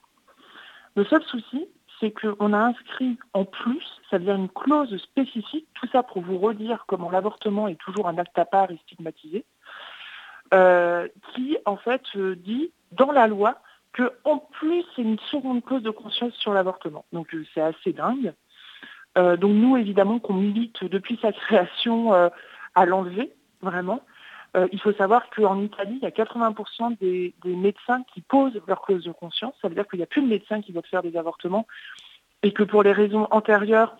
Le 0.95 1.03
seul 1.03 1.23
souci, 1.23 1.67
c'est 1.99 2.11
qu'on 2.11 2.53
a 2.53 2.59
inscrit 2.59 3.17
en 3.33 3.43
plus, 3.43 3.83
ça 4.09 4.19
dire 4.19 4.35
une 4.35 4.49
clause 4.49 4.95
spécifique, 5.01 5.67
tout 5.73 5.87
ça 5.91 6.03
pour 6.03 6.21
vous 6.21 6.37
redire 6.37 6.85
comment 6.87 7.09
l'avortement 7.09 7.67
est 7.67 7.79
toujours 7.79 8.07
un 8.07 8.17
acte 8.17 8.37
à 8.37 8.45
part 8.45 8.71
et 8.71 8.77
stigmatisé, 8.85 9.43
qui 10.51 11.57
en 11.65 11.77
fait 11.77 12.03
euh, 12.15 12.35
dit 12.35 12.71
dans 12.91 13.11
la 13.11 13.27
loi 13.27 13.61
que 13.93 14.11
en 14.23 14.37
plus 14.37 14.83
c'est 14.95 15.01
une 15.01 15.19
seconde 15.31 15.63
cause 15.63 15.83
de 15.83 15.89
conscience 15.89 16.33
sur 16.33 16.53
l'avortement. 16.53 17.05
Donc 17.13 17.33
euh, 17.33 17.45
c'est 17.53 17.61
assez 17.61 17.93
dingue. 17.93 18.33
donc 19.15 19.51
nous 19.51 19.77
évidemment 19.77 20.19
qu'on 20.19 20.33
milite 20.33 20.83
depuis 20.83 21.17
sa 21.21 21.31
création 21.31 22.11
à 22.75 22.85
l'enlever 22.85 23.31
vraiment. 23.61 24.01
il 24.73 24.79
faut 24.81 24.91
savoir 24.93 25.29
qu'en 25.29 25.59
Italie, 25.61 25.99
il 26.01 26.03
y 26.03 26.05
a 26.05 26.09
80% 26.09 26.97
des, 26.99 27.33
des, 27.43 27.55
médecins 27.55 28.03
qui 28.13 28.19
posent 28.19 28.61
leur 28.67 28.81
cause 28.81 29.05
de 29.05 29.13
conscience. 29.13 29.53
Ça 29.61 29.69
veut 29.69 29.75
dire 29.75 29.87
qu'il 29.87 29.99
n'y 29.99 30.03
a 30.03 30.07
plus 30.07 30.21
de 30.21 30.27
médecins 30.27 30.61
qui 30.61 30.73
veulent 30.73 30.91
faire 30.91 31.01
des 31.01 31.15
avortements 31.15 31.65
et 32.43 32.51
que 32.51 32.63
pour 32.63 32.83
les 32.83 32.91
raisons 32.91 33.27
antérieures 33.31 33.95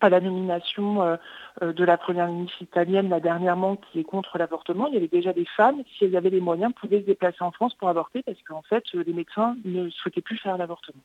à 0.00 0.08
la 0.08 0.20
nomination 0.20 1.02
euh, 1.02 1.16
euh, 1.62 1.72
de 1.72 1.84
la 1.84 1.96
première 1.96 2.28
ministre 2.28 2.60
italienne 2.62 3.08
là, 3.08 3.20
dernièrement 3.20 3.76
qui 3.76 4.00
est 4.00 4.04
contre 4.04 4.38
l'avortement, 4.38 4.86
il 4.88 4.94
y 4.94 4.96
avait 4.96 5.08
déjà 5.08 5.32
des 5.32 5.44
femmes, 5.44 5.82
si 5.96 6.04
elles 6.04 6.16
avaient 6.16 6.30
les 6.30 6.40
moyens, 6.40 6.72
pouvaient 6.74 7.00
se 7.00 7.06
déplacer 7.06 7.42
en 7.42 7.50
France 7.50 7.74
pour 7.74 7.88
avorter 7.88 8.22
parce 8.22 8.40
qu'en 8.42 8.62
fait, 8.62 8.84
euh, 8.94 9.04
les 9.06 9.12
médecins 9.12 9.56
ne 9.64 9.88
souhaitaient 9.90 10.20
plus 10.20 10.38
faire 10.38 10.58
l'avortement. 10.58 11.02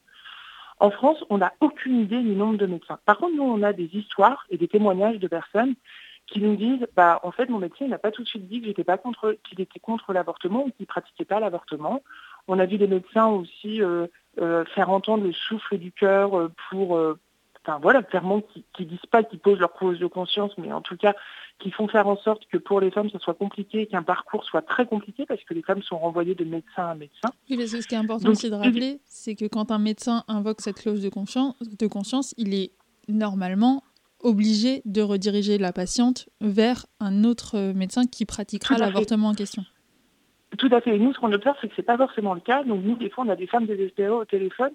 En 0.80 0.92
France, 0.92 1.24
on 1.30 1.40
n'a 1.40 1.54
aucune 1.60 2.00
idée 2.00 2.22
du 2.22 2.36
nombre 2.36 2.58
de 2.58 2.66
médecins. 2.66 3.00
Par 3.06 3.18
contre, 3.18 3.36
nous, 3.36 3.44
on 3.44 3.64
a 3.64 3.74
des 3.74 3.90
histoires 3.94 4.46
et 4.50 4.58
des 4.58 4.68
témoignages 4.68 5.20
de 5.20 5.28
personnes 5.28 5.76
qui 6.28 6.40
nous 6.40 6.56
disent, 6.56 6.88
bah, 6.96 7.20
en 7.24 7.32
fait, 7.32 7.50
mon 7.50 7.58
médecin 7.58 7.88
n'a 7.88 7.98
pas 7.98 8.12
tout 8.12 8.24
de 8.24 8.28
suite 8.28 8.48
dit 8.48 8.62
contre, 9.04 9.36
qu'il 9.44 9.60
était 9.60 9.80
contre 9.80 10.14
l'avortement 10.14 10.66
ou 10.66 10.72
qu'il 10.72 10.86
pratiquait 10.86 11.26
pas 11.26 11.40
l'avortement. 11.40 12.02
On 12.48 12.60
a 12.60 12.66
vu 12.66 12.78
des 12.78 12.88
médecins 12.88 13.28
aussi 13.28 13.82
faire 14.38 14.90
entendre 14.90 15.24
le 15.26 15.34
souffle 15.34 15.78
du 15.80 15.92
cœur 15.92 16.50
pour 16.70 16.98
enfin 17.66 17.80
voilà, 17.82 18.04
clairement, 18.04 18.42
qui, 18.42 18.64
qui 18.74 18.86
disent 18.86 19.00
pas 19.12 19.24
qu'ils 19.24 19.40
posent 19.40 19.60
leur 19.60 19.74
cause 19.74 20.00
de 20.00 20.08
conscience, 20.08 20.52
mais 20.58 20.72
en 20.72 20.82
tout 20.82 20.98
cas, 20.98 21.14
qui 21.60 21.72
font 21.72 21.88
faire 21.88 22.08
en 22.08 22.18
sorte 22.18 22.44
que 22.52 22.58
pour 22.58 22.80
les 22.80 22.90
femmes, 22.92 23.10
ça 23.10 23.20
soit 23.20 23.34
compliqué, 23.34 23.86
qu'un 23.88 24.04
parcours 24.04 24.44
soit 24.46 24.62
très 24.62 24.86
compliqué, 24.86 25.26
parce 25.26 25.44
que 25.44 25.54
les 25.54 25.62
femmes 25.62 25.82
sont 25.82 25.98
renvoyées 25.98 26.36
de 26.36 26.46
médecin 26.46 26.88
à 26.88 26.96
médecin. 26.96 27.30
Oui, 27.50 27.58
parce 27.58 27.72
que 27.72 27.82
ce 27.82 27.88
qui 27.88 27.96
est 27.96 28.00
important 28.00 28.30
aussi 28.30 28.50
de 28.50 28.56
rappeler, 28.56 29.00
c'est 29.06 29.36
que 29.36 29.46
quand 29.46 29.72
un 29.72 29.80
médecin 29.80 30.24
invoque 30.28 30.62
cette 30.62 30.78
clause 30.78 31.02
de 31.02 31.10
conscience, 31.10 31.56
de 31.60 31.88
conscience, 31.88 32.34
il 32.38 32.54
est 32.54 32.72
normalement 33.08 33.84
obligé 34.22 34.82
de 34.86 35.02
rediriger 35.02 35.58
la 35.58 35.72
patiente 35.72 36.30
vers 36.42 36.86
un 37.00 37.24
autre 37.24 37.74
médecin 37.74 38.06
qui 38.06 38.26
pratiquera 38.26 38.78
l'avortement 38.78 39.30
en 39.30 39.34
question. 39.34 39.64
Tout 40.58 40.70
à 40.72 40.82
fait. 40.82 40.96
Et 40.96 41.00
nous, 41.00 41.14
ce 41.14 41.20
qu'on 41.20 41.32
observe, 41.32 41.56
c'est 41.62 41.68
que 41.68 41.76
ce 41.76 41.82
n'est 41.82 41.86
pas 41.86 41.98
forcément 41.98 42.34
le 42.34 42.42
cas. 42.42 42.64
Donc 42.64 42.84
nous, 42.84 42.96
des 42.96 43.10
fois, 43.10 43.24
on 43.26 43.30
a 43.30 43.36
des 43.36 43.48
femmes 43.48 43.66
désespérées 43.66 44.10
au 44.10 44.26
téléphone 44.26 44.72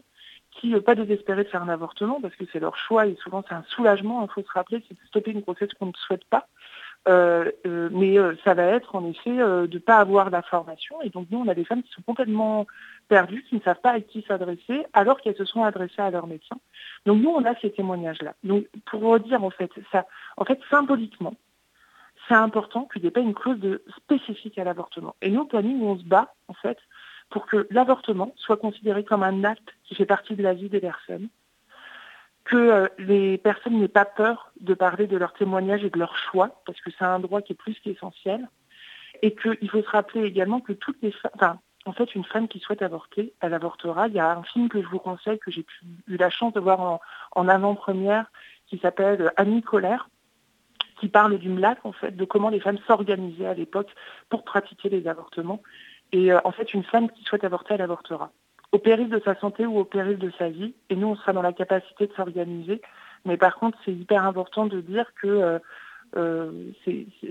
qui, 0.61 0.69
ne 0.69 0.79
pas 0.79 0.95
désespérées 0.95 1.45
de 1.45 1.49
faire 1.49 1.63
un 1.63 1.69
avortement, 1.69 2.21
parce 2.21 2.35
que 2.37 2.45
c'est 2.53 2.61
leur 2.61 2.77
choix 2.77 3.07
et 3.07 3.17
souvent 3.23 3.43
c'est 3.49 3.55
un 3.55 3.65
soulagement, 3.69 4.23
il 4.23 4.33
faut 4.33 4.43
se 4.43 4.53
rappeler, 4.53 4.83
c'est 4.89 4.95
de 4.95 5.07
stopper 5.07 5.33
une 5.33 5.41
grossesse 5.41 5.73
qu'on 5.75 5.87
ne 5.87 5.93
souhaite 5.95 6.25
pas. 6.25 6.47
Euh, 7.07 7.51
euh, 7.67 7.91
mais 7.93 8.19
euh, 8.19 8.35
ça 8.45 8.55
va 8.55 8.63
être 8.63 8.95
en 8.95 9.07
effet 9.07 9.37
de 9.37 9.69
ne 9.71 9.79
pas 9.79 9.99
avoir 9.99 10.31
d'informations. 10.31 11.03
Et 11.03 11.11
donc 11.11 11.27
nous, 11.31 11.39
on 11.39 11.49
a 11.49 11.55
des 11.55 11.65
femmes 11.65 11.83
qui 11.83 11.93
sont 11.93 12.03
complètement 12.03 12.67
perdues, 13.09 13.45
qui 13.49 13.57
ne 13.57 13.61
savent 13.61 13.81
pas 13.81 13.93
à 13.93 14.01
qui 14.01 14.25
s'adresser, 14.27 14.87
alors 14.95 15.21
qu'elles 15.21 15.37
se 15.37 15.45
sont 15.45 15.65
adressées 15.65 16.01
à 16.01 16.11
leur 16.11 16.27
médecin. 16.27 16.57
Donc 17.05 17.21
nous, 17.21 17.31
on 17.31 17.45
a 17.45 17.55
ces 17.61 17.73
témoignages-là. 17.73 18.35
Donc 18.43 18.67
pour 18.87 19.03
redire 19.03 19.45
en 19.45 19.51
fait, 19.51 19.71
ça, 19.93 20.07
en 20.37 20.45
fait, 20.45 20.59
symboliquement, 20.71 21.35
c'est 22.27 22.35
important 22.35 22.89
qu'il 22.91 23.03
n'y 23.03 23.09
ait 23.09 23.11
pas 23.11 23.21
une 23.21 23.35
clause 23.35 23.81
spécifique 23.97 24.59
à 24.59 24.65
l'avortement. 24.65 25.15
Et 25.21 25.29
nous, 25.29 25.43
au 25.43 25.45
planning, 25.45 25.83
on 25.83 25.99
se 25.99 26.05
bat, 26.05 26.33
en 26.49 26.55
fait, 26.55 26.79
pour 27.31 27.47
que 27.47 27.67
l'avortement 27.71 28.33
soit 28.37 28.57
considéré 28.57 29.05
comme 29.05 29.23
un 29.23 29.45
acte 29.45 29.75
qui 29.85 29.95
fait 29.95 30.07
partie 30.07 30.35
de 30.35 30.43
la 30.43 30.55
vie 30.55 30.69
des 30.69 30.81
personnes, 30.81 31.29
que 32.45 32.57
euh, 32.57 32.89
les 32.99 33.39
personnes 33.39 33.81
n'aient 33.81 33.89
pas 33.89 34.05
peur 34.05 34.53
de 34.61 34.75
parler 34.75 35.07
de 35.07 35.17
leur 35.17 35.33
témoignage 35.33 35.85
et 35.85 35.91
de 35.91 35.99
leur 35.99 36.17
choix, 36.17 36.63
parce 36.67 36.81
que 36.81 36.91
c'est 36.91 37.05
un 37.05 37.19
droit 37.19 37.43
qui 37.43 37.55
est 37.55 37.57
plus 37.57 37.79
qu'essentiel, 37.81 38.49
et 39.23 39.35
qu'il 39.35 39.71
faut 39.71 39.83
se 39.83 39.89
rappeler 39.89 40.25
également 40.25 40.61
que 40.61 40.73
toutes 40.73 41.01
les 41.03 41.13
femmes, 41.13 41.31
enfin, 41.35 41.59
en 41.87 41.93
fait, 41.93 42.15
une 42.15 42.25
femme 42.25 42.49
qui 42.49 42.61
souhaite 42.61 42.83
avorter, 42.83 43.35
elle 43.41 43.55
avortera. 43.55 44.09
Il 44.09 44.15
y 44.15 44.19
a 44.19 44.31
un 44.31 44.43
film 44.43 44.69
que 44.69 44.83
je 44.83 44.89
vous 44.89 44.99
conseille, 44.99 45.39
que 45.39 45.51
j'ai 45.51 45.67
eu 46.09 46.17
la 46.17 46.31
chance 46.31 46.53
de 46.55 46.61
voir 46.61 47.01
en, 47.33 47.49
avant-première, 47.49 48.31
qui 48.67 48.79
s'appelle 48.79 49.33
Annie 49.37 49.63
Colère, 49.63 50.09
qui 50.99 51.09
parle 51.09 51.39
du 51.39 51.49
MLAC, 51.49 51.85
en 51.85 51.93
fait, 51.93 52.13
de 52.13 52.25
comment 52.25 52.49
les 52.49 52.61
femmes 52.61 52.79
s'organisaient 52.87 53.47
à 53.47 53.55
l'époque 53.55 53.91
pour 54.31 54.45
pratiquer 54.45 54.89
les 54.89 55.07
avortements. 55.09 55.61
Et 56.15 56.31
euh, 56.31 56.39
en 56.45 56.53
fait, 56.53 56.73
une 56.73 56.85
femme 56.85 57.11
qui 57.11 57.25
souhaite 57.25 57.43
avorter, 57.43 57.75
elle 57.75 57.83
avortera. 57.83 58.31
Au 58.71 58.79
péril 58.79 59.09
de 59.09 59.21
sa 59.25 59.35
santé 59.41 59.67
ou 59.67 59.79
au 59.79 59.85
péril 59.85 60.17
de 60.17 60.31
sa 60.39 60.49
vie. 60.49 60.73
Et 60.89 60.95
nous, 60.95 61.09
on 61.09 61.17
sera 61.17 61.33
dans 61.33 61.43
la 61.43 61.53
capacité 61.53 62.07
de 62.07 62.13
s'organiser. 62.15 62.81
Mais 63.25 63.37
par 63.37 63.57
contre, 63.57 63.77
c'est 63.85 63.93
hyper 63.93 64.25
important 64.25 64.67
de 64.67 64.81
dire 64.81 65.13
que 65.21 65.27
euh, 65.27 65.59
euh, 66.17 66.71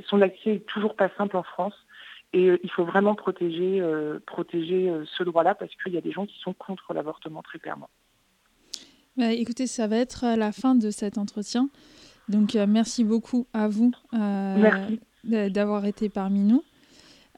son 0.08 0.22
accès 0.22 0.56
est 0.56 0.66
toujours 0.66 0.96
pas 0.96 1.10
simple 1.18 1.38
en 1.38 1.44
France. 1.44 1.74
Et 2.34 2.52
il 2.64 2.72
faut 2.72 2.84
vraiment 2.84 3.14
protéger, 3.14 3.80
protéger 4.26 4.92
ce 5.06 5.22
droit-là 5.22 5.54
parce 5.54 5.72
qu'il 5.76 5.94
y 5.94 6.00
a 6.00 6.02
des 6.02 6.12
gens 6.12 6.26
qui 6.26 6.40
sont 6.40 6.54
contre 6.54 6.92
l'avortement 6.92 7.44
très 7.44 7.60
clairement. 7.60 7.92
Bah, 9.16 9.32
écoutez, 9.32 9.68
ça 9.68 9.86
va 9.86 9.98
être 9.98 10.26
la 10.36 10.52
fin 10.52 10.74
de 10.74 10.90
cet 10.90 11.20
entretien. 11.20 11.70
Donc, 12.30 12.56
merci 12.56 13.04
beaucoup 13.04 13.46
à 13.54 13.68
vous 13.68 13.92
d'avoir 15.24 15.86
été 15.86 16.10
parmi 16.10 16.40
nous. 16.40 16.64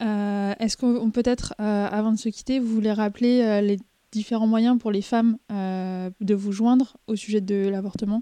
Euh, 0.02 0.54
est-ce 0.60 0.78
qu'on 0.78 1.10
peut-être, 1.12 1.54
euh, 1.60 1.88
avant 1.90 2.12
de 2.12 2.18
se 2.18 2.30
quitter, 2.30 2.60
vous 2.60 2.68
voulez 2.68 2.92
rappeler 2.92 3.42
euh, 3.44 3.62
les 3.62 3.78
différents 4.12 4.48
moyens 4.48 4.80
pour 4.80 4.92
les 4.92 5.02
femmes 5.02 5.38
de 5.50 6.36
vous 6.36 6.54
joindre 6.54 6.96
au 7.08 7.16
sujet 7.16 7.42
de 7.42 7.68
l'avortement? 7.68 8.22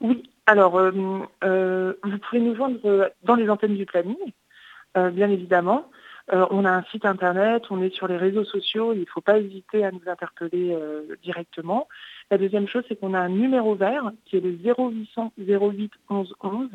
Oui, 0.00 0.24
alors 0.46 0.72
vous 0.72 2.18
pouvez 2.28 2.40
nous 2.40 2.56
joindre 2.56 3.10
dans 3.22 3.36
les 3.36 3.48
antennes 3.48 3.76
du 3.76 3.86
planning, 3.86 4.16
bien 4.96 5.30
évidemment. 5.30 5.88
on 6.32 6.64
a 6.64 6.72
un 6.72 6.82
site 6.90 7.04
internet, 7.04 7.62
on 7.70 7.80
est 7.80 7.94
sur 7.94 8.08
les 8.08 8.16
réseaux 8.16 8.44
sociaux, 8.44 8.92
il 8.92 9.00
ne 9.00 9.06
faut 9.06 9.20
pas 9.20 9.38
hésiter 9.38 9.84
à 9.84 9.92
nous 9.92 10.02
interpeller 10.06 10.76
directement. 11.22 11.86
La 12.32 12.38
deuxième 12.38 12.66
chose, 12.66 12.82
c'est 12.88 12.98
qu'on 12.98 13.14
a 13.14 13.20
un 13.20 13.28
numéro 13.28 13.76
vert 13.76 14.10
qui 14.24 14.38
est 14.38 14.40
le 14.40 14.50
0800 14.50 15.32
08 15.38 15.92
11 16.10 16.34
11 16.42 16.70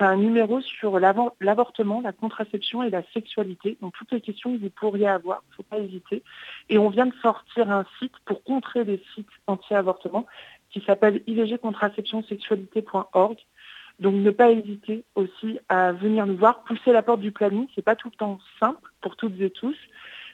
c'est 0.00 0.06
un 0.06 0.16
numéro 0.16 0.60
sur 0.62 0.98
l'avortement, 0.98 2.00
la 2.00 2.12
contraception 2.12 2.82
et 2.82 2.88
la 2.88 3.02
sexualité. 3.12 3.76
Donc 3.82 3.92
toutes 3.98 4.12
les 4.12 4.22
questions 4.22 4.56
que 4.56 4.62
vous 4.62 4.70
pourriez 4.70 5.06
avoir, 5.06 5.42
il 5.44 5.50
ne 5.50 5.54
faut 5.56 5.62
pas 5.62 5.78
hésiter. 5.78 6.22
Et 6.70 6.78
on 6.78 6.88
vient 6.88 7.04
de 7.04 7.12
sortir 7.20 7.70
un 7.70 7.84
site 7.98 8.14
pour 8.24 8.42
contrer 8.42 8.84
les 8.84 9.04
sites 9.14 9.28
anti-avortement 9.46 10.24
qui 10.70 10.82
s'appelle 10.86 11.20
ivgcontraceptionsexualité.org. 11.26 13.36
Donc 13.98 14.14
ne 14.14 14.30
pas 14.30 14.52
hésiter 14.52 15.04
aussi 15.16 15.58
à 15.68 15.92
venir 15.92 16.24
nous 16.24 16.38
voir, 16.38 16.64
pousser 16.64 16.92
la 16.92 17.02
porte 17.02 17.20
du 17.20 17.32
planning. 17.32 17.66
Ce 17.74 17.80
n'est 17.80 17.84
pas 17.84 17.96
tout 17.96 18.08
le 18.08 18.16
temps 18.16 18.38
simple 18.58 18.90
pour 19.02 19.16
toutes 19.16 19.38
et 19.38 19.50
tous. 19.50 19.76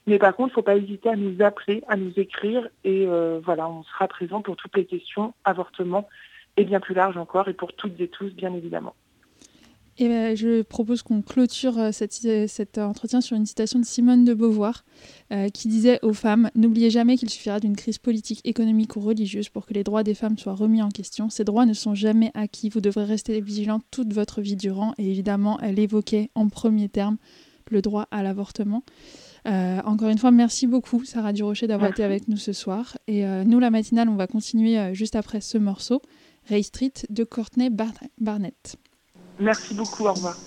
Mais 0.06 0.18
par 0.18 0.36
contre, 0.36 0.50
il 0.50 0.52
ne 0.52 0.54
faut 0.54 0.62
pas 0.62 0.76
hésiter 0.76 1.08
à 1.08 1.16
nous 1.16 1.42
appeler, 1.42 1.82
à 1.88 1.96
nous 1.96 2.12
écrire. 2.16 2.68
Et 2.84 3.04
euh, 3.08 3.40
voilà, 3.42 3.68
on 3.68 3.82
sera 3.82 4.06
présent 4.06 4.42
pour 4.42 4.54
toutes 4.54 4.76
les 4.76 4.86
questions, 4.86 5.34
avortement 5.44 6.08
et 6.56 6.64
bien 6.64 6.78
plus 6.78 6.94
large 6.94 7.16
encore, 7.16 7.48
et 7.48 7.54
pour 7.54 7.72
toutes 7.72 8.00
et 8.00 8.06
tous, 8.06 8.30
bien 8.30 8.54
évidemment. 8.54 8.94
Et 9.98 10.08
ben, 10.08 10.36
je 10.36 10.60
propose 10.60 11.02
qu'on 11.02 11.22
clôture 11.22 11.78
euh, 11.78 11.90
euh, 12.26 12.46
cet 12.46 12.78
entretien 12.78 13.22
sur 13.22 13.36
une 13.36 13.46
citation 13.46 13.78
de 13.78 13.84
Simone 13.84 14.24
de 14.24 14.34
Beauvoir 14.34 14.84
euh, 15.32 15.48
qui 15.48 15.68
disait 15.68 15.98
aux 16.02 16.12
femmes 16.12 16.50
N'oubliez 16.54 16.90
jamais 16.90 17.16
qu'il 17.16 17.30
suffira 17.30 17.60
d'une 17.60 17.76
crise 17.76 17.96
politique, 17.98 18.40
économique 18.44 18.96
ou 18.96 19.00
religieuse 19.00 19.48
pour 19.48 19.64
que 19.64 19.72
les 19.72 19.84
droits 19.84 20.02
des 20.02 20.14
femmes 20.14 20.36
soient 20.36 20.54
remis 20.54 20.82
en 20.82 20.90
question. 20.90 21.30
Ces 21.30 21.44
droits 21.44 21.64
ne 21.64 21.72
sont 21.72 21.94
jamais 21.94 22.30
acquis. 22.34 22.68
Vous 22.68 22.82
devrez 22.82 23.04
rester 23.04 23.40
vigilant 23.40 23.80
toute 23.90 24.12
votre 24.12 24.42
vie 24.42 24.56
durant. 24.56 24.92
Et 24.98 25.10
évidemment, 25.10 25.58
elle 25.60 25.78
évoquait 25.78 26.30
en 26.34 26.48
premier 26.48 26.90
terme 26.90 27.16
le 27.70 27.80
droit 27.80 28.06
à 28.10 28.22
l'avortement. 28.22 28.84
encore 29.44 30.08
une 30.08 30.18
fois, 30.18 30.30
merci 30.30 30.68
beaucoup 30.68 31.04
Sarah 31.04 31.32
Durocher 31.32 31.66
d'avoir 31.66 31.90
été 31.90 32.04
avec 32.04 32.28
nous 32.28 32.36
ce 32.36 32.52
soir. 32.52 32.96
Et 33.08 33.24
nous, 33.44 33.58
la 33.58 33.70
matinale, 33.70 34.08
on 34.08 34.14
va 34.14 34.28
continuer 34.28 34.94
juste 34.94 35.16
après 35.16 35.40
ce 35.40 35.58
morceau, 35.58 36.00
Ray 36.48 36.62
Street 36.62 36.92
de 37.10 37.24
Courtney 37.24 37.70
Barnett. 37.70 38.76
Merci 39.40 39.74
beaucoup, 39.74 40.06
au 40.06 40.14
revoir. 40.14 40.40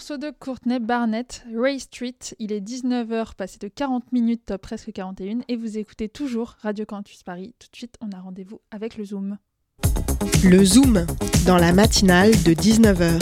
Morceau 0.00 0.16
de 0.16 0.30
Courtney 0.30 0.78
Barnett, 0.78 1.44
Ray 1.54 1.78
Street. 1.78 2.16
Il 2.38 2.52
est 2.52 2.62
19h, 2.62 3.34
passé 3.34 3.58
de 3.58 3.68
40 3.68 4.12
minutes, 4.12 4.56
presque 4.56 4.92
41, 4.92 5.40
et 5.46 5.56
vous 5.56 5.76
écoutez 5.76 6.08
toujours 6.08 6.56
Radio 6.62 6.86
Campus 6.86 7.22
Paris. 7.22 7.54
Tout 7.58 7.68
de 7.70 7.76
suite, 7.76 7.96
on 8.00 8.10
a 8.16 8.18
rendez-vous 8.18 8.62
avec 8.70 8.96
le 8.96 9.04
Zoom. 9.04 9.36
Le 10.42 10.64
Zoom, 10.64 11.04
dans 11.46 11.58
la 11.58 11.74
matinale 11.74 12.30
de 12.30 12.54
19h. 12.54 13.20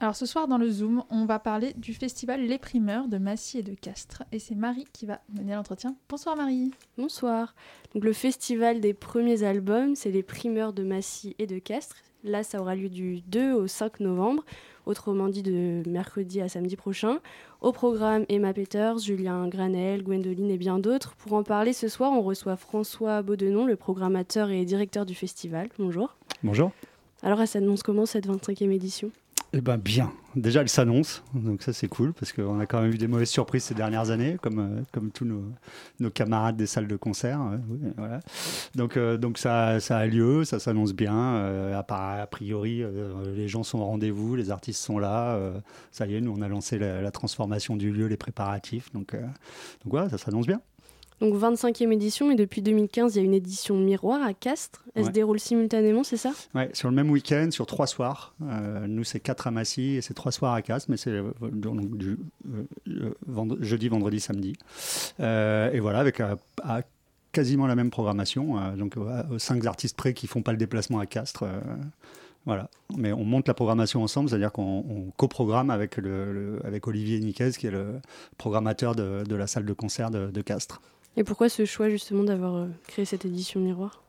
Alors 0.00 0.16
ce 0.16 0.24
soir 0.24 0.48
dans 0.48 0.56
le 0.56 0.70
Zoom, 0.70 1.04
on 1.10 1.26
va 1.26 1.38
parler 1.38 1.74
du 1.74 1.92
festival 1.92 2.40
Les 2.46 2.56
Primeurs 2.56 3.06
de 3.06 3.18
Massy 3.18 3.58
et 3.58 3.62
de 3.62 3.74
Castres. 3.74 4.22
Et 4.32 4.38
c'est 4.38 4.54
Marie 4.54 4.86
qui 4.94 5.04
va 5.04 5.20
mener 5.28 5.54
l'entretien. 5.54 5.96
Bonsoir 6.08 6.34
Marie. 6.34 6.70
Bonsoir. 6.96 7.54
Donc 7.92 8.04
le 8.04 8.14
festival 8.14 8.80
des 8.80 8.94
premiers 8.94 9.42
albums, 9.42 9.96
c'est 9.96 10.12
les 10.12 10.22
Primeurs 10.22 10.72
de 10.72 10.82
Massy 10.82 11.36
et 11.38 11.46
de 11.46 11.58
Castres. 11.58 12.02
Là, 12.24 12.42
ça 12.42 12.60
aura 12.60 12.74
lieu 12.74 12.88
du 12.88 13.20
2 13.22 13.52
au 13.52 13.66
5 13.66 14.00
novembre, 14.00 14.44
autrement 14.88 15.28
dit 15.28 15.42
de 15.42 15.82
mercredi 15.86 16.40
à 16.40 16.48
samedi 16.48 16.74
prochain. 16.74 17.18
Au 17.60 17.72
programme, 17.72 18.24
Emma 18.28 18.52
Peters, 18.52 18.98
Julien 18.98 19.46
Granel, 19.48 20.02
Gwendoline 20.02 20.50
et 20.50 20.58
bien 20.58 20.78
d'autres. 20.78 21.14
Pour 21.16 21.34
en 21.34 21.42
parler 21.42 21.72
ce 21.72 21.88
soir, 21.88 22.10
on 22.12 22.22
reçoit 22.22 22.56
François 22.56 23.22
Baudenon, 23.22 23.66
le 23.66 23.76
programmateur 23.76 24.50
et 24.50 24.64
directeur 24.64 25.06
du 25.06 25.14
festival. 25.14 25.68
Bonjour. 25.78 26.16
Bonjour. 26.42 26.72
Alors, 27.22 27.40
elle 27.40 27.48
s'annonce 27.48 27.82
comment 27.82 28.06
cette 28.06 28.26
25e 28.26 28.70
édition? 28.70 29.10
Eh 29.54 29.60
ben 29.62 29.78
bien. 29.78 30.12
Déjà, 30.36 30.60
elle 30.60 30.68
s'annonce, 30.68 31.22
donc 31.32 31.62
ça 31.62 31.72
c'est 31.72 31.88
cool 31.88 32.12
parce 32.12 32.32
qu'on 32.32 32.60
a 32.60 32.66
quand 32.66 32.82
même 32.82 32.92
eu 32.92 32.98
des 32.98 33.08
mauvaises 33.08 33.30
surprises 33.30 33.64
ces 33.64 33.74
dernières 33.74 34.10
années, 34.10 34.36
comme, 34.42 34.58
euh, 34.58 34.82
comme 34.92 35.10
tous 35.10 35.24
nos, 35.24 35.42
nos, 36.00 36.10
camarades 36.10 36.56
des 36.56 36.66
salles 36.66 36.86
de 36.86 36.96
concert. 36.96 37.40
voilà. 37.96 38.20
Donc, 38.74 38.96
euh, 38.96 39.16
donc 39.16 39.38
ça, 39.38 39.80
ça, 39.80 39.96
a 39.98 40.06
lieu, 40.06 40.44
ça 40.44 40.58
s'annonce 40.58 40.92
bien. 40.92 41.16
Euh, 41.16 41.80
a, 41.80 42.26
priori, 42.26 42.84
les 43.34 43.48
gens 43.48 43.62
sont 43.62 43.78
au 43.78 43.86
rendez-vous, 43.86 44.36
les 44.36 44.50
artistes 44.50 44.82
sont 44.82 44.98
là. 44.98 45.38
ça 45.92 46.06
y 46.06 46.14
est, 46.14 46.20
nous 46.20 46.34
on 46.36 46.42
a 46.42 46.48
lancé 46.48 46.78
la, 46.78 47.00
la, 47.00 47.10
transformation 47.10 47.76
du 47.76 47.90
lieu, 47.90 48.06
les 48.06 48.18
préparatifs. 48.18 48.92
Donc, 48.92 49.14
donc 49.14 49.86
voilà, 49.86 50.10
ça 50.10 50.18
s'annonce 50.18 50.46
bien. 50.46 50.60
Donc 51.20 51.34
25e 51.34 51.92
édition, 51.92 52.28
mais 52.28 52.36
depuis 52.36 52.62
2015, 52.62 53.14
il 53.14 53.18
y 53.18 53.22
a 53.22 53.24
une 53.24 53.34
édition 53.34 53.76
miroir 53.76 54.22
à 54.22 54.34
Castres. 54.34 54.84
Elle 54.94 55.06
se 55.06 55.10
déroule 55.10 55.40
simultanément, 55.40 56.04
c'est 56.04 56.16
ça? 56.16 56.32
Oui, 56.54 56.62
sur 56.74 56.88
le 56.88 56.94
même 56.94 57.10
week-end, 57.10 57.48
sur 57.50 57.66
trois 57.66 57.88
soirs. 57.88 58.34
Euh, 58.42 58.86
nous, 58.86 59.04
c'est 59.04 59.18
quatre 59.18 59.46
à 59.46 59.50
Massy 59.50 59.96
et 59.96 60.00
c'est 60.00 60.14
trois 60.14 60.30
soirs 60.30 60.54
à 60.54 60.62
Castres, 60.62 60.90
mais 60.90 60.96
c'est 60.96 61.10
euh, 61.10 61.32
du 61.42 62.18
euh, 62.48 63.56
jeudi, 63.60 63.88
vendredi, 63.88 64.20
samedi. 64.20 64.54
et 65.18 65.80
voilà, 65.80 66.00
avec 66.00 66.22
quasiment 67.32 67.66
la 67.66 67.74
même 67.74 67.90
programmation. 67.90 68.56
donc 68.76 68.94
cinq 69.38 69.64
artistes 69.66 69.96
près 69.96 70.14
qui 70.14 70.26
font 70.26 70.42
pas 70.42 70.52
le 70.52 70.58
déplacement 70.58 71.00
à 71.00 71.06
Castres. 71.06 71.44
Voilà. 72.46 72.70
Mais 72.96 73.12
on 73.12 73.24
monte 73.24 73.48
la 73.48 73.54
programmation 73.54 74.02
ensemble, 74.02 74.30
c'est-à-dire 74.30 74.52
qu'on 74.52 75.12
coprogramme 75.16 75.70
avec, 75.70 75.96
le, 75.96 76.60
avec 76.64 76.86
Olivier 76.86 77.18
Niquez, 77.20 77.50
qui 77.58 77.66
est 77.66 77.72
le 77.72 78.00
programmateur 78.38 78.94
de, 78.94 79.34
la 79.34 79.46
salle 79.46 79.64
de 79.66 79.72
concert 79.72 80.10
de 80.10 80.40
Castres. 80.40 80.80
Et 81.18 81.24
pourquoi 81.24 81.48
ce 81.48 81.64
choix 81.64 81.88
justement 81.88 82.22
d'avoir 82.22 82.54
euh, 82.54 82.68
créé 82.86 83.04
cette 83.04 83.24
édition 83.24 83.58
miroir? 83.58 84.04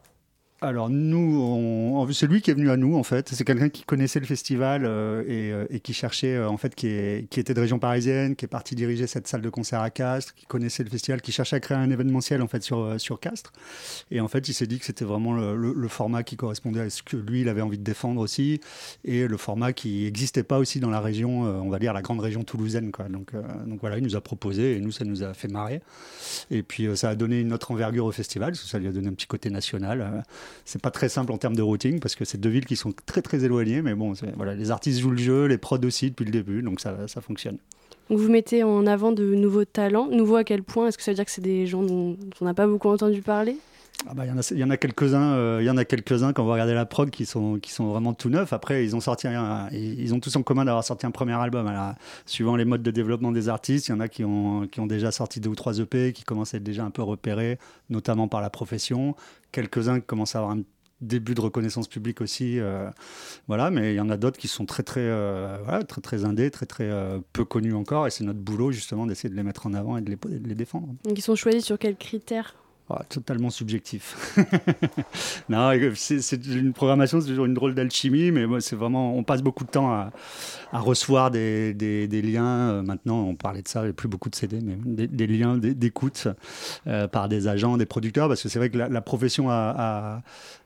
Alors 0.61 0.89
nous, 0.89 2.05
c'est 2.11 2.27
lui 2.27 2.41
qui 2.41 2.51
est 2.51 2.53
venu 2.53 2.69
à 2.69 2.75
nous 2.75 2.97
en 2.97 3.03
fait. 3.03 3.29
C'est 3.29 3.45
quelqu'un 3.45 3.69
qui 3.69 3.83
connaissait 3.83 4.19
le 4.19 4.25
festival 4.25 4.83
euh, 4.85 5.23
euh, 5.29 5.65
et, 5.69 5.79
qui 5.79 5.93
cherchait 5.93 6.37
en 6.43 6.57
fait, 6.57 6.75
qui, 6.75 6.87
était 6.87 7.53
de 7.53 7.59
région 7.59 7.79
parisienne, 7.79 8.35
qui 8.35 8.43
est 8.43 8.49
parti 8.49 8.75
diriger 8.75 9.07
cette 9.07 9.27
salle 9.27 9.41
de 9.41 9.49
concert 9.49 9.79
à 9.79 9.89
Castres, 9.89 10.33
qui 10.35 10.45
connaissait 10.45 10.83
le 10.83 10.89
festival, 10.89 11.21
qui 11.21 11.31
cherchait 11.31 11.55
à 11.55 11.59
créer 11.61 11.77
un 11.77 11.89
événementiel 11.89 12.41
en 12.41 12.47
fait 12.47 12.61
sur 12.61 12.79
euh, 12.79 12.97
sur 12.97 13.21
Castres. 13.21 13.53
Et 14.11 14.19
en 14.19 14.27
fait, 14.27 14.49
il 14.49 14.53
s'est 14.53 14.67
dit 14.67 14.79
que 14.79 14.85
c'était 14.85 15.05
vraiment 15.05 15.33
le, 15.33 15.87
format 15.87 16.23
qui 16.23 16.35
correspondait 16.35 16.81
à 16.81 16.89
ce 16.89 17.01
que 17.01 17.17
lui 17.17 17.41
il 17.41 17.49
avait 17.49 17.61
envie 17.61 17.77
de 17.77 17.83
défendre 17.83 18.21
aussi, 18.21 18.59
et 19.05 19.27
le 19.27 19.37
format 19.37 19.73
qui 19.73 20.03
n'existait 20.03 20.43
pas 20.43 20.59
aussi 20.59 20.79
dans 20.79 20.89
la 20.89 20.99
région, 20.99 21.41
on 21.41 21.69
va 21.69 21.79
dire 21.79 21.93
la 21.93 22.01
grande 22.01 22.19
région 22.19 22.43
toulousaine 22.43 22.91
quoi. 22.91 23.05
Donc 23.05 23.31
donc 23.65 23.79
voilà, 23.79 23.97
il 23.97 24.03
nous 24.03 24.15
a 24.15 24.21
proposé 24.21 24.75
et 24.75 24.81
nous 24.81 24.91
ça 24.91 25.05
nous 25.05 25.23
a 25.23 25.33
fait 25.33 25.47
marrer. 25.47 25.81
Et 26.51 26.63
puis 26.63 26.95
ça 26.95 27.09
a 27.09 27.15
donné 27.15 27.39
une 27.39 27.53
autre 27.53 27.71
envergure 27.71 28.05
au 28.05 28.11
festival, 28.11 28.51
parce 28.51 28.61
que 28.61 28.69
ça 28.69 28.77
lui 28.77 28.87
a 28.87 28.91
donné 28.91 29.07
un 29.07 29.13
petit 29.13 29.27
côté 29.27 29.49
national 29.49 30.23
c'est 30.65 30.81
pas 30.81 30.91
très 30.91 31.09
simple 31.09 31.31
en 31.31 31.37
termes 31.37 31.55
de 31.55 31.61
routing 31.61 31.99
parce 31.99 32.15
que 32.15 32.25
c'est 32.25 32.39
deux 32.39 32.49
villes 32.49 32.65
qui 32.65 32.75
sont 32.75 32.93
très 33.05 33.21
très 33.21 33.43
éloignées, 33.43 33.81
mais 33.81 33.95
bon, 33.95 34.13
voilà, 34.35 34.55
les 34.55 34.71
artistes 34.71 34.99
jouent 34.99 35.11
le 35.11 35.17
jeu, 35.17 35.45
les 35.45 35.57
prods 35.57 35.79
aussi 35.83 36.09
depuis 36.09 36.25
le 36.25 36.31
début, 36.31 36.61
donc 36.61 36.79
ça, 36.79 37.07
ça 37.07 37.21
fonctionne. 37.21 37.57
Donc 38.09 38.19
vous 38.19 38.29
mettez 38.29 38.63
en 38.63 38.87
avant 38.87 39.11
de 39.11 39.35
nouveaux 39.35 39.65
talents. 39.65 40.07
Nouveaux 40.07 40.37
à 40.37 40.43
quel 40.43 40.63
point? 40.63 40.87
Est-ce 40.87 40.97
que 40.97 41.03
ça 41.03 41.11
veut 41.11 41.15
dire 41.15 41.25
que 41.25 41.31
c'est 41.31 41.41
des 41.41 41.67
gens 41.67 41.83
dont 41.83 42.17
on 42.41 42.45
n'a 42.45 42.55
pas 42.55 42.65
beaucoup 42.65 42.89
entendu 42.89 43.21
parler? 43.21 43.55
Ah 44.07 44.13
bah, 44.13 44.23
il 44.25 44.57
y 44.57 44.63
en 44.63 44.69
a, 44.69 44.77
quelques-uns, 44.77 45.33
euh, 45.33 45.57
il 45.61 45.65
y 45.65 45.69
en 45.69 45.75
a 45.75 45.83
quelques-uns 45.83 46.31
quand 46.31 46.45
vous 46.45 46.51
regardez 46.51 46.73
la 46.73 46.85
prog 46.85 47.09
qui 47.09 47.25
sont, 47.25 47.59
qui 47.59 47.71
sont 47.71 47.87
vraiment 47.87 48.13
tout 48.13 48.29
neufs. 48.29 48.53
Après, 48.53 48.85
ils 48.85 48.95
ont 48.95 49.01
sorti, 49.01 49.27
ils 49.73 50.13
ont 50.13 50.21
tous 50.21 50.37
en 50.37 50.41
commun 50.41 50.63
d'avoir 50.63 50.85
sorti 50.85 51.05
un 51.05 51.11
premier 51.11 51.33
album. 51.33 51.67
Alors, 51.67 51.95
suivant 52.25 52.55
les 52.55 52.63
modes 52.63 52.81
de 52.81 52.91
développement 52.91 53.33
des 53.33 53.49
artistes, 53.49 53.89
il 53.89 53.91
y 53.91 53.93
en 53.93 53.99
a 53.99 54.07
qui 54.07 54.23
ont, 54.23 54.67
qui 54.67 54.79
ont 54.79 54.87
déjà 54.87 55.11
sorti 55.11 55.41
deux 55.41 55.49
ou 55.49 55.55
trois 55.55 55.79
EP, 55.79 56.13
qui 56.13 56.23
commencent 56.23 56.53
à 56.53 56.57
être 56.57 56.63
déjà 56.63 56.85
un 56.85 56.91
peu 56.91 57.03
repérés, 57.03 57.59
notamment 57.89 58.29
par 58.29 58.39
la 58.39 58.49
profession. 58.49 59.15
Quelques-uns 59.51 59.99
commencent 59.99 60.35
à 60.35 60.39
avoir 60.39 60.55
un 60.55 60.61
début 61.01 61.33
de 61.33 61.41
reconnaissance 61.41 61.87
publique 61.87 62.21
aussi. 62.21 62.59
Euh, 62.59 62.89
voilà, 63.47 63.71
mais 63.71 63.93
il 63.93 63.95
y 63.95 64.01
en 64.01 64.09
a 64.09 64.17
d'autres 64.17 64.37
qui 64.37 64.47
sont 64.47 64.65
très 64.65 64.83
très 64.83 65.01
euh, 65.01 65.81
très 65.83 66.01
très 66.01 66.25
indés, 66.25 66.51
très 66.51 66.65
très 66.65 66.89
peu 67.31 67.45
connus 67.45 67.73
encore, 67.73 68.05
et 68.07 68.11
c'est 68.11 68.23
notre 68.23 68.39
boulot 68.39 68.71
justement 68.71 69.05
d'essayer 69.05 69.29
de 69.29 69.35
les 69.35 69.43
mettre 69.43 69.65
en 69.65 69.73
avant 69.73 69.97
et 69.97 70.01
de 70.01 70.09
les, 70.09 70.39
de 70.39 70.47
les 70.47 70.55
défendre. 70.55 70.87
Donc 71.05 71.17
ils 71.17 71.21
sont 71.21 71.35
choisis 71.35 71.63
sur 71.63 71.79
quels 71.79 71.95
critères? 71.95 72.55
Ah, 72.91 73.03
totalement 73.07 73.51
subjectif. 73.51 74.35
non, 75.49 75.71
c'est 75.93 76.45
une 76.47 76.73
programmation, 76.73 77.21
c'est 77.21 77.27
toujours 77.27 77.45
une 77.45 77.53
drôle 77.53 77.75
d'alchimie, 77.75 78.31
mais 78.31 78.45
c'est 78.61 78.75
vraiment, 78.75 79.15
on 79.15 79.23
passe 79.23 79.43
beaucoup 79.43 79.63
de 79.63 79.69
temps 79.69 79.91
à, 79.91 80.11
recevoir 80.73 81.29
des, 81.29 81.73
liens. 82.23 82.69
Euh, 82.69 82.81
maintenant, 82.81 83.21
on 83.27 83.35
parlait 83.35 83.61
de 83.61 83.67
ça, 83.67 83.81
il 83.81 83.85
n'y 83.85 83.89
a 83.91 83.93
plus 83.93 84.07
beaucoup 84.07 84.29
de 84.31 84.35
CD, 84.35 84.59
mais 84.61 84.75
des, 84.85 85.27
liens 85.27 85.57
d'écoute 85.57 86.27
euh, 86.87 87.07
par 87.07 87.29
des 87.29 87.47
agents, 87.47 87.77
des 87.77 87.85
producteurs, 87.85 88.27
parce 88.27 88.41
que 88.41 88.49
c'est 88.49 88.57
vrai 88.57 88.71
que 88.71 88.77
la, 88.79 89.01
profession 89.01 89.51
a, 89.51 90.23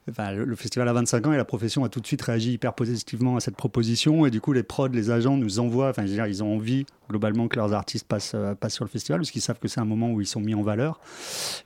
le, 0.07 0.55
festival 0.55 0.87
a 0.87 0.93
25 0.93 1.27
ans 1.27 1.33
et 1.33 1.37
la 1.37 1.45
profession 1.45 1.83
a 1.83 1.89
tout 1.89 1.99
de 1.99 2.07
suite 2.07 2.21
réagi 2.21 2.53
hyper 2.53 2.73
positivement 2.73 3.37
à 3.37 3.39
cette 3.39 3.55
proposition. 3.55 4.25
Et 4.25 4.31
du 4.31 4.41
coup, 4.41 4.53
les 4.53 4.63
prods, 4.63 4.87
les 4.87 5.11
agents 5.11 5.37
nous 5.37 5.59
envoient, 5.59 5.89
enfin, 5.89 6.03
je 6.03 6.09
veux 6.09 6.15
dire, 6.15 6.27
ils 6.27 6.43
ont 6.43 6.55
envie 6.55 6.85
globalement 7.09 7.47
que 7.47 7.57
leurs 7.57 7.73
artistes 7.73 8.07
passent, 8.07 8.33
euh, 8.33 8.55
sur 8.69 8.85
le 8.85 8.89
festival 8.89 9.19
parce 9.19 9.31
qu'ils 9.31 9.41
savent 9.41 9.59
que 9.59 9.67
c'est 9.67 9.79
un 9.79 9.85
moment 9.85 10.11
où 10.11 10.21
ils 10.21 10.27
sont 10.27 10.39
mis 10.39 10.55
en 10.55 10.61
valeur. 10.61 10.99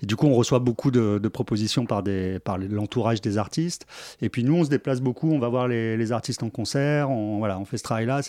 Et 0.03 0.05
du 0.05 0.15
coup, 0.15 0.27
on 0.27 0.33
reçoit 0.33 0.59
beaucoup 0.59 0.91
de, 0.91 1.27
propositions 1.27 1.85
par, 1.85 2.03
l'entourage 2.03 3.21
des 3.21 3.37
artistes. 3.37 3.85
Et 4.21 4.29
puis 4.29 4.43
nous, 4.43 4.55
on 4.55 4.63
se 4.63 4.69
déplace 4.69 5.01
beaucoup, 5.01 5.31
on 5.31 5.39
va 5.39 5.49
voir 5.49 5.67
les, 5.67 6.11
artistes 6.11 6.43
en 6.43 6.49
concert, 6.49 7.09
on, 7.09 7.39
voilà, 7.39 7.59
on 7.59 7.65
fait 7.65 7.77
ce 7.77 7.83
travail-là. 7.83 8.21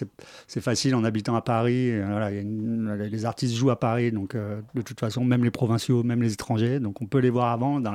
C'est 0.46 0.60
facile 0.60 0.94
en 0.94 1.04
habitant 1.04 1.34
à 1.36 1.42
Paris. 1.42 1.92
Voilà, 2.00 2.30
les 2.30 3.24
artistes 3.24 3.54
jouent 3.54 3.70
à 3.70 3.78
Paris, 3.78 4.10
donc 4.10 4.34
euh, 4.34 4.60
de 4.74 4.82
toute 4.82 4.98
façon, 5.00 5.24
même 5.24 5.44
les 5.44 5.50
provinciaux, 5.50 6.02
même 6.02 6.22
les 6.22 6.32
étrangers. 6.32 6.80
Donc 6.80 7.00
on 7.02 7.06
peut 7.06 7.18
les 7.18 7.30
voir 7.30 7.52
avant 7.52 7.80
dans 7.80 7.92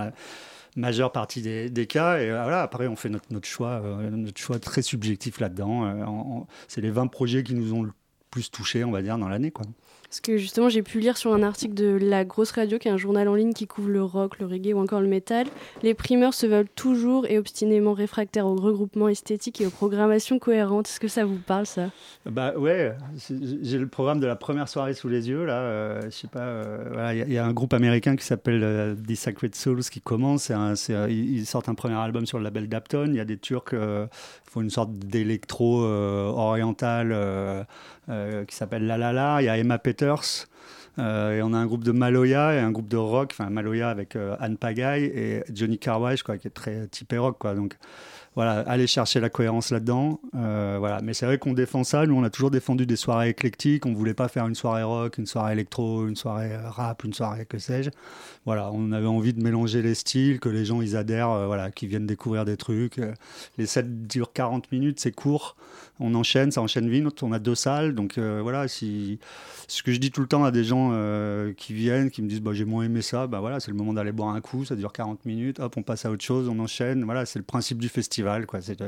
majeure 0.75 1.11
partie 1.11 1.41
des, 1.41 1.87
cas. 1.87 2.19
Et 2.19 2.29
euh, 2.29 2.41
voilà, 2.41 2.61
après, 2.61 2.87
on 2.87 2.95
fait 2.95 3.09
notre, 3.09 3.31
notre 3.31 3.47
choix, 3.47 3.81
euh, 3.83 4.09
notre 4.09 4.39
choix 4.39 4.59
très 4.59 4.81
subjectif 4.81 5.39
là-dedans. 5.39 5.85
Euh, 5.85 6.43
c'est 6.67 6.81
les 6.81 6.91
20 6.91 7.07
projets 7.07 7.43
qui 7.43 7.53
nous 7.53 7.73
ont 7.73 7.83
le 7.83 7.91
plus 8.29 8.49
touchés, 8.49 8.83
on 8.83 8.91
va 8.91 9.01
dire, 9.01 9.17
dans 9.17 9.29
l'année. 9.29 9.51
Quoi. 9.51 9.65
Parce 10.13 10.21
que 10.21 10.37
justement, 10.37 10.69
j'ai 10.69 10.83
pu 10.83 10.99
lire 10.99 11.17
sur 11.17 11.33
un 11.33 11.41
article 11.41 11.73
de 11.73 11.97
La 11.99 12.23
Grosse 12.23 12.51
Radio, 12.51 12.77
qui 12.77 12.87
est 12.87 12.91
un 12.91 12.97
journal 12.97 13.27
en 13.27 13.33
ligne 13.33 13.51
qui 13.51 13.65
couvre 13.65 13.89
le 13.89 14.03
rock, 14.03 14.37
le 14.37 14.45
reggae 14.45 14.71
ou 14.75 14.79
encore 14.79 15.01
le 15.01 15.07
métal. 15.07 15.47
Les 15.81 15.95
primeurs 15.95 16.35
se 16.35 16.45
veulent 16.45 16.69
toujours 16.69 17.25
et 17.25 17.39
obstinément 17.39 17.93
réfractaires 17.93 18.45
au 18.45 18.53
regroupement 18.53 19.07
esthétique 19.07 19.59
et 19.59 19.65
aux 19.65 19.71
programmations 19.71 20.37
cohérentes. 20.37 20.87
Est-ce 20.87 20.99
que 20.99 21.07
ça 21.07 21.25
vous 21.25 21.39
parle, 21.39 21.65
ça? 21.65 21.89
Bah 22.27 22.53
ouais, 22.55 22.93
j'ai 23.63 23.79
le 23.79 23.87
programme 23.87 24.19
de 24.19 24.27
la 24.27 24.35
première 24.35 24.69
soirée 24.69 24.93
sous 24.93 25.09
les 25.09 25.29
yeux. 25.29 25.45
Là, 25.45 25.61
euh, 25.61 26.01
je 26.03 26.09
sais 26.11 26.27
pas, 26.27 26.41
euh, 26.41 27.23
il 27.25 27.33
y, 27.33 27.39
a 27.39 27.43
un 27.43 27.53
groupe 27.53 27.73
américain 27.73 28.15
qui 28.15 28.23
s'appelle 28.23 28.61
euh, 28.63 28.93
The 28.93 29.15
Sacred 29.15 29.55
Souls 29.55 29.81
qui 29.81 29.99
commence. 29.99 30.51
ils 31.09 31.45
sortent 31.47 31.69
un 31.69 31.73
premier 31.73 31.95
album 31.95 32.27
sur 32.27 32.37
le 32.37 32.43
label 32.43 32.69
Dapton. 32.69 33.07
Il 33.07 33.15
y 33.15 33.19
a 33.19 33.25
des 33.25 33.37
Turcs 33.37 33.71
qui 33.71 34.51
font 34.51 34.61
une 34.61 34.69
sorte 34.69 34.93
d'électro 34.93 35.81
oriental 35.81 37.65
qui 38.07 38.55
s'appelle 38.55 38.85
La 38.85 38.99
La 38.99 39.11
La. 39.11 39.41
Il 39.41 39.45
y 39.45 39.49
a 39.49 39.57
Emma 39.57 39.79
Peter 39.79 40.02
euh, 40.99 41.37
et 41.37 41.41
on 41.41 41.53
a 41.53 41.57
un 41.57 41.65
groupe 41.65 41.83
de 41.83 41.91
Maloya 41.91 42.53
et 42.53 42.59
un 42.59 42.71
groupe 42.71 42.87
de 42.87 42.97
rock, 42.97 43.31
enfin 43.31 43.49
Maloya 43.49 43.89
avec 43.89 44.15
euh, 44.15 44.35
Anne 44.39 44.57
Pagaille 44.57 45.05
et 45.05 45.43
Johnny 45.51 45.79
Carwash, 45.79 46.23
quoi, 46.23 46.37
qui 46.37 46.47
est 46.47 46.51
très 46.51 46.87
typé 46.87 47.17
rock. 47.17 47.37
Quoi. 47.39 47.55
Donc 47.55 47.77
voilà, 48.35 48.59
aller 48.61 48.87
chercher 48.87 49.19
la 49.19 49.29
cohérence 49.29 49.71
là-dedans. 49.71 50.19
Euh, 50.35 50.77
voilà. 50.79 51.01
Mais 51.01 51.13
c'est 51.13 51.25
vrai 51.25 51.37
qu'on 51.37 51.53
défend 51.53 51.83
ça. 51.83 52.05
Nous, 52.05 52.15
on 52.15 52.23
a 52.23 52.29
toujours 52.29 52.51
défendu 52.51 52.85
des 52.85 52.95
soirées 52.95 53.29
éclectiques. 53.29 53.85
On 53.85 53.93
voulait 53.93 54.13
pas 54.13 54.27
faire 54.27 54.47
une 54.47 54.55
soirée 54.55 54.83
rock, 54.83 55.17
une 55.17 55.25
soirée 55.25 55.53
électro, 55.53 56.07
une 56.07 56.15
soirée 56.15 56.55
rap, 56.57 57.03
une 57.03 57.13
soirée 57.13 57.45
que 57.45 57.59
sais-je. 57.59 57.89
Voilà, 58.45 58.71
on 58.73 58.91
avait 58.91 59.07
envie 59.07 59.33
de 59.33 59.41
mélanger 59.41 59.81
les 59.81 59.95
styles, 59.95 60.39
que 60.39 60.49
les 60.49 60.65
gens 60.65 60.81
ils 60.81 60.97
adhèrent, 60.97 61.47
voilà, 61.47 61.71
qu'ils 61.71 61.89
viennent 61.89 62.05
découvrir 62.05 62.43
des 62.43 62.57
trucs. 62.57 62.99
Les 63.57 63.65
sets 63.65 63.83
durent 63.83 64.33
40 64.33 64.71
minutes, 64.71 64.99
c'est 64.99 65.13
court 65.13 65.55
on 65.99 66.15
enchaîne, 66.15 66.51
ça 66.51 66.61
enchaîne 66.61 66.89
vite. 66.89 67.23
On 67.23 67.31
a 67.31 67.39
deux 67.39 67.55
salles, 67.55 67.95
donc 67.95 68.17
euh, 68.17 68.39
voilà. 68.41 68.67
Si 68.67 69.19
ce 69.67 69.83
que 69.83 69.91
je 69.91 69.99
dis 69.99 70.11
tout 70.11 70.21
le 70.21 70.27
temps 70.27 70.43
à 70.43 70.51
des 70.51 70.63
gens 70.63 70.91
euh, 70.93 71.53
qui 71.53 71.73
viennent, 71.73 72.11
qui 72.11 72.21
me 72.21 72.27
disent 72.27 72.41
bah, 72.41 72.51
j'ai 72.53 72.65
moins 72.65 72.83
aimé 72.83 73.01
ça, 73.01 73.27
bah 73.27 73.39
voilà, 73.39 73.59
c'est 73.59 73.71
le 73.71 73.77
moment 73.77 73.93
d'aller 73.93 74.11
boire 74.11 74.29
un 74.29 74.41
coup. 74.41 74.65
Ça 74.65 74.75
dure 74.75 74.91
40 74.91 75.25
minutes. 75.25 75.59
Hop, 75.59 75.75
on 75.77 75.83
passe 75.83 76.05
à 76.05 76.11
autre 76.11 76.23
chose, 76.23 76.49
on 76.49 76.59
enchaîne. 76.59 77.03
Voilà, 77.03 77.25
c'est 77.25 77.39
le 77.39 77.45
principe 77.45 77.79
du 77.79 77.89
festival 77.89 78.22
festival. 78.23 78.45
Quoi. 78.45 78.61
C'est 78.61 78.81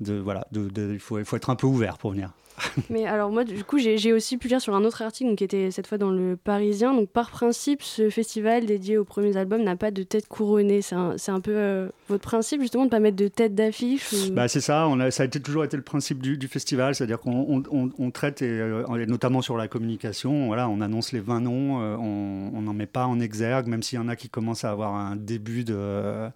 de, 0.00 0.14
voilà, 0.18 0.46
il 0.54 0.98
faut, 0.98 1.18
il 1.18 1.24
faut 1.24 1.36
être 1.36 1.50
un 1.50 1.56
peu 1.56 1.66
ouvert 1.66 1.98
pour 1.98 2.12
venir. 2.12 2.32
Mais 2.90 3.06
alors 3.06 3.30
moi, 3.30 3.44
du 3.44 3.64
coup, 3.64 3.78
j'ai 3.78 4.12
aussi 4.12 4.36
pu 4.36 4.48
lire 4.48 4.60
sur 4.60 4.74
un 4.74 4.84
autre 4.84 5.02
article 5.02 5.34
qui 5.36 5.44
était 5.44 5.70
cette 5.70 5.86
fois 5.86 5.98
dans 5.98 6.10
le 6.10 6.36
Parisien. 6.36 6.94
Donc 6.94 7.08
par 7.08 7.30
principe, 7.30 7.82
ce 7.82 8.10
festival 8.10 8.66
dédié 8.66 8.98
aux 8.98 9.04
premiers 9.04 9.36
albums 9.36 9.62
n'a 9.62 9.76
pas 9.76 9.90
de 9.90 10.02
tête 10.02 10.28
couronnée. 10.28 10.82
C'est 10.82 10.94
un, 10.94 11.16
un, 11.28 11.40
peu 11.40 11.54
euh, 11.54 11.88
votre 12.08 12.22
principe 12.22 12.60
justement 12.60 12.84
de 12.84 12.90
pas 12.90 13.00
mettre 13.00 13.16
de 13.16 13.28
tête 13.28 13.54
d'affiche 13.54 14.30
bah, 14.32 14.48
C'est 14.48 14.60
ça, 14.60 14.86
on 14.88 15.00
a, 15.00 15.10
ça 15.10 15.22
a 15.22 15.26
été, 15.26 15.40
toujours 15.40 15.64
été 15.64 15.76
le 15.76 15.82
principe 15.82 16.20
du, 16.20 16.48
festival, 16.48 16.94
c'est-à-dire 16.94 17.20
qu'on 17.20 17.62
on, 17.70 18.10
traite, 18.10 18.42
euh, 18.42 18.84
et, 18.96 19.06
notamment 19.06 19.40
sur 19.40 19.56
la 19.56 19.68
communication, 19.68 20.48
voilà, 20.48 20.68
on 20.68 20.80
annonce 20.80 21.12
les 21.12 21.20
20 21.20 21.40
noms, 21.40 21.80
euh, 21.80 21.96
on 21.96 22.60
n'en 22.60 22.74
met 22.74 22.86
pas 22.86 23.06
en 23.06 23.20
exergue, 23.20 23.66
même 23.66 23.82
s'il 23.82 23.96
y 23.96 24.02
en 24.02 24.08
a 24.08 24.16
qui 24.16 24.28
commencent 24.28 24.64
à 24.64 24.70
avoir 24.70 24.94
un 24.94 25.16
début 25.16 25.64
de 25.64 26.28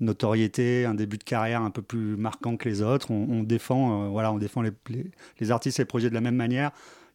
notoriété, 0.00 0.84
un 0.84 0.94
début 0.94 1.18
de 1.18 1.24
carrière 1.24 1.62
un 1.62 1.70
peu 1.70 1.82
plus 1.82 2.16
marquant 2.16 2.56
que 2.56 2.68
les 2.68 2.82
autres. 2.82 3.10
On, 3.10 3.42
défend, 3.42 4.04
euh, 4.04 4.08
voilà, 4.08 4.32
on 4.32 4.38
défend 4.38 4.62
les, 4.62 4.72
les, 5.40 5.50
artistes 5.50 5.78
et 5.78 5.82
les 5.82 5.86
projets 5.86 6.08
de 6.08 6.14
la 6.14 6.20
même 6.20 6.36
manière. 6.36 6.70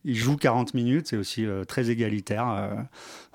Ils 0.06 0.18
jouent 0.18 0.36
40 0.36 0.74
minutes, 0.74 1.08
c'est 1.08 1.16
aussi 1.16 1.46
euh, 1.46 1.64
très 1.64 1.90
égalitaire 1.90 2.50
euh, 2.50 2.76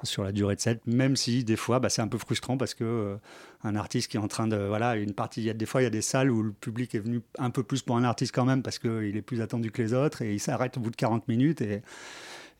sur 0.02 0.22
la 0.22 0.32
durée 0.32 0.54
de 0.54 0.60
set, 0.60 0.86
même 0.86 1.16
si 1.16 1.42
des 1.42 1.56
fois 1.56 1.80
bah, 1.80 1.88
c'est 1.88 2.02
un 2.02 2.08
peu 2.08 2.18
frustrant 2.18 2.58
parce 2.58 2.74
que 2.74 3.16
un 3.64 3.74
artiste 3.74 4.10
qui 4.10 4.18
est 4.18 4.20
en 4.20 4.28
train 4.28 4.46
de. 4.46 4.56
Voilà, 4.56 4.96
une 4.96 5.14
partie, 5.14 5.42
y 5.42 5.50
a, 5.50 5.54
des 5.54 5.64
fois 5.64 5.80
il 5.80 5.84
y 5.84 5.86
a 5.86 5.90
des 5.90 6.02
salles 6.02 6.30
où 6.30 6.42
le 6.42 6.52
public 6.52 6.94
est 6.94 6.98
venu 6.98 7.22
un 7.38 7.50
peu 7.50 7.62
plus 7.62 7.80
pour 7.80 7.96
un 7.96 8.04
artiste 8.04 8.34
quand 8.34 8.44
même 8.44 8.62
parce 8.62 8.78
qu'il 8.78 9.16
est 9.16 9.22
plus 9.22 9.40
attendu 9.40 9.70
que 9.70 9.80
les 9.80 9.94
autres 9.94 10.20
et 10.20 10.34
il 10.34 10.40
s'arrête 10.40 10.76
au 10.76 10.80
bout 10.80 10.90
de 10.90 10.96
40 10.96 11.28
minutes 11.28 11.60
et. 11.62 11.82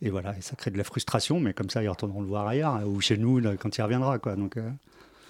Et 0.01 0.11
voilà, 0.11 0.41
ça 0.41 0.55
crée 0.55 0.70
de 0.70 0.78
la 0.78 0.84
frustration, 0.84 1.41
mais 1.41 1.53
comme 1.53 1.70
ça, 1.70 1.82
ils 1.82 1.89
retourneront 1.89 2.20
le 2.20 2.28
voir 2.28 2.47
ailleurs, 2.47 2.86
ou 2.86 3.01
chez 3.01 3.18
nous 3.18 3.43
quand 3.57 3.76
il 3.76 3.82
reviendra. 3.82 4.20
Quoi. 4.20 4.36
Donc, 4.36 4.57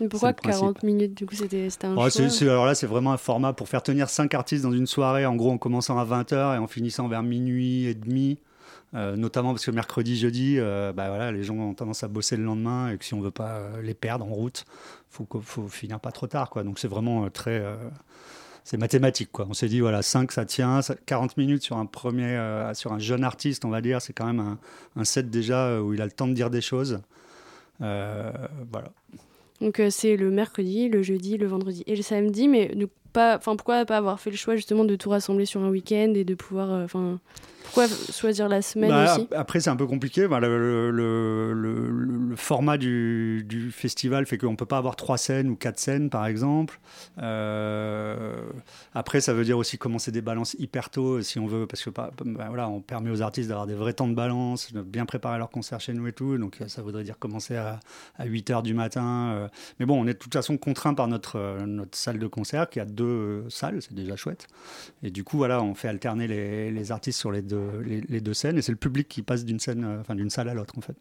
mais 0.00 0.08
pourquoi 0.08 0.32
40 0.32 0.82
minutes 0.82 1.14
Du 1.14 1.26
coup, 1.26 1.34
c'était 1.34 1.68
un 1.82 2.08
choix 2.08 2.52
Alors 2.52 2.66
là, 2.66 2.74
c'est 2.74 2.86
vraiment 2.86 3.12
un 3.12 3.16
format 3.16 3.52
pour 3.52 3.68
faire 3.68 3.82
tenir 3.82 4.08
5 4.08 4.32
artistes 4.34 4.62
dans 4.62 4.72
une 4.72 4.86
soirée, 4.86 5.26
en 5.26 5.36
gros 5.36 5.50
en 5.50 5.58
commençant 5.58 5.98
à 5.98 6.04
20h 6.04 6.56
et 6.56 6.58
en 6.58 6.66
finissant 6.66 7.08
vers 7.08 7.22
minuit 7.22 7.86
et 7.86 7.94
demi. 7.94 8.38
Euh, 8.94 9.16
notamment 9.16 9.50
parce 9.52 9.66
que 9.66 9.70
mercredi, 9.70 10.16
jeudi, 10.16 10.56
euh, 10.58 10.92
bah 10.94 11.08
voilà, 11.08 11.30
les 11.30 11.42
gens 11.42 11.54
ont 11.56 11.74
tendance 11.74 12.02
à 12.04 12.08
bosser 12.08 12.38
le 12.38 12.44
lendemain 12.44 12.90
et 12.90 12.96
que 12.96 13.04
si 13.04 13.12
on 13.12 13.20
veut 13.20 13.30
pas 13.30 13.56
euh, 13.56 13.82
les 13.82 13.92
perdre 13.92 14.24
en 14.24 14.30
route, 14.30 14.64
faut 15.10 15.26
faut 15.42 15.68
finir 15.68 16.00
pas 16.00 16.10
trop 16.10 16.26
tard, 16.26 16.48
quoi. 16.48 16.64
Donc 16.64 16.78
c'est 16.78 16.88
vraiment 16.88 17.28
très, 17.28 17.62
c'est 18.64 18.78
mathématique, 18.78 19.30
quoi. 19.30 19.46
On 19.48 19.54
s'est 19.54 19.68
dit 19.68 19.80
voilà, 19.80 20.00
5 20.02 20.32
ça 20.32 20.46
tient, 20.46 20.80
40 21.04 21.36
minutes 21.36 21.62
sur 21.62 21.76
un 21.76 21.86
premier, 21.86 22.40
sur 22.74 22.92
un 22.92 22.98
jeune 22.98 23.24
artiste, 23.24 23.64
on 23.66 23.70
va 23.70 23.82
dire, 23.82 24.00
c'est 24.00 24.14
quand 24.14 24.26
même 24.26 24.40
un, 24.40 24.58
un, 24.96 25.04
set 25.04 25.28
déjà 25.28 25.80
où 25.82 25.92
il 25.92 26.00
a 26.00 26.06
le 26.06 26.12
temps 26.12 26.28
de 26.28 26.34
dire 26.34 26.50
des 26.50 26.62
choses. 26.62 27.00
voilà. 27.80 28.88
Donc 29.60 29.80
euh, 29.80 29.90
c'est 29.90 30.16
le 30.16 30.30
mercredi, 30.30 30.88
le 30.88 31.02
jeudi, 31.02 31.36
le 31.36 31.46
vendredi 31.46 31.82
et 31.86 31.96
le 31.96 32.02
samedi, 32.02 32.48
mais 32.48 32.70
pas, 33.12 33.36
enfin 33.36 33.56
pourquoi 33.56 33.84
pas 33.84 33.96
avoir 33.96 34.20
fait 34.20 34.30
le 34.30 34.36
choix 34.36 34.56
justement 34.56 34.84
de 34.84 34.96
tout 34.96 35.10
rassembler 35.10 35.46
sur 35.46 35.62
un 35.62 35.70
week-end 35.70 36.12
et 36.14 36.24
de 36.24 36.34
pouvoir, 36.34 36.72
euh, 36.72 36.84
enfin 36.84 37.18
pourquoi 37.64 37.86
choisir 38.12 38.48
la 38.48 38.62
semaine 38.62 38.90
bah, 38.90 39.14
aussi 39.14 39.28
Après, 39.34 39.60
c'est 39.60 39.70
un 39.70 39.76
peu 39.76 39.86
compliqué. 39.86 40.26
Bah, 40.26 40.40
le, 40.40 40.90
le, 40.90 41.52
le, 41.52 42.36
format 42.36 42.78
du, 42.78 43.44
du, 43.46 43.70
festival 43.70 44.26
fait 44.26 44.38
qu'on 44.38 44.52
ne 44.52 44.56
peut 44.56 44.66
pas 44.66 44.78
avoir 44.78 44.96
trois 44.96 45.18
scènes 45.18 45.50
ou 45.50 45.56
quatre 45.56 45.78
scènes, 45.78 46.08
par 46.08 46.26
exemple. 46.26 46.78
Euh, 47.20 48.40
après, 48.94 49.20
ça 49.20 49.34
veut 49.34 49.44
dire 49.44 49.58
aussi 49.58 49.76
commencer 49.76 50.12
des 50.12 50.22
balances 50.22 50.54
hyper 50.58 50.88
tôt, 50.88 51.20
si 51.20 51.38
on 51.38 51.46
veut, 51.46 51.66
parce 51.66 51.84
que 51.84 51.90
bah, 51.90 52.10
voilà, 52.48 52.68
on 52.68 52.80
permet 52.80 53.10
aux 53.10 53.22
artistes 53.22 53.48
d'avoir 53.48 53.66
des 53.66 53.74
vrais 53.74 53.92
temps 53.92 54.08
de 54.08 54.14
balance, 54.14 54.72
de 54.72 54.80
bien 54.80 55.04
préparer 55.04 55.38
leur 55.38 55.50
concert 55.50 55.80
chez 55.80 55.92
nous 55.92 56.06
et 56.06 56.12
tout. 56.12 56.38
Donc, 56.38 56.58
ça 56.68 56.80
voudrait 56.80 57.04
dire 57.04 57.18
commencer 57.18 57.56
à, 57.56 57.80
à 58.16 58.24
8 58.24 58.50
h 58.50 58.62
du 58.62 58.72
matin. 58.72 59.32
Euh. 59.34 59.48
Mais 59.78 59.86
bon, 59.86 60.00
on 60.00 60.06
est 60.06 60.14
de 60.14 60.18
toute 60.18 60.32
façon 60.32 60.56
contraint 60.56 60.94
par 60.94 61.08
notre, 61.08 61.64
notre 61.66 61.98
salle 61.98 62.18
de 62.18 62.26
concert, 62.26 62.70
qui 62.70 62.80
a 62.80 62.86
deux 62.86 63.44
salles, 63.50 63.82
c'est 63.82 63.94
déjà 63.94 64.16
chouette. 64.16 64.46
Et 65.02 65.10
du 65.10 65.24
coup, 65.24 65.36
voilà, 65.36 65.62
on 65.62 65.74
fait 65.74 65.88
alterner 65.88 66.26
les, 66.26 66.70
les 66.70 66.92
artistes 66.92 67.18
sur 67.18 67.30
les 67.30 67.42
deux 67.42 67.57
les, 67.84 68.20
deux 68.20 68.34
scènes, 68.34 68.58
et 68.58 68.62
c'est 68.62 68.72
le 68.72 68.78
public 68.78 69.08
qui 69.08 69.22
passe 69.22 69.44
d'une 69.44 69.60
scène, 69.60 69.84
euh, 69.84 70.00
enfin 70.00 70.14
d'une 70.14 70.30
salle 70.30 70.48
à 70.48 70.54
l'autre 70.54 70.74
en 70.76 70.80
fait. 70.80 70.96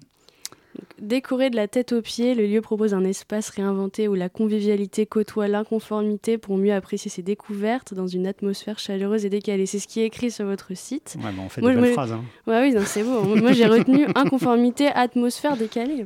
Décoré 0.99 1.49
de 1.49 1.55
la 1.55 1.68
tête 1.68 1.91
aux 1.91 2.01
pieds, 2.01 2.36
le 2.36 2.45
lieu 2.45 2.62
propose 2.62 2.93
un 2.93 3.03
espace 3.03 3.49
réinventé 3.49 4.08
où 4.08 4.14
la 4.14 4.30
convivialité 4.30 5.05
côtoie 5.05 5.47
l'inconformité 5.47 6.38
pour 6.38 6.58
mieux 6.58 6.74
apprécier 6.74 7.10
ses 7.10 7.24
découvertes 7.24 7.93
dans 7.93 8.08
une 8.08 8.28
atmosphère 8.28 8.78
chaleureuse 8.78 9.26
et 9.26 9.30
décalée. 9.30 9.66
C'est 9.66 9.80
ce 9.80 9.88
qui 9.88 10.01
est 10.01 10.05
écrit 10.05 10.30
sur 10.30 10.45
votre 10.45 10.76
site. 10.76 11.18
Ouais, 11.20 11.32
on 11.39 11.49
fait 11.49 11.62
des 11.62 11.74
belles 11.74 11.93
phrases. 11.93 12.12
Hein. 12.12 12.24
Ouais, 12.45 12.62
oui, 12.62 12.80
c'est 12.86 13.03
beau. 13.03 13.24
moi, 13.24 13.53
j'ai 13.53 13.66
retenu 13.66 14.05
inconformité, 14.16 14.88
atmosphère 14.88 15.58
décalée. 15.58 16.05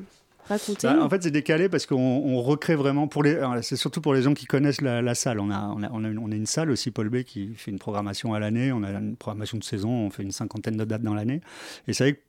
Bah, 0.83 1.03
en 1.03 1.09
fait, 1.09 1.23
c'est 1.23 1.31
décalé 1.31 1.69
parce 1.69 1.85
qu'on 1.85 2.41
recrée 2.41 2.75
vraiment 2.75 3.07
pour 3.07 3.23
les. 3.23 3.39
C'est 3.61 3.75
surtout 3.75 4.01
pour 4.01 4.13
les 4.13 4.21
gens 4.21 4.33
qui 4.33 4.45
connaissent 4.45 4.81
la, 4.81 5.15
salle. 5.15 5.39
On 5.39 5.51
a, 5.51 5.73
on 5.75 5.83
a, 5.83 5.89
on, 5.91 6.31
a, 6.31 6.35
une 6.35 6.45
salle 6.45 6.71
aussi, 6.71 6.91
Paul 6.91 7.09
B, 7.09 7.23
qui 7.23 7.53
fait 7.55 7.71
une 7.71 7.79
programmation 7.79 8.33
à 8.33 8.39
l'année. 8.39 8.71
On 8.71 8.83
a 8.83 8.89
une 8.91 9.15
programmation 9.15 9.57
de 9.57 9.63
saison. 9.63 9.89
On 9.89 10.09
fait 10.09 10.23
une 10.23 10.31
cinquantaine 10.31 10.77
de 10.77 10.85
dates 10.85 11.03
dans 11.03 11.13
l'année. 11.13 11.41
Et 11.87 11.93
c'est 11.93 12.03
vrai 12.03 12.13
que 12.13 12.19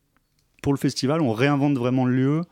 pour 0.62 0.73
le 0.73 0.79
festival, 0.79 1.20
on 1.20 1.33
réinvente 1.33 1.77
vraiment 1.77 2.07
le 2.07 2.14
lieu. 2.14 2.43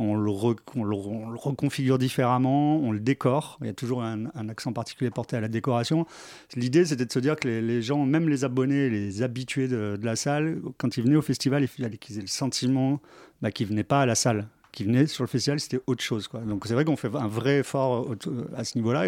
On 0.00 0.14
le, 0.14 0.30
reconfigure 0.30 1.98
différemment, 1.98 2.76
on 2.76 2.92
le 2.92 3.00
décore. 3.00 3.58
Il 3.60 3.66
y 3.66 3.70
a 3.70 3.72
toujours 3.74 4.04
un, 4.04 4.26
accent 4.48 4.72
particulier 4.72 5.10
porté 5.10 5.36
à 5.36 5.40
la 5.40 5.48
décoration. 5.48 6.06
L'idée, 6.54 6.84
c'était 6.84 7.04
de 7.04 7.12
se 7.12 7.18
dire 7.18 7.34
que 7.34 7.48
les, 7.48 7.82
gens, 7.82 8.06
même 8.06 8.28
les 8.28 8.44
abonnés, 8.44 8.90
les 8.90 9.22
habitués 9.22 9.66
de, 9.66 9.98
la 10.00 10.14
salle, 10.14 10.60
quand 10.76 10.96
ils 10.96 11.02
venaient 11.02 11.16
au 11.16 11.22
festival, 11.22 11.62
il 11.62 11.68
fallait 11.68 11.96
qu'ils 11.96 12.18
aient 12.18 12.22
le 12.22 12.28
sentiment 12.28 13.00
bah, 13.42 13.50
qu'ils 13.50 13.66
ne 13.66 13.70
venaient 13.70 13.82
pas 13.82 14.02
à 14.02 14.06
la 14.06 14.14
salle 14.14 14.46
qui 14.72 14.84
venait 14.84 15.06
sur 15.06 15.24
le 15.24 15.28
festival, 15.28 15.60
c'était 15.60 15.80
autre 15.86 16.02
chose. 16.02 16.28
Quoi. 16.28 16.40
Donc 16.40 16.66
c'est 16.66 16.74
vrai 16.74 16.84
qu'on 16.84 16.96
fait 16.96 17.14
un 17.14 17.28
vrai 17.28 17.58
effort 17.58 18.14
à 18.56 18.64
ce 18.64 18.76
niveau-là 18.76 19.06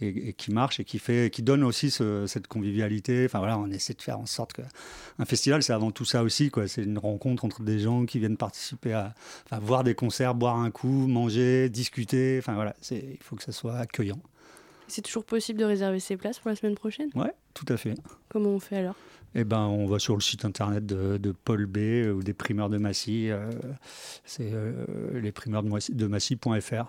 et, 0.00 0.34
qui 0.34 0.52
marche 0.52 0.78
et 0.78 0.84
qui, 0.84 0.98
fait, 0.98 1.30
qui 1.30 1.42
donne 1.42 1.64
aussi 1.64 1.90
cette 1.90 2.46
convivialité. 2.46 3.24
Enfin 3.24 3.38
voilà, 3.38 3.58
on 3.58 3.70
essaie 3.70 3.94
de 3.94 4.02
faire 4.02 4.18
en 4.18 4.26
sorte 4.26 4.52
qu'un 4.52 5.24
festival, 5.24 5.62
c'est 5.62 5.72
avant 5.72 5.90
tout 5.90 6.04
ça 6.04 6.22
aussi. 6.22 6.50
Quoi. 6.50 6.68
C'est 6.68 6.82
une 6.82 6.98
rencontre 6.98 7.44
entre 7.44 7.62
des 7.62 7.78
gens 7.78 8.04
qui 8.04 8.18
viennent 8.18 8.36
participer 8.36 8.92
à, 8.92 9.14
voir 9.60 9.84
des 9.84 9.94
concerts, 9.94 10.34
boire 10.34 10.56
un 10.56 10.70
coup, 10.70 11.06
manger, 11.06 11.68
discuter. 11.68 12.36
Enfin 12.38 12.54
voilà, 12.54 12.76
il 12.90 13.18
faut 13.20 13.36
que 13.36 13.42
ça 13.42 13.52
soit 13.52 13.76
accueillant. 13.76 14.20
C'est 14.88 15.02
toujours 15.02 15.24
possible 15.24 15.58
de 15.58 15.64
réserver 15.64 15.98
ses 15.98 16.16
places 16.16 16.38
pour 16.38 16.50
la 16.50 16.56
semaine 16.56 16.76
prochaine? 16.76 17.08
Ouais, 17.14 17.32
tout 17.54 17.66
à 17.68 17.76
fait. 17.76 17.94
Comment 18.28 18.50
on 18.50 18.60
fait 18.60 18.76
alors? 18.76 18.94
Eh 19.38 19.44
ben, 19.44 19.66
on 19.66 19.86
va 19.86 19.98
sur 19.98 20.14
le 20.14 20.22
site 20.22 20.46
internet 20.46 20.86
de, 20.86 21.34
Paul 21.44 21.66
B 21.66 21.76
euh, 21.76 22.12
ou 22.12 22.22
des 22.22 22.32
primeurs 22.32 22.70
de 22.70 22.78
Massy. 22.78 23.30
Euh, 23.30 23.50
c'est 24.24 24.50
euh, 24.50 24.72
les 25.20 25.30
primeurs 25.30 25.62
de 25.62 26.06
Massy.fr. 26.06 26.86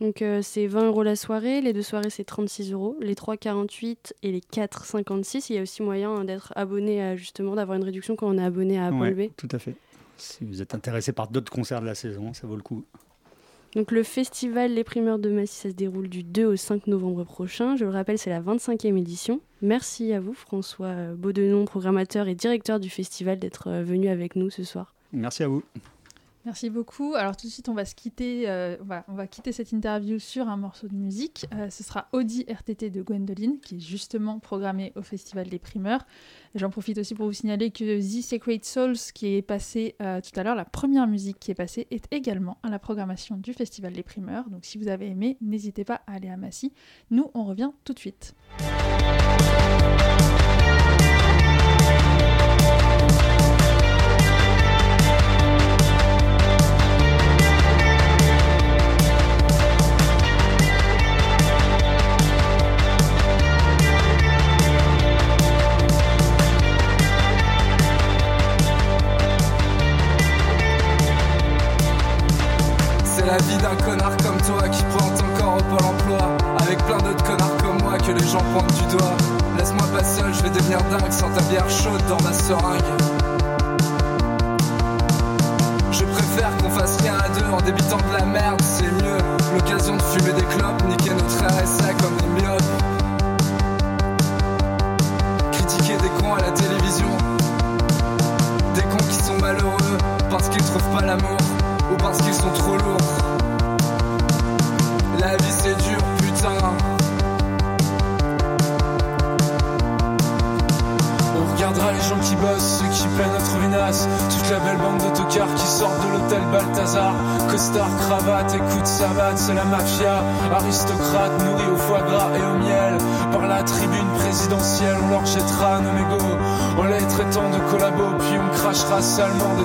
Donc 0.00 0.24
c'est 0.42 0.66
20 0.66 0.86
euros 0.86 1.04
la 1.04 1.14
soirée, 1.14 1.60
les 1.60 1.72
deux 1.72 1.82
soirées 1.82 2.10
c'est 2.10 2.24
36 2.24 2.72
euros, 2.72 2.96
les 3.00 3.14
3,48 3.14 4.14
et 4.24 4.32
les 4.32 4.40
4,56. 4.40 5.46
Il 5.50 5.56
y 5.56 5.58
a 5.60 5.62
aussi 5.62 5.80
moyen 5.82 6.24
d'être 6.24 6.52
abonné 6.56 7.00
à 7.00 7.14
justement 7.14 7.54
d'avoir 7.54 7.76
une 7.76 7.84
réduction 7.84 8.16
quand 8.16 8.26
on 8.26 8.36
est 8.36 8.42
abonné 8.42 8.80
à 8.80 8.90
Paul 8.90 9.14
B. 9.14 9.30
Tout 9.36 9.48
à 9.52 9.60
fait. 9.60 9.76
Si 10.16 10.44
vous 10.44 10.60
êtes 10.60 10.74
intéressé 10.74 11.12
par 11.12 11.28
d'autres 11.28 11.52
concerts 11.52 11.82
de 11.82 11.86
la 11.86 11.94
saison, 11.94 12.32
ça 12.32 12.48
vaut 12.48 12.56
le 12.56 12.62
coup. 12.62 12.84
Donc 13.74 13.90
le 13.90 14.02
festival 14.02 14.72
Les 14.72 14.84
Primeurs 14.84 15.18
de 15.18 15.30
Massy, 15.30 15.54
ça 15.54 15.70
se 15.70 15.74
déroule 15.74 16.08
du 16.08 16.22
2 16.22 16.44
au 16.44 16.56
5 16.56 16.86
novembre 16.88 17.24
prochain. 17.24 17.74
Je 17.76 17.84
le 17.84 17.90
rappelle, 17.90 18.18
c'est 18.18 18.30
la 18.30 18.40
25e 18.40 18.98
édition. 18.98 19.40
Merci 19.62 20.12
à 20.12 20.20
vous, 20.20 20.34
François 20.34 20.94
Baudenon, 21.16 21.64
programmateur 21.64 22.28
et 22.28 22.34
directeur 22.34 22.80
du 22.80 22.90
festival, 22.90 23.38
d'être 23.38 23.68
euh, 23.68 23.82
venu 23.82 24.08
avec 24.08 24.36
nous 24.36 24.50
ce 24.50 24.62
soir. 24.62 24.94
Merci 25.12 25.42
à 25.42 25.48
vous. 25.48 25.62
Merci 26.44 26.70
beaucoup. 26.70 27.14
Alors 27.14 27.36
tout 27.36 27.46
de 27.46 27.52
suite, 27.52 27.68
on 27.68 27.74
va 27.74 27.84
se 27.84 27.94
quitter, 27.94 28.48
euh, 28.48 28.76
on, 29.06 29.14
va, 29.14 29.26
quitter 29.28 29.52
cette 29.52 29.70
interview 29.70 30.18
sur 30.18 30.48
un 30.48 30.56
morceau 30.56 30.88
de 30.88 30.94
musique. 30.94 31.46
Euh, 31.54 31.70
ce 31.70 31.84
sera 31.84 32.08
Audi 32.12 32.44
RTT 32.48 32.90
de 32.90 33.02
Gwendoline, 33.02 33.60
qui 33.60 33.76
est 33.76 33.80
justement 33.80 34.40
programmé 34.40 34.92
au 34.96 35.02
Festival 35.02 35.48
des 35.48 35.60
Primeurs. 35.60 36.04
J'en 36.56 36.68
profite 36.68 36.98
aussi 36.98 37.14
pour 37.14 37.26
vous 37.26 37.32
signaler 37.32 37.70
que 37.70 38.00
The 38.00 38.22
Sacred 38.22 38.64
Souls, 38.64 38.96
qui 39.14 39.36
est 39.36 39.42
passé 39.42 39.94
euh, 40.02 40.20
tout 40.20 40.38
à 40.38 40.42
l'heure, 40.42 40.56
la 40.56 40.64
première 40.64 41.06
musique 41.06 41.38
qui 41.38 41.52
est 41.52 41.54
passée, 41.54 41.86
est 41.92 42.06
également 42.10 42.58
à 42.64 42.70
la 42.70 42.80
programmation 42.80 43.36
du 43.36 43.52
Festival 43.52 43.92
des 43.92 44.02
Primeurs. 44.02 44.50
Donc 44.50 44.64
si 44.64 44.78
vous 44.78 44.88
avez 44.88 45.08
aimé, 45.08 45.38
n'hésitez 45.40 45.84
pas 45.84 46.02
à 46.08 46.14
aller 46.14 46.28
à 46.28 46.36
Massy. 46.36 46.72
Nous, 47.12 47.30
on 47.34 47.44
revient 47.44 47.70
tout 47.84 47.92
de 47.92 47.98
suite. 48.00 48.34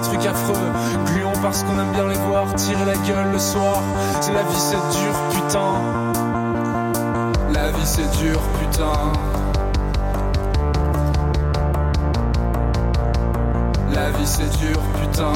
Trucs 0.08 0.26
affreux. 0.26 0.72
Gluons 1.06 1.40
parce 1.42 1.64
qu'on 1.64 1.80
aime 1.80 1.92
bien 1.92 2.08
les 2.08 2.16
voir 2.16 2.54
tirer 2.56 2.86
la 2.86 2.96
gueule 2.96 3.32
le 3.32 3.40
soir. 3.40 3.82
C'est 4.22 4.34
la 4.34 4.44
vie, 4.44 4.56
c'est 4.58 4.76
dur, 4.76 5.14
putain. 5.32 5.74
La 7.52 7.72
vie, 7.72 7.86
c'est 7.86 8.10
dur, 8.18 8.40
putain. 8.60 9.12
La 13.94 14.12
vie 14.12 14.28
c'est 14.28 14.50
dur, 14.60 14.80
putain. 15.02 15.34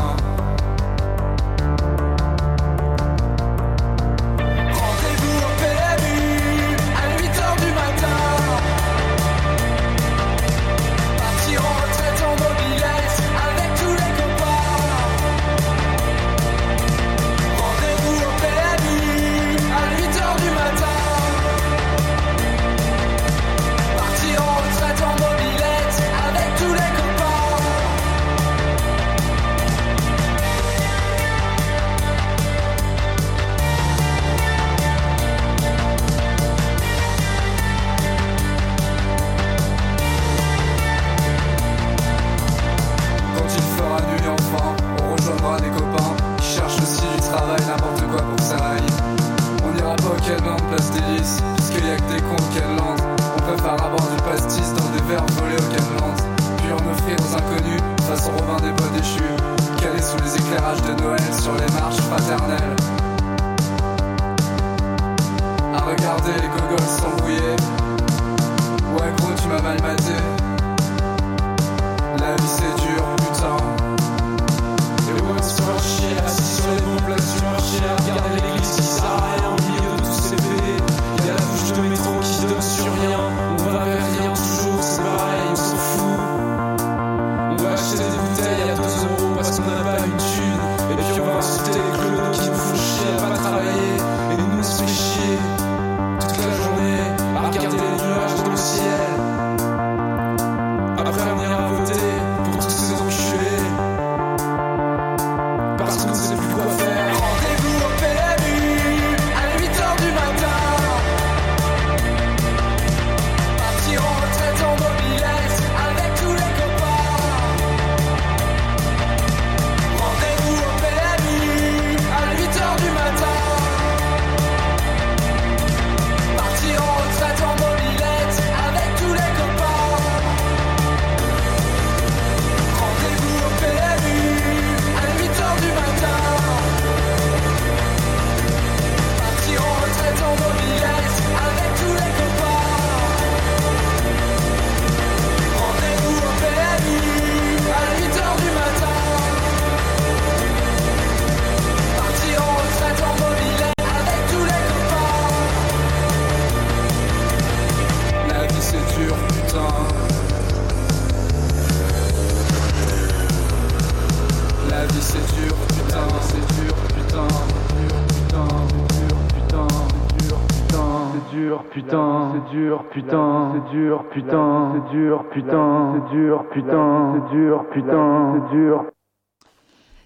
Putain, 172.91 173.53
c'est 173.53 173.75
dur, 173.75 174.05
putain, 174.09 174.73
c'est 174.73 174.95
dur, 174.95 175.29
putain, 175.29 175.93
c'est 176.09 176.15
dur, 176.15 176.45
putain, 176.49 177.13
c'est 177.13 177.35
dur, 177.35 177.65
putain, 177.69 178.47
c'est 178.49 178.55
dur. 178.55 178.85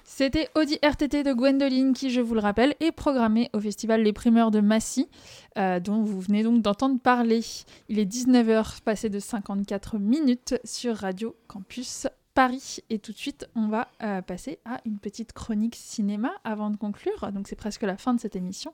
C'était 0.04 0.48
Audi 0.56 0.78
RTT 0.82 1.24
de 1.24 1.34
Gwendoline 1.34 1.94
qui, 1.94 2.10
je 2.10 2.22
vous 2.22 2.36
le 2.36 2.40
rappelle, 2.40 2.76
est 2.80 2.92
programmé 2.92 3.50
au 3.54 3.60
festival 3.60 4.02
Les 4.02 4.14
Primeurs 4.14 4.52
de 4.52 4.62
Massy, 4.62 5.10
euh, 5.58 5.80
dont 5.80 6.04
vous 6.04 6.22
venez 6.22 6.44
donc 6.44 6.62
d'entendre 6.62 7.00
parler. 7.02 7.42
Il 7.90 8.00
est 8.00 8.06
19h 8.06 8.82
passé 8.84 9.10
de 9.10 9.20
54 9.20 9.98
minutes 9.98 10.56
sur 10.64 10.96
Radio 10.96 11.36
Campus 11.48 12.08
Paris. 12.36 12.80
Et 12.92 13.00
tout 13.00 13.14
de 13.14 13.18
suite, 13.18 13.48
on 13.56 13.68
va 13.68 13.88
euh, 14.04 14.22
passer 14.22 14.60
à 14.66 14.82
une 14.86 15.00
petite 15.00 15.34
chronique 15.34 15.76
cinéma 15.76 16.34
avant 16.44 16.70
de 16.70 16.76
conclure. 16.76 17.32
Donc 17.32 17.48
c'est 17.48 17.56
presque 17.56 17.82
la 17.82 17.98
fin 17.98 18.14
de 18.14 18.20
cette 18.20 18.36
émission. 18.36 18.74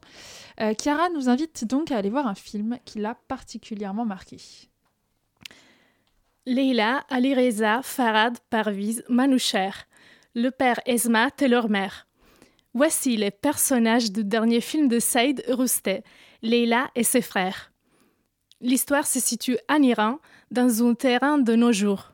Euh, 0.59 0.73
Chiara 0.77 1.09
nous 1.09 1.29
invite 1.29 1.63
donc 1.63 1.91
à 1.91 1.97
aller 1.97 2.09
voir 2.09 2.27
un 2.27 2.35
film 2.35 2.79
qui 2.83 2.99
l'a 2.99 3.15
particulièrement 3.29 4.03
marqué. 4.03 4.37
Leila, 6.45 7.05
Ali 7.09 7.35
Reza, 7.35 7.81
Farad, 7.83 8.39
Parviz, 8.49 9.03
Manoucher. 9.07 9.69
Le 10.33 10.49
père 10.49 10.79
Esmat 10.85 11.41
et 11.41 11.47
leur 11.47 11.69
mère. 11.69 12.07
Voici 12.73 13.15
les 13.15 13.31
personnages 13.31 14.11
du 14.11 14.23
dernier 14.23 14.61
film 14.61 14.87
de 14.87 14.97
Saïd 14.97 15.43
Roustet, 15.49 16.03
Leila 16.41 16.89
et 16.95 17.03
ses 17.03 17.21
frères. 17.21 17.71
L'histoire 18.61 19.05
se 19.05 19.19
situe 19.19 19.57
en 19.69 19.81
Iran, 19.83 20.19
dans 20.51 20.83
un 20.83 20.93
terrain 20.93 21.37
de 21.37 21.53
nos 21.53 21.73
jours. 21.73 22.10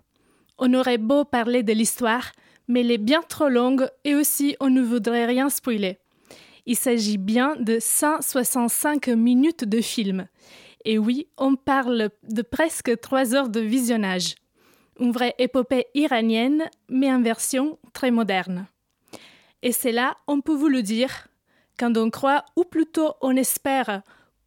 On 0.57 0.73
aurait 0.73 0.97
beau 0.97 1.23
parler 1.23 1.63
de 1.63 1.73
l'histoire, 1.73 2.31
mais 2.67 2.81
elle 2.81 2.91
est 2.91 2.97
bien 2.97 3.21
trop 3.21 3.49
longue 3.49 3.87
et 4.03 4.15
aussi 4.15 4.55
on 4.59 4.69
ne 4.69 4.81
voudrait 4.81 5.25
rien 5.25 5.49
spoiler. 5.49 5.99
Il 6.65 6.75
s'agit 6.75 7.17
bien 7.17 7.55
de 7.55 7.77
165 7.79 9.07
minutes 9.09 9.63
de 9.63 9.81
film. 9.81 10.27
Et 10.83 10.97
oui, 10.97 11.27
on 11.37 11.55
parle 11.55 12.09
de 12.23 12.41
presque 12.41 12.99
3 12.99 13.35
heures 13.35 13.49
de 13.49 13.59
visionnage. 13.59 14.35
Une 14.99 15.11
vraie 15.11 15.35
épopée 15.37 15.85
iranienne, 15.93 16.69
mais 16.89 17.11
en 17.11 17.21
version 17.21 17.77
très 17.93 18.11
moderne. 18.11 18.67
Et 19.61 19.71
c'est 19.71 19.91
là, 19.91 20.17
on 20.27 20.41
peut 20.41 20.55
vous 20.55 20.67
le 20.67 20.81
dire, 20.81 21.27
quand 21.79 21.95
on 21.97 22.09
croit, 22.09 22.45
ou 22.55 22.63
plutôt 22.63 23.13
on 23.21 23.35
espère, 23.35 24.01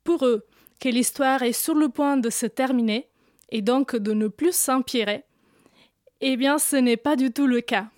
pour 0.04 0.26
eux, 0.26 0.46
que 0.80 0.88
l'histoire 0.88 1.42
est 1.42 1.52
sur 1.52 1.74
le 1.74 1.88
point 1.88 2.16
de 2.16 2.30
se 2.30 2.46
terminer, 2.46 3.08
et 3.50 3.62
donc 3.62 3.96
de 3.96 4.12
ne 4.12 4.28
plus 4.28 4.54
s'empirer, 4.54 5.24
eh 6.20 6.36
bien 6.36 6.58
ce 6.58 6.76
n'est 6.76 6.96
pas 6.96 7.16
du 7.16 7.30
tout 7.32 7.46
le 7.46 7.60
cas. 7.60 7.88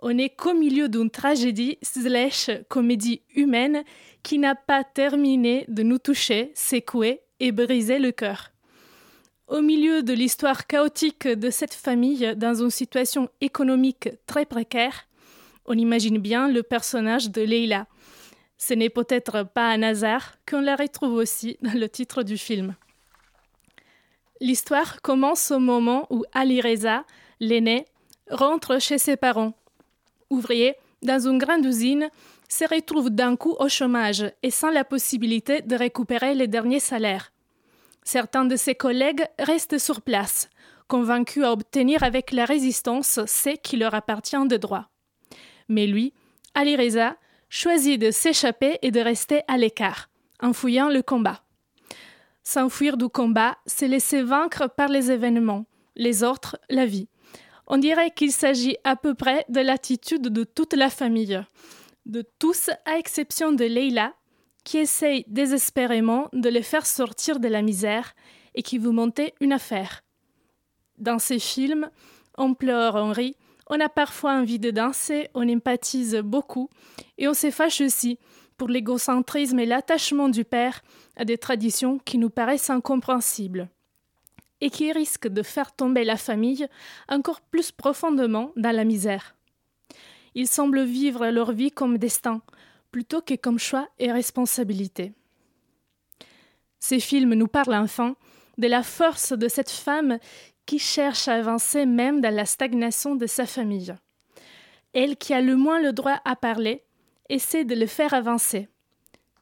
On 0.00 0.18
est 0.18 0.28
qu'au 0.28 0.54
milieu 0.54 0.88
d'une 0.88 1.10
tragédie 1.10 1.78
slash 1.82 2.50
comédie 2.68 3.22
humaine 3.34 3.82
qui 4.22 4.38
n'a 4.38 4.54
pas 4.54 4.84
terminé 4.84 5.64
de 5.68 5.82
nous 5.82 5.98
toucher, 5.98 6.52
secouer 6.54 7.20
et 7.40 7.52
briser 7.52 7.98
le 7.98 8.12
cœur. 8.12 8.50
Au 9.48 9.62
milieu 9.62 10.02
de 10.02 10.12
l'histoire 10.12 10.66
chaotique 10.66 11.28
de 11.28 11.50
cette 11.50 11.74
famille 11.74 12.34
dans 12.36 12.54
une 12.54 12.70
situation 12.70 13.28
économique 13.40 14.08
très 14.26 14.44
précaire, 14.44 15.06
on 15.66 15.74
imagine 15.74 16.18
bien 16.18 16.48
le 16.48 16.62
personnage 16.62 17.30
de 17.30 17.42
Leila. 17.42 17.86
Ce 18.58 18.74
n'est 18.74 18.90
peut-être 18.90 19.44
pas 19.44 19.70
un 19.70 19.82
hasard 19.82 20.34
qu'on 20.48 20.60
la 20.60 20.76
retrouve 20.76 21.14
aussi 21.14 21.58
dans 21.62 21.78
le 21.78 21.88
titre 21.88 22.22
du 22.22 22.36
film. 22.38 22.74
L'histoire 24.40 25.00
commence 25.00 25.50
au 25.50 25.58
moment 25.58 26.06
où 26.10 26.24
Ali 26.32 26.60
Reza, 26.60 27.04
l'aîné, 27.40 27.86
rentre 28.30 28.80
chez 28.80 28.98
ses 28.98 29.16
parents. 29.16 29.54
Ouvrier 30.30 30.76
dans 31.02 31.26
une 31.28 31.38
grande 31.38 31.64
usine, 31.64 32.10
se 32.48 32.64
retrouve 32.72 33.10
d'un 33.10 33.36
coup 33.36 33.56
au 33.58 33.68
chômage 33.68 34.24
et 34.42 34.50
sans 34.50 34.70
la 34.70 34.84
possibilité 34.84 35.62
de 35.62 35.76
récupérer 35.76 36.34
les 36.34 36.48
derniers 36.48 36.80
salaires. 36.80 37.32
Certains 38.04 38.44
de 38.44 38.56
ses 38.56 38.74
collègues 38.74 39.24
restent 39.38 39.78
sur 39.78 40.00
place, 40.02 40.48
convaincus 40.88 41.44
à 41.44 41.52
obtenir 41.52 42.02
avec 42.02 42.32
la 42.32 42.44
résistance 42.44 43.20
ce 43.26 43.50
qui 43.56 43.76
leur 43.76 43.94
appartient 43.94 44.46
de 44.46 44.56
droit. 44.56 44.88
Mais 45.68 45.86
lui, 45.86 46.12
Ali 46.54 46.76
Reza, 46.76 47.16
choisit 47.48 48.00
de 48.00 48.10
s'échapper 48.10 48.78
et 48.82 48.90
de 48.90 49.00
rester 49.00 49.42
à 49.48 49.56
l'écart, 49.56 50.08
en 50.40 50.52
fouillant 50.52 50.88
le 50.88 51.02
combat. 51.02 51.42
S'enfuir 52.44 52.96
du 52.96 53.08
combat, 53.08 53.56
c'est 53.66 53.88
laisser 53.88 54.22
vaincre 54.22 54.68
par 54.68 54.88
les 54.88 55.10
événements, 55.10 55.66
les 55.96 56.22
autres, 56.22 56.56
la 56.68 56.86
vie. 56.86 57.08
On 57.66 57.78
dirait 57.78 58.12
qu'il 58.12 58.32
s'agit 58.32 58.76
à 58.84 58.96
peu 58.96 59.14
près 59.14 59.44
de 59.48 59.60
l'attitude 59.60 60.28
de 60.28 60.44
toute 60.44 60.74
la 60.74 60.90
famille, 60.90 61.40
de 62.06 62.24
tous 62.38 62.70
à 62.84 62.98
exception 62.98 63.52
de 63.52 63.64
Leila, 63.64 64.14
qui 64.64 64.78
essaye 64.78 65.24
désespérément 65.28 66.28
de 66.32 66.48
les 66.48 66.62
faire 66.62 66.86
sortir 66.86 67.40
de 67.40 67.48
la 67.48 67.62
misère 67.62 68.14
et 68.54 68.62
qui 68.62 68.78
veut 68.78 68.90
monter 68.90 69.34
une 69.40 69.52
affaire. 69.52 70.02
Dans 70.98 71.18
ces 71.18 71.38
films, 71.38 71.90
on 72.38 72.54
pleure, 72.54 72.94
on 72.94 73.12
rit, 73.12 73.36
on 73.68 73.80
a 73.80 73.88
parfois 73.88 74.32
envie 74.32 74.58
de 74.58 74.70
danser, 74.70 75.28
on 75.34 75.48
empathise 75.48 76.16
beaucoup 76.16 76.70
et 77.18 77.28
on 77.28 77.34
se 77.34 77.50
fâche 77.50 77.80
aussi. 77.80 78.18
Pour 78.56 78.68
l'égocentrisme 78.68 79.58
et 79.58 79.66
l'attachement 79.66 80.30
du 80.30 80.44
père 80.44 80.82
à 81.16 81.24
des 81.24 81.36
traditions 81.36 81.98
qui 81.98 82.16
nous 82.16 82.30
paraissent 82.30 82.70
incompréhensibles 82.70 83.68
et 84.60 84.70
qui 84.70 84.92
risquent 84.92 85.28
de 85.28 85.42
faire 85.42 85.72
tomber 85.74 86.04
la 86.04 86.16
famille 86.16 86.66
encore 87.08 87.40
plus 87.40 87.72
profondément 87.72 88.52
dans 88.56 88.74
la 88.74 88.84
misère. 88.84 89.36
Ils 90.34 90.48
semblent 90.48 90.84
vivre 90.84 91.26
leur 91.28 91.52
vie 91.52 91.70
comme 91.70 91.98
destin, 91.98 92.42
plutôt 92.90 93.20
que 93.20 93.34
comme 93.34 93.58
choix 93.58 93.88
et 93.98 94.12
responsabilité. 94.12 95.12
Ces 96.78 97.00
films 97.00 97.34
nous 97.34 97.48
parlent 97.48 97.74
enfin 97.74 98.16
de 98.58 98.68
la 98.68 98.82
force 98.82 99.32
de 99.32 99.48
cette 99.48 99.70
femme 99.70 100.18
qui 100.66 100.78
cherche 100.78 101.28
à 101.28 101.34
avancer 101.34 101.86
même 101.86 102.20
dans 102.20 102.34
la 102.34 102.44
stagnation 102.44 103.16
de 103.16 103.26
sa 103.26 103.46
famille. 103.46 103.94
Elle 104.92 105.16
qui 105.16 105.34
a 105.34 105.40
le 105.40 105.56
moins 105.56 105.80
le 105.80 105.92
droit 105.92 106.20
à 106.24 106.36
parler 106.36 106.82
essaie 107.28 107.64
de 107.64 107.74
le 107.74 107.86
faire 107.86 108.14
avancer. 108.14 108.68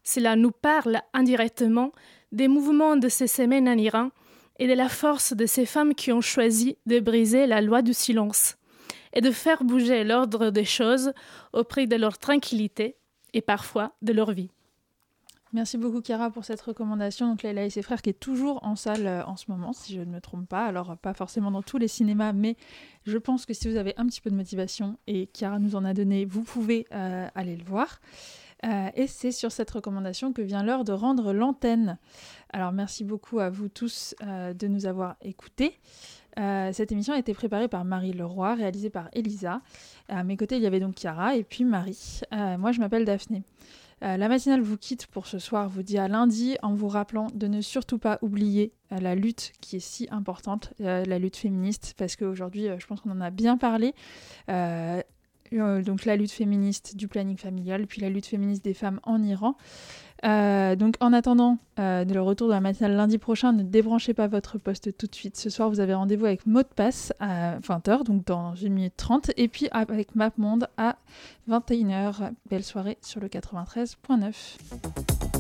Cela 0.03 0.37
nous 0.37 0.51
parle 0.51 1.01
indirectement 1.13 1.93
des 2.33 2.49
mouvements 2.49 2.97
de 2.97 3.09
ces 3.09 3.27
semaines 3.27 3.69
en 3.69 3.79
Iran 3.79 4.11
et 4.59 4.67
de 4.67 4.73
la 4.73 4.89
force 4.89 5.35
de 5.35 5.47
ces 5.47 5.67
femmes 5.67 5.95
qui 5.95 6.13
ont 6.13 6.21
choisi 6.21 6.77
de 6.87 7.01
briser 7.01 7.47
la 7.47 7.61
loi 7.61 7.83
du 7.83 7.93
silence 7.93 8.57
et 9.13 9.21
de 9.21 9.31
faire 9.31 9.65
bouger 9.65 10.05
l'ordre 10.05 10.51
des 10.51 10.65
choses 10.65 11.13
au 11.53 11.65
prix 11.65 11.87
de 11.87 11.97
leur 11.97 12.19
tranquillité 12.19 12.97
et 13.33 13.43
parfois 13.43 13.93
de 14.03 14.13
leur 14.13 14.33
vie. 14.33 14.51
Merci 15.55 15.79
beaucoup 15.79 16.03
Chiara 16.03 16.31
pour 16.31 16.45
cette 16.45 16.61
recommandation. 16.61 17.29
Donc 17.29 17.45
Leila 17.45 17.65
et 17.65 17.71
ses 17.71 17.83
frères 17.83 18.03
qui 18.03 18.11
est 18.11 18.19
toujours 18.19 18.59
en 18.65 18.75
salle 18.75 19.07
euh, 19.07 19.25
en 19.25 19.37
ce 19.37 19.45
moment, 19.49 19.73
si 19.73 19.95
je 19.95 20.01
ne 20.01 20.07
me 20.07 20.21
trompe 20.21 20.49
pas. 20.49 20.67
Alors 20.67 20.97
pas 20.97 21.15
forcément 21.15 21.53
dans 21.53 21.63
tous 21.63 21.79
les 21.79 21.87
cinémas, 21.87 22.33
mais 22.33 22.57
je 23.07 23.17
pense 23.19 23.47
que 23.47 23.55
si 23.55 23.69
vous 23.69 23.77
avez 23.77 23.95
un 23.97 24.07
petit 24.07 24.21
peu 24.21 24.31
de 24.31 24.35
motivation 24.35 24.99
et 25.07 25.29
Chiara 25.33 25.61
nous 25.61 25.77
en 25.77 25.85
a 25.85 25.95
donné, 25.95 26.25
vous 26.25 26.43
pouvez 26.43 26.89
euh, 26.93 27.29
aller 27.37 27.57
le 27.57 27.63
voir. 27.63 28.01
Euh, 28.65 28.89
et 28.95 29.07
c'est 29.07 29.33
sur 29.33 29.53
cette 29.53 29.71
recommandation 29.71 30.33
que 30.33 30.43
vient 30.43 30.63
l'heure 30.63 30.85
de 30.85 30.93
rendre 30.93 31.33
l'antenne. 31.33 31.99
Alors 32.53 32.73
merci 32.73 33.05
beaucoup 33.05 33.41
à 33.41 33.51
vous 33.51 33.69
tous 33.69 34.15
de 34.23 34.67
nous 34.69 34.87
avoir 34.87 35.17
écoutés. 35.23 35.79
cette 36.37 36.93
émission 36.93 37.15
a 37.15 37.19
été 37.19 37.35
préparée 37.35 37.69
par 37.69 37.85
Marie 37.85 38.13
Leroy, 38.13 38.55
réalisée 38.55 38.91
par 38.91 39.09
Elisa. 39.13 39.61
À 40.09 40.23
mes 40.23 40.37
côtés, 40.37 40.57
il 40.57 40.63
y 40.63 40.67
avait 40.67 40.81
donc 40.81 40.97
Chiara 40.97 41.37
et 41.37 41.45
puis 41.45 41.65
Marie. 41.65 42.21
moi, 42.31 42.73
je 42.73 42.81
m'appelle 42.81 43.05
Daphné. 43.05 43.43
Euh, 44.05 44.17
la 44.17 44.29
matinale 44.29 44.61
vous 44.61 44.77
quitte 44.77 45.07
pour 45.07 45.27
ce 45.27 45.39
soir, 45.39 45.69
vous 45.69 45.83
dit 45.83 45.99
à 45.99 46.09
lundi 46.09 46.57
en 46.63 46.75
vous 46.75 46.89
rappelant 46.89 47.29
de 47.35 47.47
ne 47.47 47.61
surtout 47.61 47.99
pas 47.99 48.19
oublier 48.21 48.73
euh, 48.93 48.99
la 48.99 49.15
lutte 49.15 49.53
qui 49.61 49.77
est 49.77 49.81
si 49.81 50.09
importante, 50.11 50.75
euh, 50.81 51.05
la 51.07 51.19
lutte 51.19 51.37
féministe, 51.37 51.95
parce 51.97 52.17
qu'aujourd'hui, 52.17 52.69
je 52.79 52.87
pense 52.87 53.01
qu'on 53.01 53.13
en 53.13 53.21
a 53.21 53.31
bien 53.31 53.57
parlé. 53.57 53.95
Donc 55.53 56.05
la 56.05 56.17
lutte 56.17 56.33
féministe 56.33 56.97
du 56.97 57.09
planning 57.09 57.37
familial, 57.37 57.87
puis 57.87 58.01
la 58.01 58.09
lutte 58.09 58.27
féministe 58.27 58.65
des 58.65 58.75
femmes 58.75 59.01
en 59.05 59.23
Iran. 59.23 59.57
Euh, 60.25 60.75
donc 60.75 60.95
en 61.01 61.13
attendant 61.13 61.59
euh, 61.79 62.05
le 62.05 62.23
retour 62.23 62.49
de 62.49 62.53
la 62.53 62.61
matinale 62.61 62.97
lundi 62.97 63.19
prochain, 63.19 63.53
ne 63.53 63.63
débranchez 63.63 64.15
pas 64.15 64.27
votre 64.27 64.59
poste 64.59 64.97
tout 64.97 65.07
de 65.07 65.15
suite. 65.15 65.37
Ce 65.37 65.51
soir, 65.51 65.69
vous 65.69 65.81
avez 65.81 65.93
rendez-vous 65.93 66.25
avec 66.25 66.47
mot 66.47 66.63
de 66.63 66.69
passe 66.69 67.13
à 67.21 67.59
20h, 67.59 68.05
donc 68.05 68.25
dans 68.25 68.55
1 68.55 68.69
minute 68.71 68.95
30, 68.97 69.33
et 69.37 69.49
puis 69.49 69.69
avec 69.71 70.15
MapMonde 70.15 70.69
à 70.77 70.97
21h. 71.51 72.31
Belle 72.49 72.65
soirée 72.65 72.97
sur 73.03 73.21
le 73.21 73.29
93.9. 73.29 75.34